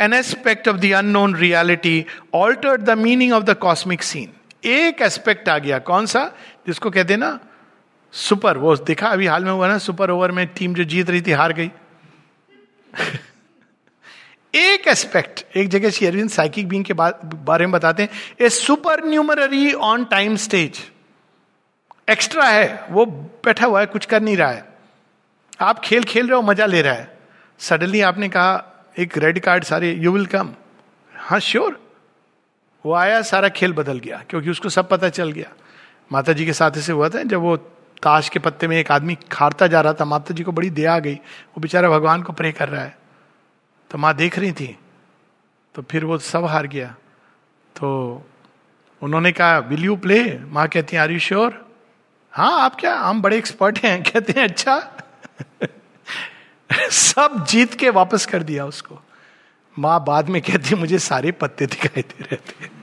an 0.00 0.12
aspect 0.14 0.68
of 0.68 0.76
the 0.76 0.92
unknown 0.94 1.36
reality 1.36 2.04
altered 2.34 2.82
the 2.82 2.98
meaning 2.98 3.32
of 3.32 3.44
the 3.44 3.54
cosmic 3.58 4.02
scene 4.02 4.32
एक 4.66 5.02
एस्पेक्ट 5.02 5.48
आ 5.48 5.58
गया। 5.58 5.78
कौन 5.78 6.06
सा? 6.06 6.32
जिसको 6.66 6.90
कहते 6.90 7.16
ना 7.16 7.38
सुपर 8.12 8.58
वो 8.58 8.76
देखा 8.76 9.08
अभी 9.08 9.26
हाल 9.26 9.44
में 9.44 9.52
हुआ 9.52 9.68
ना 9.68 9.78
सुपर 9.78 10.10
ओवर 10.10 10.32
में 10.32 10.46
टीम 10.46 10.74
जो 10.74 10.84
जीत 10.84 11.10
रही 11.10 11.22
थी, 11.22 11.32
हार 11.32 11.52
गई। 11.52 11.70
एक 14.54 14.88
एस्पेक्ट 14.88 15.56
एक 15.56 15.68
जगह 15.68 15.90
श्री 15.90 16.06
अरविंद 16.06 16.30
साइकिक 16.30 16.68
बींग 16.68 16.84
के 16.84 16.92
बारे 16.92 17.66
में 17.66 17.72
बताते 17.72 18.02
हैं। 18.02 18.10
A 18.40 18.48
supernumerary 19.04 19.72
on 19.72 20.04
time 20.04 20.36
stage 20.36 20.90
extra 22.08 22.44
है, 22.44 22.86
वो 22.90 23.06
बैठा 23.44 23.66
हुआ 23.66 23.80
है, 23.80 23.86
कुछ 23.86 24.06
कर 24.06 24.20
नहीं 24.22 24.36
रहा 24.36 24.50
है। 24.50 24.64
आप 25.60 25.78
खेल 25.78 26.04
खेल 26.04 26.26
रहे 26.26 26.36
हो, 26.36 26.42
मज़ा 26.42 26.66
ले 26.66 26.82
रहा 26.82 26.94
है। 26.94 27.18
सडनली 27.58 28.00
आपने 28.00 28.28
कहा, 28.28 28.64
एक 28.98 29.18
रेड 29.18 29.40
कार्ड 29.40 29.64
सारे 29.64 29.92
यू 29.92 30.12
विल 30.12 30.26
कम 30.26 30.54
हाँ 31.14 31.40
श्योर 31.40 31.85
वो 32.86 32.94
आया, 32.94 33.22
सारा 33.22 33.48
खेल 33.48 33.72
बदल 33.72 33.98
गया, 33.98 34.22
क्योंकि 34.30 34.50
उसको 34.50 34.68
सब 34.68 34.88
पता 34.88 35.08
चल 35.08 35.32
गया। 35.32 35.52
माता 36.12 36.32
जी 36.32 36.46
के 36.46 36.52
साथ 36.52 36.70
ऐसे 36.76 36.92
हुआ 36.92 37.08
था, 37.08 37.22
जब 37.22 37.40
वो 37.40 37.56
ताश 38.02 38.28
के 38.28 38.38
पत्ते 38.38 38.68
में 38.68 38.76
एक 38.76 38.90
आदमी 38.92 39.16
खारता 39.32 39.66
जा 39.66 39.80
रहा 39.80 39.92
था 39.92 40.04
माता 40.04 40.34
जी 40.34 40.42
को 40.42 40.52
बड़ी 40.52 40.70
दया 40.70 40.94
आ 40.94 40.98
गई। 40.98 41.14
वो 41.14 41.60
बेचारा 41.60 41.88
भगवान 41.90 42.22
को 42.22 42.32
प्रे 42.32 42.52
कर 42.52 42.68
रहा 42.68 42.82
है। 42.82 42.96
तो 43.90 43.98
माँ 43.98 44.14
देख 44.14 44.38
रही 44.38 44.52
थी 44.52 44.78
तो 45.74 45.82
फिर 45.82 46.04
वो 46.04 46.18
सब 46.18 46.44
हार 46.44 46.66
गया। 46.66 46.94
तो 47.76 47.88
उन्होंने 49.02 49.32
कहा 49.32 49.58
विल 49.58 49.84
यू 49.84 49.96
प्ले 49.96 50.38
माँ 50.38 50.68
कहती 50.68 50.96
हैं 50.96 51.02
आर 51.02 51.10
यू 51.10 51.18
श्योर 51.18 51.66
हाँ 52.32 52.60
आप 52.60 52.76
क्या, 52.80 52.94
हम 52.94 53.22
बड़े 53.22 53.36
एक्सपर्ट 53.38 53.78
हैं। 53.78 54.02
कहते 54.10 54.34
हैं 54.36 54.48
अच्छा। 54.48 54.78
सब 56.90 57.44
जीत 57.48 57.74
के 57.74 57.90
वापस 57.90 58.26
कर 58.26 58.42
दिया 58.42 58.66
उसको। 58.66 59.00
माँ 59.76 60.04
बाद 60.04 60.28
में 60.28 60.40
कहती, 60.42 60.74
मुझे 60.74 60.98
सारे 61.00 61.32
पत्ते 61.32 61.66
दिखाई 61.66 62.02
दे 62.02 62.24
रहे 62.24 62.36
थे. 62.38 62.74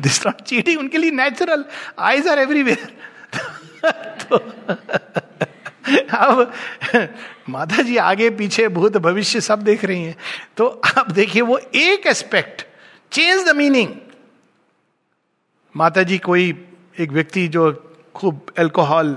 दिस 0.00 0.26
नॉट 0.26 0.40
चीटिंग 0.42 0.78
उनके 0.78 0.98
लिए 0.98 1.10
नेचुरल 1.10 1.64
आईज 1.98 2.28
आर 2.28 2.38
एवरीवेयर 2.38 2.96
तो 4.22 4.36
अब 6.16 6.52
माता 7.48 7.82
जी 7.82 7.96
आगे 7.96 8.30
पीछे 8.30 8.68
भूत 8.68 8.96
भविष्य 8.98 9.40
सब 9.40 9.62
देख 9.62 9.84
रही 9.84 10.02
हैं। 10.04 10.16
तो 10.56 10.66
आप 10.98 11.10
देखिए, 11.10 11.42
वो 11.42 11.58
एक 11.58 12.06
एस्पेक्ट 12.06 12.66
चेंज 13.12 13.44
द 13.48 13.56
मीनिंग 13.56 13.94
माता 15.74 16.02
जी 16.02 16.18
कोई 16.18 16.48
एक 17.00 17.10
व्यक्ति 17.10 17.46
जो 17.48 17.72
खूब 18.14 18.46
एल्कोहल 18.58 19.16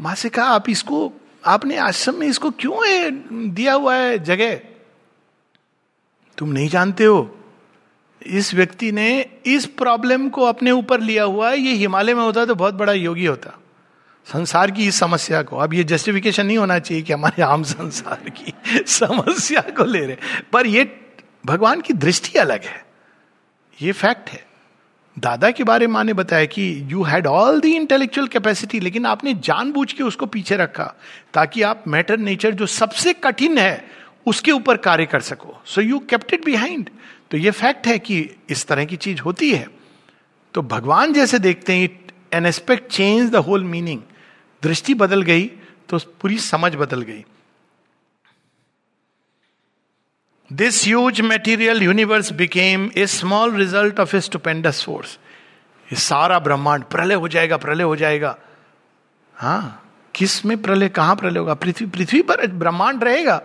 माँ 0.00 0.14
से 0.14 0.28
कहा, 0.28 0.44
आप 0.46 0.68
इसको, 0.70 1.12
आपने 1.44 1.76
आश्रम 1.78 2.14
में 2.14 2.26
इसको 2.26 2.50
क्यों 2.52 2.88
है 2.88 3.10
दिया 3.50 3.74
हुआ 3.74 3.94
है 3.94 4.18
जगह? 4.24 4.58
तुम 6.38 6.48
नहीं 6.48 6.68
जानते 6.68 7.04
हो। 7.04 7.38
इस 8.22 8.54
व्यक्ति 8.54 8.90
ने 8.92 9.26
इस 9.46 9.66
प्रॉब्लम 9.66 10.28
को 10.28 10.42
अपने 10.42 10.70
ऊपर 10.70 11.00
लिया 11.00 11.24
हुआ 11.24 11.50
है। 11.50 11.58
ये 11.58 11.72
हिमालय 11.72 12.14
में 12.14 12.22
होता 12.22 12.44
तो 12.46 12.54
बहुत 12.54 12.74
बड़ा 12.74 12.92
योगी 12.92 13.26
होता। 13.26 13.58
संसार 14.26 14.70
की 14.70 14.86
इस 14.88 14.98
समस्या 14.98 15.42
को। 15.42 15.56
अब 15.56 15.74
ये 15.74 15.84
जस्टिफिकेशन 15.84 16.46
नहीं 16.46 16.58
होना 16.58 16.78
चाहिए 16.78 17.02
कि 17.02 17.12
हमारे 17.12 17.42
आम 17.42 17.62
संसार 17.62 18.30
की 18.30 18.52
समस्या 18.86 19.60
को 19.60 19.84
ले 19.84 20.04
रहे 20.06 20.16
पर 20.52 20.66
ये 20.66 20.84
भगवान 21.46 21.80
की 21.80 21.94
दृष्टि 21.94 22.38
अलग 22.38 22.64
है। 22.64 22.84
ये 23.82 23.92
फैक्ट 23.92 24.30
है। 24.30 24.44
दादा 25.16 25.50
के 25.50 25.64
बारे 25.64 25.86
में 25.86 25.94
माँ 25.94 26.04
ने 26.04 26.12
बताया 26.12 26.44
कि 26.44 26.86
you 26.92 27.02
had 27.02 27.26
all 27.26 27.60
the 27.60 27.74
intellectual 27.76 28.26
capacity 28.26 28.80
लेकिन 28.80 29.06
आपने 29.06 29.34
जानबूझ 29.34 29.92
के 29.92 30.02
उसको 30.02 30.26
पीछे 30.26 30.56
रखा 30.56 30.94
ताकि 31.34 31.62
आप 31.62 31.84
मैटर 31.88 32.18
नेचर 32.18 32.54
जो 32.54 32.66
सबसे 32.66 33.12
कठिन 33.12 33.58
है 33.58 33.95
उसके 34.26 34.52
ऊपर 34.52 34.76
कार्य 34.78 35.06
कर 35.06 35.20
सको। 35.20 35.60
So 35.66 35.80
you 35.80 35.98
kept 36.10 36.32
it 36.34 36.44
behind 36.44 36.90
तो 37.30 37.36
ये 37.36 37.50
फैक्ट 37.52 37.86
है 37.86 37.98
कि 37.98 38.18
इस 38.50 38.66
तरह 38.66 38.84
की 38.84 38.96
चीज़ 38.98 39.20
होती 39.20 39.50
है। 39.52 39.66
तो 40.54 40.62
भगवान 40.64 41.12
जैसे 41.12 41.38
देखते 41.38 41.72
हैं 41.72 41.84
it 41.84 42.12
an 42.34 42.46
aspect 42.46 42.90
change 42.92 43.30
the 43.30 43.36
whole 43.46 43.64
meaning 43.64 44.00
दृष्टि 44.62 44.94
बदल 44.96 45.22
गई 45.22 45.46
तो 45.88 45.98
पूरी 46.20 46.38
समझ 46.40 46.74
बदल 46.74 47.02
गई। 47.02 47.24
This 50.50 50.84
huge 50.84 51.20
material 51.20 51.82
universe 51.82 52.32
became 52.32 52.90
a 52.98 53.06
small 53.08 53.54
result 53.56 54.00
of 54.00 54.16
a 54.16 54.20
stupendous 54.20 54.82
force 54.84 55.18
ये 55.88 55.96
सारा 55.98 56.38
ब्रह्मांड 56.38 56.84
प्रलय 56.84 57.14
हो 57.14 57.28
जाएगा, 57.28 57.56
प्रलय 57.56 57.82
हो 57.82 57.96
जाएगा। 57.96 58.36
हाँ 59.36 59.82
किसमें 60.14 60.56
प्रलय, 60.62 60.88
कहाँ 60.88 61.16
प्रलय 61.16 61.38
होगा? 61.38 61.54
पृथ्वी 61.54 61.86
पृथ्वी 61.88 62.22
पर 62.22 62.46
ब्रह्मांड 62.46 63.04
रहेगा। 63.04 63.36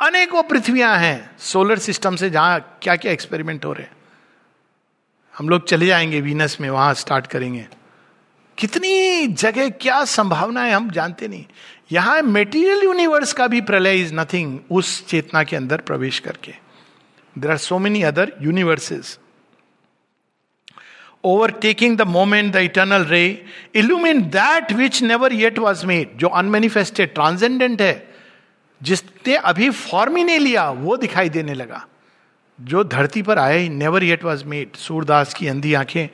अनेकों 0.00 0.42
पृथ्वियाँ 0.42 0.98
हैं। 0.98 1.30
सोलर 1.38 1.78
सिस्टम 1.78 2.16
से 2.16 2.30
जहाँ 2.30 2.78
क्या 2.82 2.96
क्या 2.96 3.12
एक्सपेरिमेंट 3.12 3.64
हो 3.64 3.72
रहे 3.72 3.82
हैं। 3.82 3.96
हम 5.34 5.48
लोग 5.48 5.66
चले 5.68 5.86
जाएँगे 5.86 6.20
वीनस 6.20 6.56
में, 6.60 6.70
वहाँ 6.70 6.94
स्टार्ट 6.94 7.26
करेंगे। 7.26 7.66
कितनी 8.58 9.26
जगह, 9.26 9.68
क्या 9.68 10.04
संभावना 10.04 10.62
है 10.62 10.72
हम 10.72 10.90
जानते 10.90 11.28
नहीं। 11.28 11.44
यहाँ 11.92 12.22
मेटीरियल 12.22 12.82
यूनिवर्स 12.84 13.32
का 13.32 13.46
भी 13.46 13.60
प्रलय 13.60 14.00
इज़ 14.00 14.14
नथिंग 14.14 14.58
उस 14.70 15.06
चेतना 15.06 15.42
के 15.42 15.56
अंदर 15.56 15.80
प्रवेश 15.80 16.18
करके। 16.18 16.54
There 17.38 17.50
are 17.50 17.56
so 17.56 17.78
many 17.78 18.02
other 18.02 18.32
universes 18.42 19.18
overtaking 21.24 21.96
the 21.96 22.02
moment 22.02 22.52
the 22.52 22.56
eternal 22.56 23.04
ray 23.04 23.44
illumine 23.74 24.22
that 24.22 24.72
which 24.72 25.02
never 25.02 25.32
yet 25.32 25.58
was 25.58 25.86
made 25.86 26.16
जो 26.16 26.28
अनमेनिफेस्टेड 26.28 27.14
ट्रांसेंडेंट 27.14 27.82
है। 27.82 28.15
जिसने 28.82 29.34
अभी 29.34 29.70
फॉर्म 29.70 30.16
ही 30.16 30.24
नहीं 30.24 30.38
लिया, 30.38 30.70
वो 30.70 30.96
दिखाई 30.96 31.28
देने 31.28 31.54
लगा। 31.54 31.86
जो 32.60 32.84
धरती 32.84 33.22
पर 33.22 33.38
आए 33.38 33.68
never 33.68 34.02
yet 34.02 34.24
was 34.24 34.44
made 34.44 34.76
Surdas 34.76 35.34
की 35.34 35.48
अंधी 35.48 35.74
आँखें, 35.74 36.08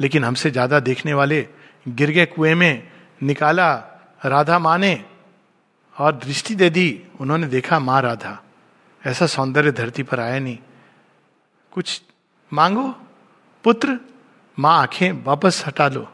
लेकिन 0.00 0.24
हमसे 0.24 0.50
ज़्यादा 0.50 0.80
देखने 0.80 1.14
वाले, 1.14 1.48
गिर 1.88 2.10
गए 2.10 2.26
कुएँ 2.26 2.54
में, 2.54 2.88
निकाला, 3.22 3.74
राधा 4.24 4.58
माँ 4.58 4.78
ने, 4.78 5.04
और 5.98 6.14
दृष्टि 6.14 6.54
दे 6.54 6.70
दी, 6.70 7.02
उन्होंने 7.20 7.46
देखा 7.46 7.78
माँ 7.78 8.02
राधा। 8.02 8.42
ऐसा 9.06 9.26
सौंदर्य 9.26 9.72
धरती 9.72 10.02
पर 10.02 10.20
आया 10.20 10.38
नहीं। 10.38 10.58
कुछ 11.72 12.02
मांगो, 12.52 12.94
पुत्र, 13.64 13.98
माँ 14.58 14.82
आँखें 14.82 15.24
वापस 15.24 15.64
हटा 15.66 15.88
लो। 15.88 16.08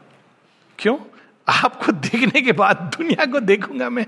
क्यों? 0.79 0.97
आपको 1.47 1.91
देखने 1.91 2.41
के 2.41 2.51
बाद 2.51 2.77
दुनिया 2.97 3.25
को 3.25 3.39
देखूँगा 3.39 3.89
मैं। 3.89 4.05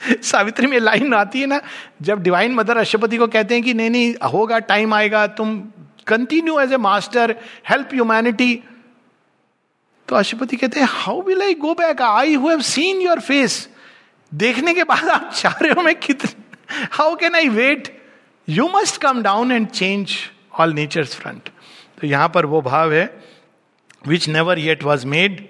सावित्री 0.22 0.66
में 0.66 0.78
लाइन 0.80 1.14
आती 1.14 1.40
है 1.40 1.46
ना, 1.46 1.60
जब 2.02 2.22
डिवाइन 2.22 2.54
मदर 2.54 2.76
अशुपति 2.76 3.16
को 3.16 3.26
कहते 3.26 3.54
हैं 3.54 3.62
कि 3.64 3.74
नहीं 3.74 3.90
नहीं, 3.90 4.14
होगा 4.32 4.58
टाइम 4.58 4.94
आएगा, 4.94 5.26
तुम 5.26 5.58
continue 6.06 6.58
as 6.60 6.72
a 6.72 6.76
master 6.76 7.34
help 7.68 7.88
humanity 7.94 8.54
तो 10.08 10.16
अशुपति 10.16 10.56
कहते 10.56 10.80
हैं 10.80 10.88
how 10.90 11.22
will 11.22 11.42
I 11.42 11.54
go 11.54 11.74
back 11.74 12.02
I 12.02 12.36
have 12.38 12.60
seen 12.60 13.00
your 13.00 13.20
face 13.20 13.68
देखने 14.32 14.74
के 14.74 14.84
बाद 14.84 15.08
आप 15.08 15.30
चाह 15.34 15.58
रहे 15.62 15.72
हो, 15.72 15.82
मैं 15.82 15.94
कितने 15.94 16.86
how 16.92 17.14
can 17.16 17.34
I 17.34 17.48
wait 17.48 17.88
you 18.48 18.68
must 18.74 19.00
come 19.00 19.22
down 19.22 19.52
and 19.52 19.68
change 19.68 20.16
all 20.60 20.74
nature 20.74 21.04
front 21.04 21.48
तो 22.00 22.06
यहाँ 22.06 22.28
पर 22.28 22.46
वो 22.46 22.60
भाव 22.62 22.92
है 22.92 23.06
which 24.06 24.28
never 24.28 24.58
yet 24.58 24.84
was 24.84 25.06
made 25.06 25.40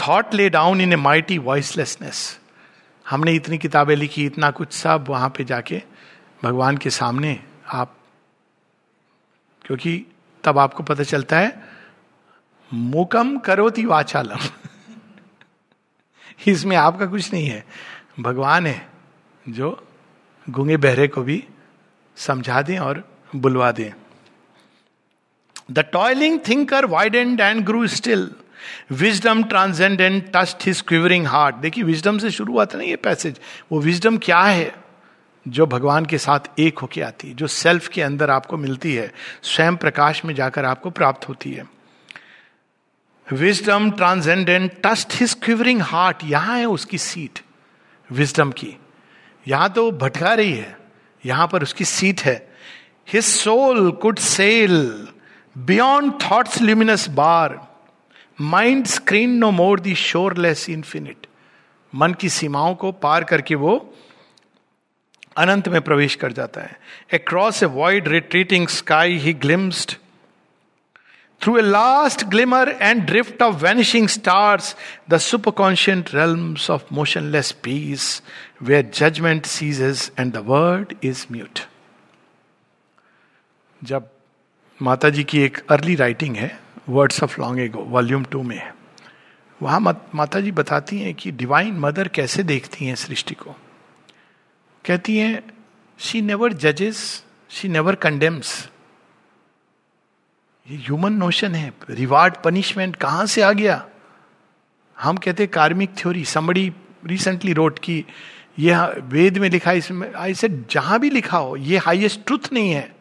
thought 0.00 0.34
lay 0.34 0.48
down 0.50 0.80
in 0.80 0.92
a 0.92 0.96
mighty 0.96 1.38
voicelessness 1.38 2.39
हमने 3.10 3.32
इतनी 3.32 3.58
किताबें 3.58 3.96
लिखी, 3.96 4.26
इतना 4.26 4.50
कुछ 4.50 4.72
सब 4.72 5.04
वहाँ 5.08 5.28
पे 5.28 5.44
जाके 5.44 5.82
भगवान 6.42 6.76
के 6.76 6.90
सामने 6.90 7.40
आप, 7.72 7.96
क्योंकि 9.64 10.06
तब 10.44 10.58
आपको 10.58 10.82
पता 10.82 11.02
चलता 11.02 11.38
है, 11.38 11.62
मुकम 12.72 13.38
करोति 13.38 13.84
वाचालम। 13.84 14.36
इसमें 16.46 16.76
आपका 16.76 17.06
कुछ 17.06 17.32
नहीं 17.32 17.46
है। 17.46 17.64
भगवान 18.20 18.66
है 18.66 18.88
जो 19.48 19.86
गुंगे 20.50 20.76
बहरे 20.76 21.08
को 21.08 21.22
भी 21.22 21.44
समझा 22.16 22.62
दें 22.62 22.78
और 22.78 23.18
बुलवा 23.36 23.72
दें। 23.72 23.92
The 25.70 25.78
toiling 25.78 26.40
thinker 26.48 26.86
widened 26.86 27.40
and 27.40 27.64
grew 27.64 27.86
still 27.86 28.34
wisdom 28.92 29.42
transcendent 29.42 30.30
touched 30.34 30.66
his 30.66 30.80
quivering 30.80 31.26
heart 31.26 31.56
देखिए 31.56 31.84
विजडम 31.84 32.18
से 32.18 32.30
शुरू 32.30 32.52
हुआ 32.52 32.64
था 32.64 32.78
ना 32.78 32.84
ये 32.84 32.96
पैसेज 32.96 33.40
वो 33.72 33.80
विजडम 33.80 34.18
क्या 34.18 34.40
है? 34.40 34.72
जो 35.46 35.66
भगवान 35.66 36.06
के 36.06 36.18
साथ 36.18 36.58
एक 36.58 36.78
होके 36.78 37.00
आती 37.02 37.28
है, 37.28 37.34
जो 37.34 37.46
सेल्फ 37.46 37.86
के 37.88 38.02
अंदर 38.02 38.30
आपको 38.30 38.56
मिलती 38.56 38.94
है, 38.94 39.12
स्वयं 39.42 39.76
प्रकाश 39.76 40.24
में 40.24 40.34
जाकर 40.34 40.64
आपको 40.64 40.90
प्राप्त 40.90 41.28
होती 41.28 41.52
है। 41.52 41.64
Wisdom 43.26 43.90
transcendent 43.90 44.72
touched 44.84 45.14
his 45.20 45.34
quivering 45.34 45.80
heart 45.82 46.24
यहाँ 46.24 46.58
है 46.58 46.64
उसकी 46.64 46.98
सीट 46.98 47.38
विजडम 48.10 48.50
की। 48.50 48.76
यहाँ 49.46 49.72
तो 49.72 49.90
भटका 49.92 50.34
रही 50.34 50.52
है, 50.52 50.76
यहाँ 51.24 51.48
पर 51.48 51.62
उसकी 51.62 51.84
सीट 51.84 52.20
है। 52.20 52.36
His 53.08 53.24
soul 53.24 53.90
could 53.92 54.18
sail 54.18 55.08
beyond 55.56 56.12
thoughts 56.22 56.60
luminous 56.62 57.08
bar 57.08 57.58
mind 58.40 58.86
screen 58.86 59.30
no 59.30 59.50
more 59.50 59.80
the 59.80 59.94
shoreless 59.94 60.68
infinite 60.70 61.26
मन 61.94 62.12
की 62.12 62.28
सीमाओं 62.28 62.74
को 62.74 62.92
पार 62.92 63.24
करके 63.24 63.54
वो 63.54 63.94
अनंत 65.36 65.68
में 65.68 65.80
प्रवेश 65.80 66.14
कर 66.14 66.32
जाता 66.32 66.60
है। 66.60 66.78
Across 67.12 67.62
a 67.62 67.66
void 67.66 68.08
retreating 68.08 68.68
sky 68.68 69.16
he 69.16 69.32
glimpsed 69.32 69.94
through 71.40 71.58
a 71.58 71.62
last 71.62 72.24
glimmer 72.24 72.78
and 72.82 73.02
drift 73.02 73.42
of 73.42 73.54
vanishing 73.54 74.08
stars 74.08 74.76
the 75.10 75.18
superconscient 75.50 76.14
realms 76.14 76.70
of 76.70 76.82
motionless 76.92 77.52
peace 77.52 78.22
where 78.62 78.90
judgement 78.94 79.46
ceases 79.46 80.12
and 80.18 80.32
the 80.32 80.36
word 80.36 80.94
is 81.04 81.26
mute 81.32 81.60
जब 83.84 84.08
माता 84.82 85.10
जी 85.10 85.24
की 85.24 85.42
एक 85.42 85.58
अर्ली 85.70 85.94
राइटिंग 85.94 86.36
है 86.36 86.69
words 86.90 87.22
of 87.22 87.40
long 87.40 87.60
ago 87.60 87.82
volume 87.84 88.24
two 88.24 88.42
में 88.42 88.56
है। 88.56 88.74
वहाँ 89.60 89.80
माता 90.14 90.40
जी 90.40 90.50
बताती 90.52 91.00
हैं 91.00 91.14
कि 91.14 91.30
डिवाइन 91.30 91.78
मदर 91.78 92.08
कैसे 92.08 92.42
देखती 92.42 92.84
हैं 92.84 92.94
सृष्टि 92.94 93.34
को। 93.34 93.54
कहती 94.84 95.18
हैं 95.18 95.42
शी 95.98 96.22
नेवर 96.22 96.52
जजेस 96.52 97.24
शी 97.50 97.68
नेवर 97.68 97.94
कंडेम्स 97.94 98.68
ये 100.66 100.76
ह्यूमन 100.76 101.12
नोशन 101.12 101.54
है। 101.54 101.72
रिवार्ड 101.90 102.34
पनिशमेंट 102.44 102.96
कहाँ 102.96 103.26
से 103.26 103.42
आ 103.42 103.52
गया? 103.52 103.86
हम 104.98 105.16
कहते 105.16 105.46
कार्मिक 105.46 105.90
थ्योरी 105.96 106.24
समड़ी 106.24 106.72
रिसेंटली 107.06 107.52
रोट 107.52 107.78
की 107.78 108.04
यह 108.58 108.84
वेद 108.98 109.38
में 109.38 109.48
लिखा 109.50 109.72
इसमें 109.72 110.10
ऐसे 110.10 110.48
जहाँ 110.70 110.98
भी 111.00 111.10
लिखा 111.10 111.38
हो, 111.38 111.56
ये 111.56 111.78
हाईएस्ट 111.78 112.20
ट्रुथ 112.26 112.52
नहीं 112.52 112.70
है। 112.70 112.92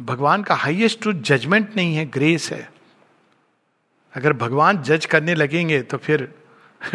भगवान 0.00 0.42
का 0.42 0.54
हाईएस्ट 0.54 1.00
ट्रुथ 1.00 1.14
जजमेंट 1.14 1.76
नहीं 1.76 1.94
है 1.96 2.06
ग्रेस 2.06 2.50
है। 2.52 2.70
अगर 4.16 4.32
भगवान 4.32 4.82
जज 4.82 5.06
करने 5.06 5.34
लगेंगे 5.34 5.82
तो 5.82 5.96
फिर 5.96 6.34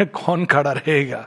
कौन 0.00 0.44
खड़ा 0.44 0.72
रहेगा? 0.72 1.26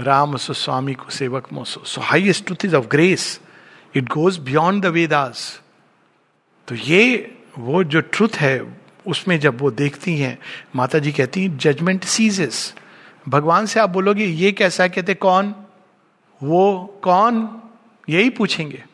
राम 0.00 0.36
सो 0.36 0.52
स्वामी 0.52 0.94
को 0.94 1.10
सेवक 1.10 1.52
moso. 1.52 1.82
So 1.84 2.00
highest 2.00 2.44
truth 2.44 2.64
is 2.64 2.76
of 2.76 2.86
grace 2.86 3.40
it 3.94 4.04
goes 4.04 4.38
beyond 4.38 4.82
the 4.82 4.86
Vedas 4.86 5.62
तो 6.68 6.74
ये 6.74 7.34
वो 7.58 7.84
जो 7.84 8.00
ट्रुथ 8.00 8.28
है, 8.36 8.76
उसमें 9.06 9.40
जब 9.40 9.60
वो 9.60 9.70
देखती 9.70 10.16
हैं 10.16 10.38
माता 10.76 10.98
जी 10.98 11.12
कहती 11.12 11.42
हैं 11.42 11.58
जजमेंट 11.58 12.04
सीजेस 12.04 12.74
भगवान 13.28 13.66
से 13.66 13.80
आप 13.80 13.90
बोलोगे, 13.90 14.24
ये 14.24 14.52
कैसा 14.52 14.88
कहते, 14.88 15.14
कौन? 15.14 15.54
वो 16.42 17.00
कौन? 17.04 17.62
यही 18.08 18.30
पूछेंगे। 18.30 18.84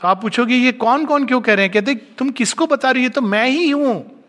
तो 0.00 0.08
आप 0.08 0.22
पूछोगे, 0.22 0.54
ये 0.54 0.72
कौन 0.72 1.06
कौन 1.06 1.26
क्यों 1.26 1.40
कह 1.40 1.54
रहे 1.54 1.64
हैं? 1.64 1.72
कहते, 1.72 1.94
तुम 1.94 2.30
किसको 2.30 2.66
बता 2.66 2.90
रही 2.90 3.04
हो? 3.04 3.10
तो 3.10 3.20
मैं 3.20 3.48
ही 3.48 3.70
हूँ. 3.70 4.21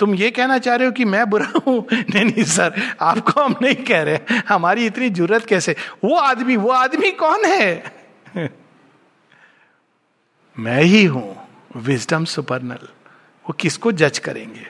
तुम 0.00 0.14
ये 0.14 0.30
कहना 0.30 0.58
चाह 0.58 0.76
रहे 0.76 0.86
हो 0.86 0.92
कि 0.92 1.04
मैं 1.04 1.30
बुरा 1.30 1.52
हूँ? 1.66 1.86
नहीं 1.92 2.24
नहीं, 2.24 2.44
सर, 2.44 2.96
आपको 3.00 3.40
हम 3.40 3.54
नहीं 3.62 3.74
कह 3.74 4.02
रहे 4.02 4.18
हमारी 4.48 4.86
इतनी 4.86 5.10
ज़रूरत 5.10 5.44
कैसे? 5.44 5.76
वो 6.04 6.16
आदमी 6.16 6.56
वो 6.56 6.70
आदमी 6.70 7.10
कौन 7.10 7.44
है? 7.44 7.92
मैं 10.58 10.82
ही 10.82 11.04
हूँ 11.04 11.48
विजडम 11.76 12.24
सुपरनल 12.24 12.88
वो 13.46 13.52
किसको 13.52 13.92
जज 13.92 14.18
करेंगे? 14.18 14.66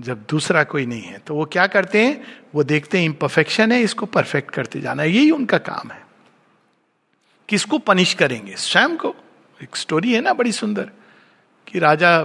जब 0.00 0.24
दूसरा 0.30 0.64
कोई 0.64 0.86
नहीं 0.86 1.02
है 1.02 1.18
तो 1.18 1.34
वो 1.34 1.44
क्या 1.44 1.66
करते 1.66 2.02
हैं? 2.02 2.40
वो 2.54 2.64
देखते 2.64 2.98
हैं 2.98 3.04
इम्परफेक्शन 3.04 3.72
है, 3.72 3.80
इसको 3.80 4.06
परफेक्ट 4.06 4.50
करते 4.50 4.80
जाना 4.80 5.02
यही 5.02 5.30
उनका 5.30 5.58
काम 5.58 5.90
है। 5.90 6.06
किसको 7.48 7.78
पनिश 7.78 8.14
करेंगे? 8.14 8.54
स्वयं 8.56 8.96
को। 8.96 9.16
एक 9.62 9.76
स्टोरी 9.76 10.12
है 10.12 10.20
ना, 10.20 10.32
बड़ी 10.32 10.52
सुंदर, 10.52 10.90
कि 11.66 11.78
राजा 11.78 12.22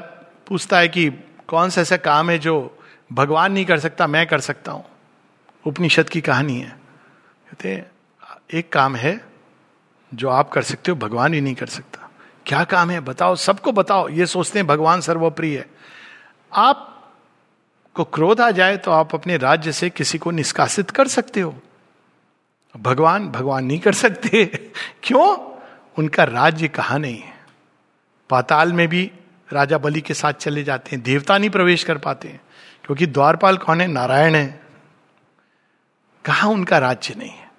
पूछता 0.47 0.79
है 0.79 0.87
कि 0.87 1.09
कौन 1.53 1.69
सा 1.69 1.81
ऐसा 1.81 1.97
काम 1.97 2.29
है 2.29 2.39
जो 2.39 2.79
भगवान 3.13 3.51
नहीं 3.51 3.65
कर 3.65 3.79
सकता, 3.79 4.07
मैं 4.07 4.27
कर 4.27 4.39
सकता 4.39 4.71
हूँ? 4.71 4.85
उपनिषद 5.67 6.09
की 6.09 6.21
कहानी 6.21 6.59
है। 6.59 6.69
कहते 7.49 7.83
एक 8.53 8.73
काम 8.73 8.95
है 8.95 9.25
जो 10.13 10.29
आप 10.29 10.49
कर 10.49 10.61
सकते 10.61 10.91
हो, 10.91 10.97
भगवान 10.97 11.33
ही 11.33 11.41
नहीं 11.41 11.55
कर 11.55 11.67
सकता। 11.67 12.09
क्या 12.45 12.63
काम 12.63 12.89
है? 12.89 12.99
बताओ, 12.99 13.35
सबको 13.35 13.71
बताओ। 13.71 14.09
ये 14.09 14.25
सोचते 14.25 14.59
हैं 14.59 14.67
भगवान 14.67 15.01
सर्वप्रिय 15.01 15.57
है। 15.57 15.69
आप 16.53 17.11
को 17.93 18.03
क्रोध 18.03 18.41
आ 18.41 18.51
जाए 18.51 18.77
तो 18.77 18.91
आप 18.91 19.15
अपने 19.15 19.37
राज्य 19.37 19.71
से 19.71 19.89
किसी 19.89 20.17
को 20.17 20.31
निष्कासित 20.31 20.91
कर 20.91 21.07
सकते 21.07 21.41
हो। 21.41 21.55
भगवान 22.77 23.29
भगवान 23.29 23.65
नहीं 23.65 23.79
कर 23.79 23.93
सकते। 23.93 24.45
क्यों? 25.03 25.57
उनका 25.97 26.23
राज्य 26.23 26.67
कहा 26.67 26.97
नहीं 26.97 27.19
है? 27.19 27.33
पाताल 28.29 28.73
में 28.73 28.87
भी 28.87 29.11
राजा 29.53 29.77
बलि 29.77 30.01
के 30.01 30.13
साथ 30.13 30.33
चले 30.33 30.63
जाते 30.63 30.95
हैं, 30.95 31.03
देवता 31.03 31.37
नहीं 31.37 31.49
प्रवेश 31.49 31.83
कर 31.83 31.97
पाते 31.97 32.27
हैं, 32.27 32.41
क्योंकि 32.85 33.05
द्वारपाल 33.05 33.57
कौन 33.57 33.81
है? 33.81 33.87
नारायण 33.87 34.35
है। 34.35 34.61
कहा 36.25 36.47
उनका 36.47 36.77
राज्य 36.77 37.15
नहीं 37.17 37.29
है? 37.29 37.51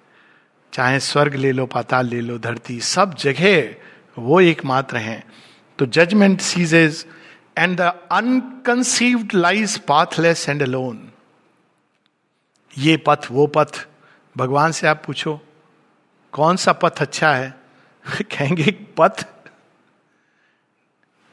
चाहे 0.73 0.99
स्वर्ग 0.99 1.35
ले 1.35 1.51
लो, 1.51 1.65
पाताल 1.65 2.07
ले 2.07 2.21
लो, 2.21 2.37
धरती, 2.37 2.79
सब 2.79 3.13
जगह 3.13 3.75
वो 4.17 4.41
एकमात्र 4.41 4.97
हैं। 4.97 5.23
तो 5.79 5.85
judgement 5.85 6.41
ceases 6.41 7.07
and 7.57 7.77
the 7.77 7.81
unconceived 8.11 9.33
lies 9.33 9.77
pathless 9.77 10.49
and 10.49 10.63
alone 10.63 11.09
ये 12.77 12.97
पथ, 12.97 13.27
वो 13.31 13.47
पथ, 13.47 13.87
भगवान 14.37 14.71
से 14.71 14.87
आप 14.87 15.01
पूछो, 15.05 15.41
कौन 16.31 16.55
सा 16.55 16.73
पथ 16.73 17.01
अच्छा 17.01 17.33
है? 17.35 17.55
कहेंगे 18.21 18.71
पथ। 18.97 19.34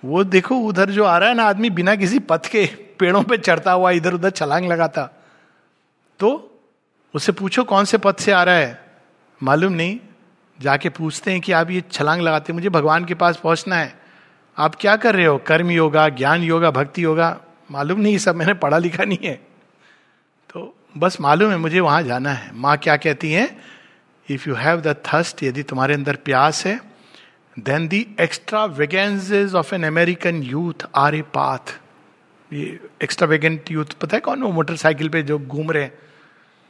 वो 0.05 0.25
देखो, 0.25 0.57
उधर 0.57 0.91
जो 0.91 1.05
आ 1.05 1.19
रहा 1.19 1.29
है 1.29 1.35
ना 1.35 1.45
आदमी 1.45 1.71
बिना 1.71 1.95
किसी 1.95 2.19
पथ 2.19 2.47
के 2.47 2.67
पेड़ों 2.99 3.23
पे 3.23 3.39
चढ़ता 3.39 3.73
हुआ 3.73 3.91
इधर 3.91 4.15
उधर 4.15 4.31
छलांग 4.31 4.69
लगाता। 4.69 5.11
तो 6.19 6.49
उससे 7.15 7.33
पूछो, 7.33 7.65
कौन 7.65 7.85
से 7.85 7.99
पथ 7.99 8.17
से 8.17 8.33
आ 8.33 8.43
रहा 8.43 8.55
है? 8.55 8.85
मालूम 9.43 9.73
नहीं। 9.73 10.01
जाके 10.61 10.89
पूछते 10.89 11.31
हैं 11.31 11.41
कि 11.41 11.53
आप 11.53 11.71
ये 11.71 11.83
छलांग 11.93 12.23
लगाते 12.23 12.53
मुझे 12.53 12.69
भगवान 12.69 13.05
के 13.05 13.15
पास 13.15 13.37
पहुँचना 13.37 13.77
है। 13.77 13.95
आप 14.59 14.75
क्या 14.75 14.97
कर 14.97 15.15
रहे 15.15 15.27
हो? 15.27 15.39
कर्म 15.39 15.71
योगा, 15.71 16.09
ज्ञान 16.09 16.43
योगा, 16.43 16.71
भक्ति 16.71 17.05
योगा? 17.05 17.41
मालूम 17.71 18.01
नहीं 18.01 18.19
सब 18.19 18.37
मैंने 18.37 18.55
पढ़ा 18.55 18.79
लिखा 18.79 19.05
नहीं 19.05 19.19
है। 19.25 19.35
तो 20.55 20.75
बस 20.97 21.21
मालूम 21.21 21.51
है, 21.51 21.57
मुझे 21.57 21.81
वहाँ 21.81 22.03
जाना 22.03 22.33
है। 22.33 22.51
माँ 22.55 22.77
क्या 22.77 22.97
कहती 22.97 23.33
है? 23.33 23.57
If 24.31 24.49
you 24.49 24.55
have 24.55 24.81
the 24.81 24.89
thirst 24.89 25.43
यदि 25.43 25.63
तुम्हारे 25.63 25.95
अंदर 25.95 26.17
प्यास 26.17 26.67
है 26.67 26.92
then 27.59 27.89
the 27.89 28.17
extravagances 28.65 29.55
of 29.55 29.75
an 29.75 29.85
American 29.85 30.43
youth 30.43 30.87
are 30.95 31.15
a 31.15 31.23
path 31.23 31.81
ये 32.53 32.89
एक्स्ट्रा 33.03 33.29
वेगेंट 33.29 33.71
यूथ 33.71 33.85
पता 33.85 34.17
है 34.17 34.21
कौन 34.21 34.43
वो 34.43 34.53
मोटरसाइकिल 34.53 35.09
पे 35.09 35.23
जो 35.23 35.39
घूम 35.39 35.71
रहे 35.71 35.91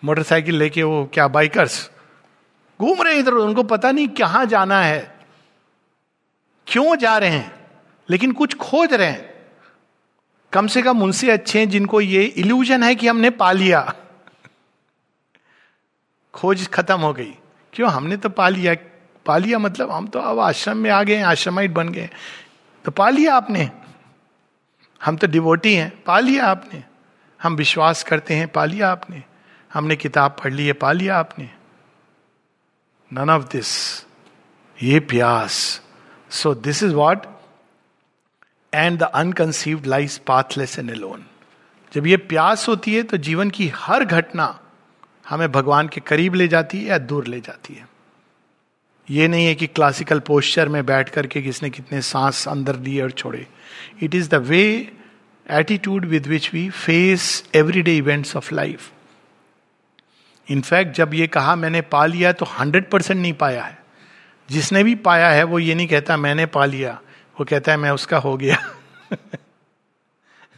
मोटरसाइकिल 0.04 0.56
लेके 0.56 0.82
वो 0.82 1.10
क्या 1.14 1.28
बाइकर्स 1.28 1.90
घूम 2.80 3.02
रहे 3.02 3.14
इधर, 3.14 3.32
उनको 3.32 3.62
पता 3.62 3.92
नहीं 3.92 4.08
कहाँ 4.08 4.46
जाना 4.46 4.80
है। 4.82 5.14
क्यों 6.66 6.96
जा 6.96 7.18
रहे 7.18 7.30
हैं? 7.30 7.66
लेकिन 8.10 8.32
कुछ 8.32 8.56
खोज 8.56 8.92
रहे 8.92 9.06
हैं। 9.06 9.34
कम 10.52 10.66
से 10.66 10.82
कम 10.82 11.02
उनसे 11.02 11.30
अच्छे 11.30 11.58
हैं 11.58 11.68
जिनको 11.68 12.00
ये 12.00 12.22
इल्यूजन 12.22 12.82
है 12.82 12.94
कि 12.94 13.08
हमने 13.08 13.30
पा 13.30 13.52
लिया। 13.52 13.94
खोज 16.34 16.68
खत्म 16.68 17.00
हो 17.00 17.12
गई। 17.12 17.34
क्यों? 17.72 17.90
हमने 17.90 18.16
तो 18.16 18.28
पा 18.28 18.48
लिया। 18.48 18.74
पा 19.26 19.36
लिया 19.36 19.58
मतलब 19.58 19.90
हम 19.90 20.06
तो 20.06 20.20
अब 20.20 20.38
आश्रम 20.40 20.76
में 20.76 20.90
आ 20.90 21.02
गए 21.02 21.20
आश्रमाइट 21.22 21.70
बन 21.70 21.88
गए 21.88 22.08
तो 22.84 22.90
पा 22.90 23.08
लिया 23.10 23.34
आपने। 23.34 23.70
हम 25.00 25.16
तो 25.16 25.26
डिवोटी 25.26 25.74
हैं 25.74 25.92
पा 26.04 26.18
लिया 26.20 26.46
आपने। 26.46 26.82
हम 27.40 27.56
विश्वास 27.56 28.02
करते 28.02 28.34
हैं 28.34 28.48
पा 28.48 28.64
लिया 28.64 28.90
आपने। 28.90 29.22
हमने 29.70 29.96
किताब 29.96 30.36
पढ़ 30.44 30.52
ली 30.52 30.66
है 30.66 30.72
पा 30.72 30.92
लिया 30.92 31.18
आपने। 31.18 31.48
नन 33.10 33.30
ऑफ़ 33.30 33.44
दिस 33.52 33.70
ये 34.82 35.00
प्यास। 35.00 35.80
So 36.30 36.54
this 36.54 36.82
is 36.82 36.94
what 36.94 37.26
and 38.72 38.98
the 38.98 39.02
unconceived 39.02 39.86
life 39.86 40.18
pathless 40.18 40.78
and 40.78 40.90
alone 40.90 41.24
जब 41.92 42.06
ये 42.06 42.16
प्यास 42.16 42.68
होती 42.68 42.94
है 42.94 43.02
तो 43.02 43.16
जीवन 43.16 43.50
की 43.50 43.68
हर 43.76 44.04
घटना 44.04 44.58
हमें 45.28 45.50
भगवान 45.52 45.88
के 45.88 46.00
करीब 46.00 46.34
ले 46.34 46.48
जाती 46.48 46.78
है 46.78 46.84
या 46.84 46.98
दूर 46.98 47.26
ले 47.26 47.40
जाती 47.40 47.74
है। 47.74 47.91
ये 49.12 49.28
नहीं 49.28 49.46
है 49.46 49.54
कि 49.54 49.66
क्लासिकल 49.66 50.20
पोस्चर 50.20 50.68
में 50.68 50.86
बैठ 50.86 51.08
करके 51.08 51.42
किसने 51.42 51.70
कितने 51.70 52.02
सांस 52.02 52.48
अंदर 52.48 52.76
लिए 52.76 53.02
और 53.02 53.10
छोड़े। 53.10 53.46
It 54.02 54.14
is 54.14 54.28
the 54.28 54.34
way 54.34 54.92
attitude 55.50 56.04
with 56.04 56.26
which 56.26 56.54
we 56.54 56.70
face 56.70 57.48
everyday 57.54 57.96
events 57.96 58.36
of 58.36 58.54
life 58.54 58.92
in fact 60.50 60.96
जब 60.96 61.14
ये 61.14 61.26
कहा, 61.26 61.56
मैंने 61.56 61.80
पा 61.80 62.06
लिया 62.06 62.32
तो 62.32 62.44
हंड्रेड 62.44 62.90
परसेंट 62.90 63.20
नहीं 63.20 63.32
पाया 63.32 63.64
है। 63.64 63.82
जिसने 64.50 64.84
भी 64.84 64.94
पाया 64.94 65.30
है, 65.30 65.44
वो 65.44 65.58
ये 65.58 65.74
नहीं 65.74 65.86
कहता, 65.86 66.16
मैंने 66.16 66.46
पा 66.46 66.64
लिया। 66.64 67.00
वो 67.40 67.44
कहता 67.44 67.72
है, 67.72 67.78
मैं 67.78 67.90
उसका 67.90 68.18
हो 68.18 68.36
गया। 68.36 68.56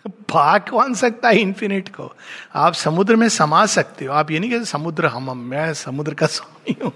पा 0.08 0.58
कौन 0.58 0.94
सकता 0.94 1.28
है 1.28 1.36
इन्फिनिट 1.36 1.88
को? 1.88 2.16
आप 2.54 2.72
समुद्र 2.72 3.16
में 3.16 3.28
समा 3.28 3.66
सकते 3.66 4.04
हो। 4.04 4.12
आप 4.12 4.30
ये 4.30 4.38
नहीं 4.38 4.50
कहते, 4.50 4.64
समुद्र 4.64 5.06
हम, 5.06 5.38
मैं 5.38 5.74
समुद्र 5.74 6.14
का 6.14 6.26
स्वामी 6.26 6.76
हूँ। 6.84 6.92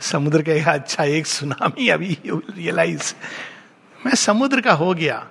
समुद्र 0.00 0.42
कहेगा 0.42 0.72
अच्छा 0.72 1.04
एक 1.04 1.26
सुनामी 1.26 1.88
अभी 1.88 2.18
यू 2.26 2.42
रियलाइज़ 2.56 3.14
मैं 4.06 4.14
समुद्र 4.14 4.60
का 4.60 4.72
हो 4.72 4.94
गया. 4.94 5.28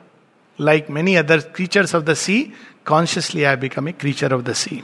Like 0.61 0.87
many 0.89 1.15
other 1.15 1.39
creatures 1.39 1.95
of 1.95 2.03
the 2.03 2.13
sea 2.13 2.53
consciously 2.85 3.43
I 3.43 3.55
become 3.55 3.89
a 3.89 3.91
creature 3.91 4.33
of 4.33 4.41
the 4.41 4.53
sea 4.53 4.83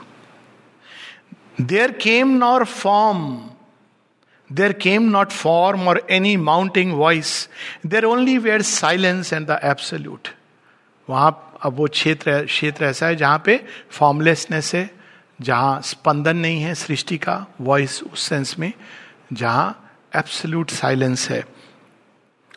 there 1.62 1.92
came 1.92 2.28
nor 2.28 2.66
form 2.66 3.50
there 4.52 4.74
came 4.74 5.04
not 5.04 5.30
form 5.30 5.88
और 5.88 6.08
any 6.10 6.38
mounting 6.38 6.94
voice 6.94 7.50
there 7.86 8.04
only 8.04 8.38
where 8.38 8.62
silence 8.62 9.34
and 9.34 9.48
the 9.48 9.60
absolute 9.64 10.28
वहाँ 11.10 11.44
अब 11.64 11.74
वो 11.74 11.88
क्षेत्र 11.88 12.46
क्षेत्र 12.46 12.86
ऐसा 12.86 13.06
है 13.06 13.16
जहाँ 13.16 13.42
पे 13.46 13.66
फॉर्मलेसनेस 13.90 14.76
है, 14.76 14.90
जहाँ 15.42 15.82
स्पंदन 15.82 16.38
नहीं 16.38 16.62
है 16.62 16.76
सृष्टि 16.76 17.18
का 17.18 17.48
वॉइस 17.62 18.04
उस 18.04 18.30
सेंस 18.30 18.56
में 18.60 18.74
जहाँ 19.34 19.92
एब्सोल्यूट 20.16 20.70
साइलेंस 20.70 21.30
है 21.30 21.44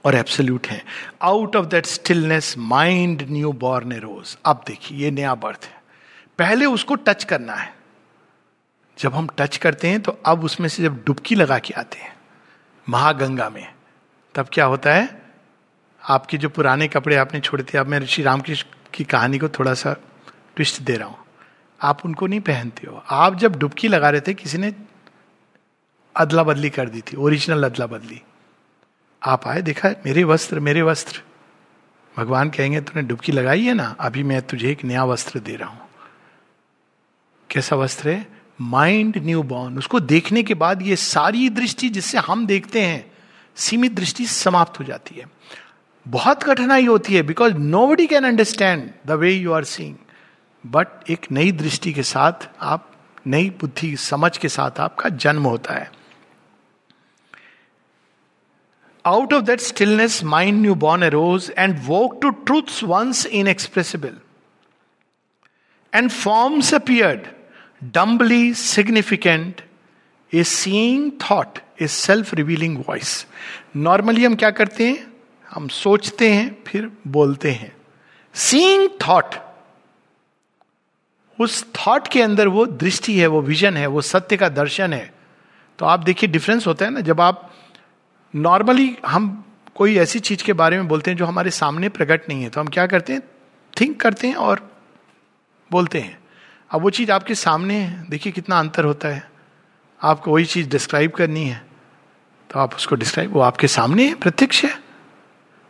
और 0.05 0.15
एब्सोल्यूट 0.15 0.67
है। 0.67 0.85
Out 1.23 1.57
of 1.57 1.67
that 1.67 1.87
stillness 1.87 2.55
mind 2.59 3.27
newborn 3.53 3.93
rose 3.93 4.37
अब 4.47 4.65
देखिए, 4.67 4.99
ये 4.99 5.11
नया 5.11 5.35
बर्थ 5.35 5.65
है। 5.65 5.83
पहले 6.39 6.67
उसको 6.67 6.95
टच 6.95 7.25
करना 7.25 7.55
है। 7.55 7.75
जब 8.99 9.15
हम 9.15 9.29
टच 9.39 9.57
करते 9.57 9.89
हैं 9.89 10.01
तो 10.01 10.19
अब 10.27 10.45
उसमें 10.45 10.69
से 10.69 10.83
जब 10.83 11.05
डुबकी 11.05 11.35
लगा 11.35 11.59
के 11.59 11.75
आते 11.75 11.99
हैं, 11.99 12.17
महागंगा 12.89 13.51
में, 13.51 13.73
तब 14.35 14.49
क्या 14.53 14.65
होता 14.65 14.95
है? 14.95 15.23
आपके 16.03 16.39
जो 16.39 16.49
पुराने 16.49 16.89
कपड़े 16.89 17.17
आपने 17.17 17.41
छोड़े 17.41 17.65
थे, 17.65 17.79
अब 17.79 17.87
मैं 17.87 18.07
श्री 18.07 18.25
रामकृष्ण 18.25 18.69
की 18.95 19.05
कहानी 19.05 19.39
को 19.39 19.49
थोड़ा 19.49 19.75
सा 19.75 19.93
ट्विस्ट 20.57 20.81
दे 20.83 20.97
रहा 20.97 21.09
हूँ। 21.09 21.19
आप 21.83 22.05
उनको 22.05 22.27
नहीं 22.27 22.41
पहनते 22.41 22.87
हो। 22.87 23.03
आप 23.11 23.35
जब 23.35 23.59
डुबकी 23.59 23.89
लगा 23.89 24.11
रहे 24.11 24.21
थे, 24.21 24.35
किसी 24.35 24.59
ने 24.59 24.73
अदला 26.21 26.43
बदली 26.43 26.71
कर 26.71 26.89
दी 26.89 27.01
थी, 27.01 27.17
ओरिजिनल 27.17 27.65
अदला 27.65 27.87
बदली 27.87 28.23
आप 29.23 29.47
आए, 29.47 29.63
देखा, 29.63 29.89
मेरे 29.89 30.25
वस्त्र 30.25 30.61
मेरे 30.61 30.83
वस्त्र। 30.83 31.23
भगवान 32.17 32.51
कहेंगे, 32.51 32.81
तूने 32.81 33.03
डुबकी 33.03 33.33
लगाई 33.33 33.65
है 33.65 33.75
ना? 33.75 33.97
अभी 34.01 34.23
मैं 34.23 34.43
तुझे 34.43 34.71
एक 34.71 34.85
नया 34.85 35.05
वस्त्र 35.05 35.39
दे 35.39 35.57
रहा 35.57 35.69
हूँ। 35.69 35.81
कैसा 37.51 37.77
वस्त्र 37.77 38.09
है? 38.09 38.27
माइंड 38.61 39.17
न्यू 39.17 39.43
बॉर्न 39.43 39.79
उसको 39.79 40.01
देखने 40.01 40.43
के 40.43 40.55
बाद 40.55 40.83
ये 40.83 40.97
सारी 40.97 41.49
दृष्टि 41.49 41.89
जिससे 41.89 42.19
हम 42.19 42.47
देखते 42.47 42.81
हैं, 42.81 43.13
सीमित 43.57 43.93
दृष्टि 43.93 44.27
समाप्त 44.27 44.81
हो 44.81 44.85
जाती 44.85 45.15
है। 45.15 45.27
बहुत 46.09 46.43
कठिनाई 46.43 46.87
होती 46.87 47.15
है 47.15 47.23
because 47.23 47.55
nobody 47.87 48.07
can 48.07 48.25
understand 48.25 48.91
the 49.07 49.11
way 49.11 49.33
you 49.33 49.53
are 49.53 49.65
seeing 49.65 49.97
but 50.67 51.11
एक 51.11 51.27
नई 51.33 51.53
दृष्टि 51.53 51.93
के 51.93 52.03
साथ 52.03 52.49
आप, 52.61 52.91
नई 53.27 53.51
बुद्धि, 53.51 53.97
समझ 53.97 54.37
के 54.39 54.49
साथ 54.49 54.81
आपका 54.81 55.09
जन्म 55.09 55.43
होता 55.43 55.75
है। 55.75 56.00
Out 59.07 59.33
of 59.35 59.43
that 59.43 59.61
stillness 59.61 60.23
mind 60.25 60.61
newborn 60.75 61.03
arose 61.03 61.53
and 61.59 61.79
woke 61.85 62.19
to 62.23 62.31
truths 62.31 62.83
once 62.85 63.27
inexpressible 63.27 64.17
and 65.95 66.11
forms 66.11 66.75
appeared 66.75 67.27
dumbly 67.95 68.55
significant 68.55 69.61
a 70.33 70.45
seeing 70.45 71.11
thought 71.31 71.59
a 71.83 71.87
self 71.87 72.35
revealing 72.35 72.79
voice 72.89 73.27
normally 73.77 74.25
हम 74.25 74.35
क्या 74.35 74.51
करते 74.51 74.89
हैं? 74.89 75.07
हम 75.51 75.69
सोचते 75.69 76.31
हैं, 76.33 76.57
फिर 76.67 76.91
बोलते 77.07 77.51
हैं। 77.51 77.73
सीइंग 78.35 78.89
थॉट 79.09 79.35
उस 81.39 81.65
थॉट 81.75 82.09
के 82.09 82.23
अंदर 82.23 82.49
वो 82.49 82.67
दृष्टि 82.67 83.19
है, 83.19 83.27
वो 83.27 83.41
विजन 83.43 83.77
है, 83.77 83.87
वो 83.87 84.01
सत्य 84.01 84.37
का 84.37 84.49
दर्शन 84.49 84.93
है। 84.93 85.13
तो 85.79 85.87
आप 85.87 86.01
देखिए 86.01 86.31
डिफरेंस 86.31 86.67
होता 86.67 86.85
है 86.85 86.91
ना, 86.91 87.01
जब 87.01 87.21
आप 87.21 87.51
नॉर्मली 88.35 88.97
हम 89.07 89.45
कोई 89.75 89.97
ऐसी 89.99 90.19
चीज़ 90.19 90.45
के 90.45 90.53
बारे 90.53 90.77
में 90.77 90.89
बोलते 90.89 91.11
हैं 91.11 91.19
जो 91.19 91.27
हमारे 91.27 91.51
सामने 91.51 91.89
प्रकट 91.89 92.29
नहीं 92.29 92.43
है 92.43 92.49
तो 92.51 92.61
हम 92.61 92.67
क्या 92.67 92.87
करते 92.87 93.13
हैं? 93.13 93.23
थिंक 93.81 94.01
करते 94.01 94.27
हैं 94.27 94.35
और 94.35 94.71
बोलते 95.71 96.01
हैं। 96.01 96.19
अब 96.71 96.83
वो 96.83 96.91
चीज़ 96.91 97.13
आपके 97.13 97.35
सामने 97.35 97.75
है, 97.75 98.05
देखिए 98.11 98.33
कितना 98.33 98.59
अंतर 98.59 98.85
होता 98.85 99.09
है। 99.09 99.31
आपको 100.01 100.33
वही 100.33 100.45
चीज़ 100.45 100.69
डिस्क्राइब 100.69 101.11
करनी 101.11 101.45
है 101.45 101.65
तो 102.51 102.61
आप 102.61 102.75
उसको 102.75 102.97
डिस्क्राइब 102.97 103.33
वो 103.33 103.41
आपके 103.41 103.69
सामने 103.69 104.07
है, 104.09 104.15
प्रत्यक्ष 104.15 104.65
है। 104.65 104.79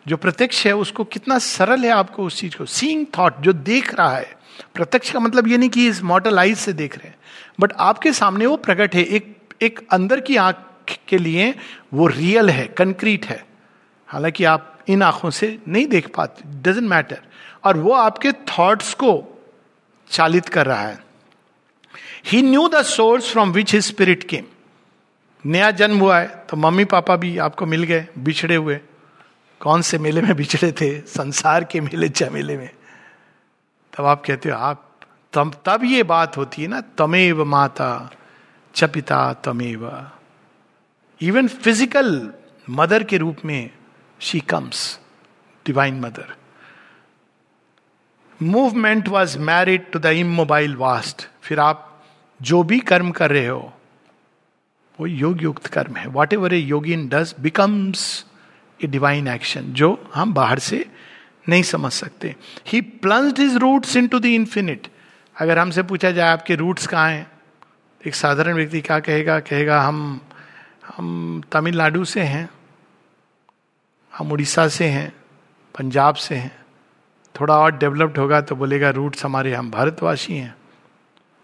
जो 0.06 0.16
प्रत्यक्ष 0.16 0.66
है, 0.66 0.72
उसको 0.72 1.04
कितना 1.04 1.38
सरल 1.38 1.84
है 1.84 1.90
आपको 1.90 2.24
उस 2.24 2.36
चीज़ 2.36 2.56
को। 2.56 2.64
सीइंग 2.66 3.06
थॉट 3.18 3.40
जो 3.40 3.52
देख 3.52 3.94
रहा 3.94 4.16
है। 4.16 4.36
प्रत्यक्ष 4.74 5.11
का 5.11 5.20
मतलब 5.20 5.48
ये 5.48 5.56
नहीं 5.56 5.70
कि 5.70 5.86
इस 5.88 6.02
मॉडल 6.02 6.38
आइज़ 6.38 6.58
से 6.58 6.72
देख 6.72 6.96
रहे 6.98 7.08
हैं 7.08 7.16
बट 7.61 7.72
आपके 7.72 8.12
सामने 8.12 8.46
वो 8.46 8.56
प्रकट 8.56 8.94
है, 8.94 9.02
एक 9.02 9.36
एक 9.62 9.86
अंदर 9.90 10.20
की 10.20 10.36
आँख 10.36 10.56
के 11.09 11.18
लिए 11.18 11.55
वो 11.95 12.07
रियल 12.07 12.51
है 12.51 12.66
कंक्रीट 12.68 13.26
है। 13.26 13.45
हालाँकि 14.09 14.45
आप 14.45 14.78
इन 14.89 15.03
आँखों 15.03 15.31
से 15.31 15.59
नहीं 15.68 15.87
देख 15.87 16.09
पाते 16.16 16.43
डजेंट 16.62 16.89
मैटर 16.89 17.20
और 17.64 17.76
वो 17.76 17.93
आपके 17.93 18.33
थॉट्स 18.33 18.95
को 18.95 19.12
चालित 20.11 20.49
कर 20.49 20.66
रहा 20.66 20.83
है। 20.83 20.99
He 22.26 22.43
knew 22.43 22.68
the 22.68 22.83
source 22.83 23.31
from 23.33 23.53
which 23.53 23.74
his 23.74 23.87
spirit 23.87 24.28
came 24.28 24.45
नया 25.45 25.70
जन्म 25.70 25.99
हुआ 25.99 26.18
है 26.18 26.26
तो 26.51 26.57
मम्मी 26.57 26.85
पापा 26.85 27.16
भी 27.16 27.39
आपको 27.39 27.66
मिल 27.66 27.83
गए, 27.83 28.07
बिछड़े 28.18 28.57
हुए। 28.57 28.81
कौन 29.61 29.83
से 29.83 29.99
मेले 29.99 30.22
में 30.22 30.37
बिछड़े 30.37 30.72
थे? 30.72 31.01
संसार 31.01 31.64
के 31.64 31.81
मेले, 31.81 32.09
चमेले 32.09 32.57
में। 32.57 32.70
तब 33.93 34.05
आप 34.05 34.22
कहते 34.26 34.49
हो, 34.49 34.57
आप, 34.57 34.91
तब 35.33 35.55
तब 35.66 35.85
ये 35.85 36.03
बात 36.03 36.37
होती 36.37 36.62
है 36.62 36.68
ना, 36.68 36.81
तमेव 36.81 37.45
माता 37.45 38.11
च 38.74 38.85
पिता 38.85 39.33
तमेव। 39.33 39.89
इवन 41.21 41.49
फ़िज़िकल 41.49 42.33
मदर 42.71 43.03
के 43.05 43.16
रूप 43.18 43.37
में 43.45 43.71
she 44.21 44.39
comes 44.41 44.99
divine 45.66 45.99
mother 46.01 46.35
movement 48.41 49.09
was 49.09 49.39
married 49.39 49.91
to 49.93 49.99
the 49.99 50.07
immobile 50.07 50.77
vast 50.77 51.27
फिर 51.43 51.61
आप 51.61 51.87
जो 52.41 52.62
भी 52.62 52.79
कर्म 52.81 53.11
कर 53.11 53.31
रहे 53.31 53.47
हो, 53.47 53.73
वो 54.99 55.07
योग 55.07 55.43
युक्त 55.43 55.66
कर्म 55.66 55.97
है। 55.97 56.07
Whatever 56.33 56.55
a 56.55 56.59
yogin 56.59 57.07
does 57.09 57.35
becomes 57.41 58.25
a 58.81 58.87
divine 58.87 59.29
action 59.29 59.73
जो 59.73 59.93
हम 60.14 60.33
बाहर 60.35 60.59
से 60.59 60.85
नहीं 61.49 61.62
समझ 61.62 61.93
सकते। 61.93 62.35
He 62.68 62.81
plunged 62.81 63.39
his 63.39 63.57
roots 63.57 63.97
into 64.09 64.18
the 64.18 64.27
infinite 64.27 64.89
अगर 65.37 65.59
हमसे 65.59 65.83
पूछा 65.83 66.11
जाए, 66.11 66.33
आपके 66.33 66.55
रूट्स 66.55 66.87
कहाँ 66.87 67.11
हैं? 67.11 67.31
एक 68.01 68.14
साधारण 68.14 68.55
व्यक्ति 68.55 68.81
क्या 68.81 68.99
कहेगा? 69.01 69.39
कहेगा, 69.41 69.81
हम 69.83 70.21
हम 70.97 71.43
तमिलनाडु 71.53 72.05
से 72.05 72.22
हैं, 72.22 72.51
हम 74.14 74.32
उड़ीसा 74.32 74.68
से 74.68 74.88
हैं, 74.88 75.12
पंजाब 75.78 76.14
से 76.14 76.34
हैं। 76.34 76.64
थोड़ा 77.41 77.59
और 77.59 77.76
डेवलप्ड 77.76 78.18
होगा 78.18 78.41
तो 78.41 78.57
बोलेगा 78.57 78.91
रूट्स 78.91 79.24
हमारे, 79.24 79.55
हम 79.55 79.70
भारतवासी 79.70 80.34
हैं। 80.34 80.57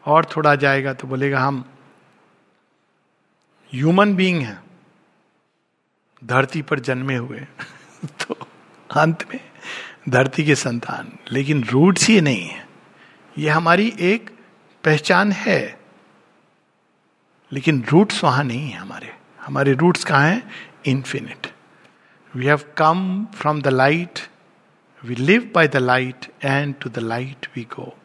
और 0.07 0.25
थोड़ा 0.25 0.55
जाएगा 0.55 0.93
तो 0.93 1.09
बोलेगा 1.09 1.41
हम 1.41 1.65
ह्यूमन 3.75 4.17
बीइंग 4.17 4.43
हैं। 4.43 4.63
धरती 6.25 6.63
पर 6.63 6.81
जन्मे 6.81 7.17
हुए। 7.17 7.39
तो 8.05 8.35
अंत 8.97 9.35
में 9.35 9.41
धरती 10.09 10.45
के 10.45 10.55
संतान। 10.55 11.13
लेकिन 11.33 11.65
रूट्स 11.65 12.11
ये 12.11 12.21
नहीं 12.21 12.47
है। 12.47 12.69
ये 13.39 13.51
हमारी 13.51 13.95
एक 14.01 14.39
पहचान 14.85 15.33
है। 15.33 15.81
लेकिन 17.53 17.85
रूट्स 17.89 18.25
वहाँ 18.25 18.45
नहीं 18.45 18.71
है 18.71 18.79
हमारे। 18.79 19.17
हमारे 19.47 19.73
रूट्स 19.73 20.05
कहाँ 20.05 20.29
हैं? 20.31 20.43
Infinite 20.87 21.47
we 22.37 22.47
have 22.47 22.61
come 22.77 23.27
from 23.35 23.63
the 23.63 23.69
light 23.69 24.19
we 25.05 25.15
live 25.15 25.51
by 25.55 25.69
the 25.69 25.77
light 25.77 26.27
and 26.45 26.75
to 26.81 26.91
the 26.91 26.99
light 26.99 27.47
we 27.57 27.63
go 27.63 27.97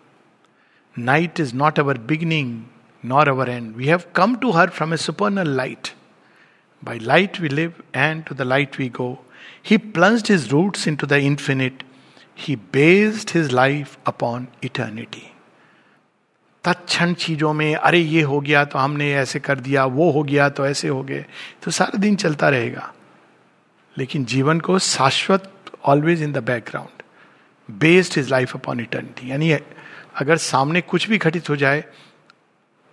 night 1.00 1.40
is 1.40 1.56
not 1.56 1.80
our 1.80 1.98
beginning 1.98 2.62
nor 3.06 3.30
our 3.30 3.50
end 3.50 3.76
we 3.76 3.88
have 3.88 4.02
come 4.16 4.36
to 4.36 4.52
her 4.52 4.70
from 4.70 4.94
a 4.94 4.98
supernal 4.98 5.50
light 5.50 5.88
by 6.84 7.00
light 7.00 7.42
we 7.42 7.50
live 7.50 7.74
and 7.96 8.24
to 8.24 8.36
the 8.36 8.42
light 8.42 8.80
we 8.80 8.90
go 8.90 9.26
he 9.70 9.78
plunged 9.78 10.32
his 10.32 10.50
roots 10.52 10.88
into 10.96 11.08
the 11.08 11.14
infinite 11.14 11.84
he 12.38 12.56
based 12.56 13.32
his 13.36 13.52
life 13.52 13.98
upon 14.08 14.48
तत्ण 16.64 17.14
चीज़ों 17.14 17.52
में, 17.54 17.76
अरे 17.76 18.00
ये 18.00 18.22
हो 18.22 18.40
गया 18.42 18.64
तो 18.66 18.80
हमने 18.80 19.14
ऐसे 19.16 19.40
कर 19.40 19.60
दिया, 19.60 19.86
वो 19.86 20.10
हो 20.12 20.24
गया 20.24 20.50
तो 20.50 20.66
ऐसे 20.66 20.88
हो 20.88 21.04
गए 21.04 21.26
तो 21.64 21.72
सारा 21.72 22.00
दिन 22.00 22.16
चलता 22.16 22.50
रहेगा। 22.50 22.92
लेकिन 23.96 24.26
जीवन 24.26 24.60
को 24.60 24.78
शाश्वत 24.80 25.52
always 25.86 26.22
in 26.24 26.32
the 26.32 26.44
background 26.44 27.04
based 27.70 28.18
is 28.18 28.30
life 28.30 28.56
upon 28.56 28.80
eternity 28.80 29.32
यानी 29.32 29.52
अगर 29.52 30.38
सामने 30.38 30.82
कुछ 30.82 31.08
भी 31.10 31.18
घटित 31.18 31.50
हो 31.50 31.56
जाए 31.56 31.84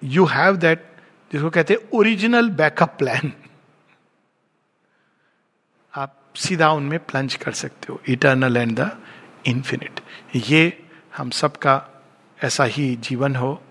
यू 0.02 0.24
हैव 0.26 0.56
दैट 0.56 0.86
जिसको 1.32 1.50
कहते 1.50 1.74
हैं 1.74 1.88
ओरिजिनल 1.98 2.48
बैकअप 2.50 2.94
प्लान 2.98 3.32
आप 5.94 6.14
सीधा 6.36 6.70
उनमें 6.70 6.98
प्लंज 6.98 7.34
कर 7.34 7.52
सकते 7.52 7.92
हो 7.92 8.00
इटर्नल 8.08 8.56
एंड 8.56 8.78
द 8.80 8.90
इन्फिनिट 9.46 10.00
ये 10.36 10.62
हम 11.16 11.30
सबका 11.30 11.76
ऐसा 12.42 12.64
ही 12.64 12.96
जीवन 12.96 13.36
हो 13.36 13.62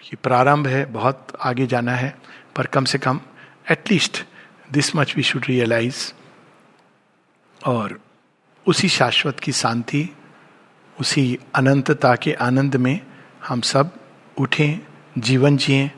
कि 0.00 0.16
प्रारंभ 0.16 0.66
है, 0.66 0.84
बहुत 0.84 1.28
आगे 1.40 1.66
जाना 1.66 1.92
है, 1.92 2.18
पर 2.56 2.66
कम 2.66 2.84
से 2.84 2.98
कम 2.98 3.20
at least 3.70 4.24
this 4.72 4.96
much 4.96 5.16
we 5.16 5.22
should 5.22 5.44
realise 5.48 6.12
और 7.66 8.00
उसी 8.66 8.88
शाश्वत 8.88 9.40
की 9.40 9.52
शांति, 9.52 10.16
उसी 11.00 11.38
अनंतता 11.54 12.14
के 12.14 12.32
आनंद 12.32 12.76
में 12.76 13.00
हम 13.44 13.60
सब 13.60 13.90
उठें, 14.38 14.78
जीवन 15.20 15.56
जिए। 15.56 15.90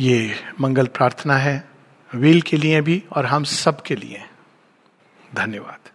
ये 0.00 0.34
मंगल 0.60 0.86
प्रार्थना 0.86 1.36
है 1.36 1.68
वील 2.14 2.42
के 2.42 2.56
लिए 2.56 2.80
भी 2.80 3.04
और 3.12 3.26
हम 3.26 3.44
सब 3.44 3.82
के 3.82 3.94
लिए। 3.94 4.24
धन्यवाद। 5.34 5.87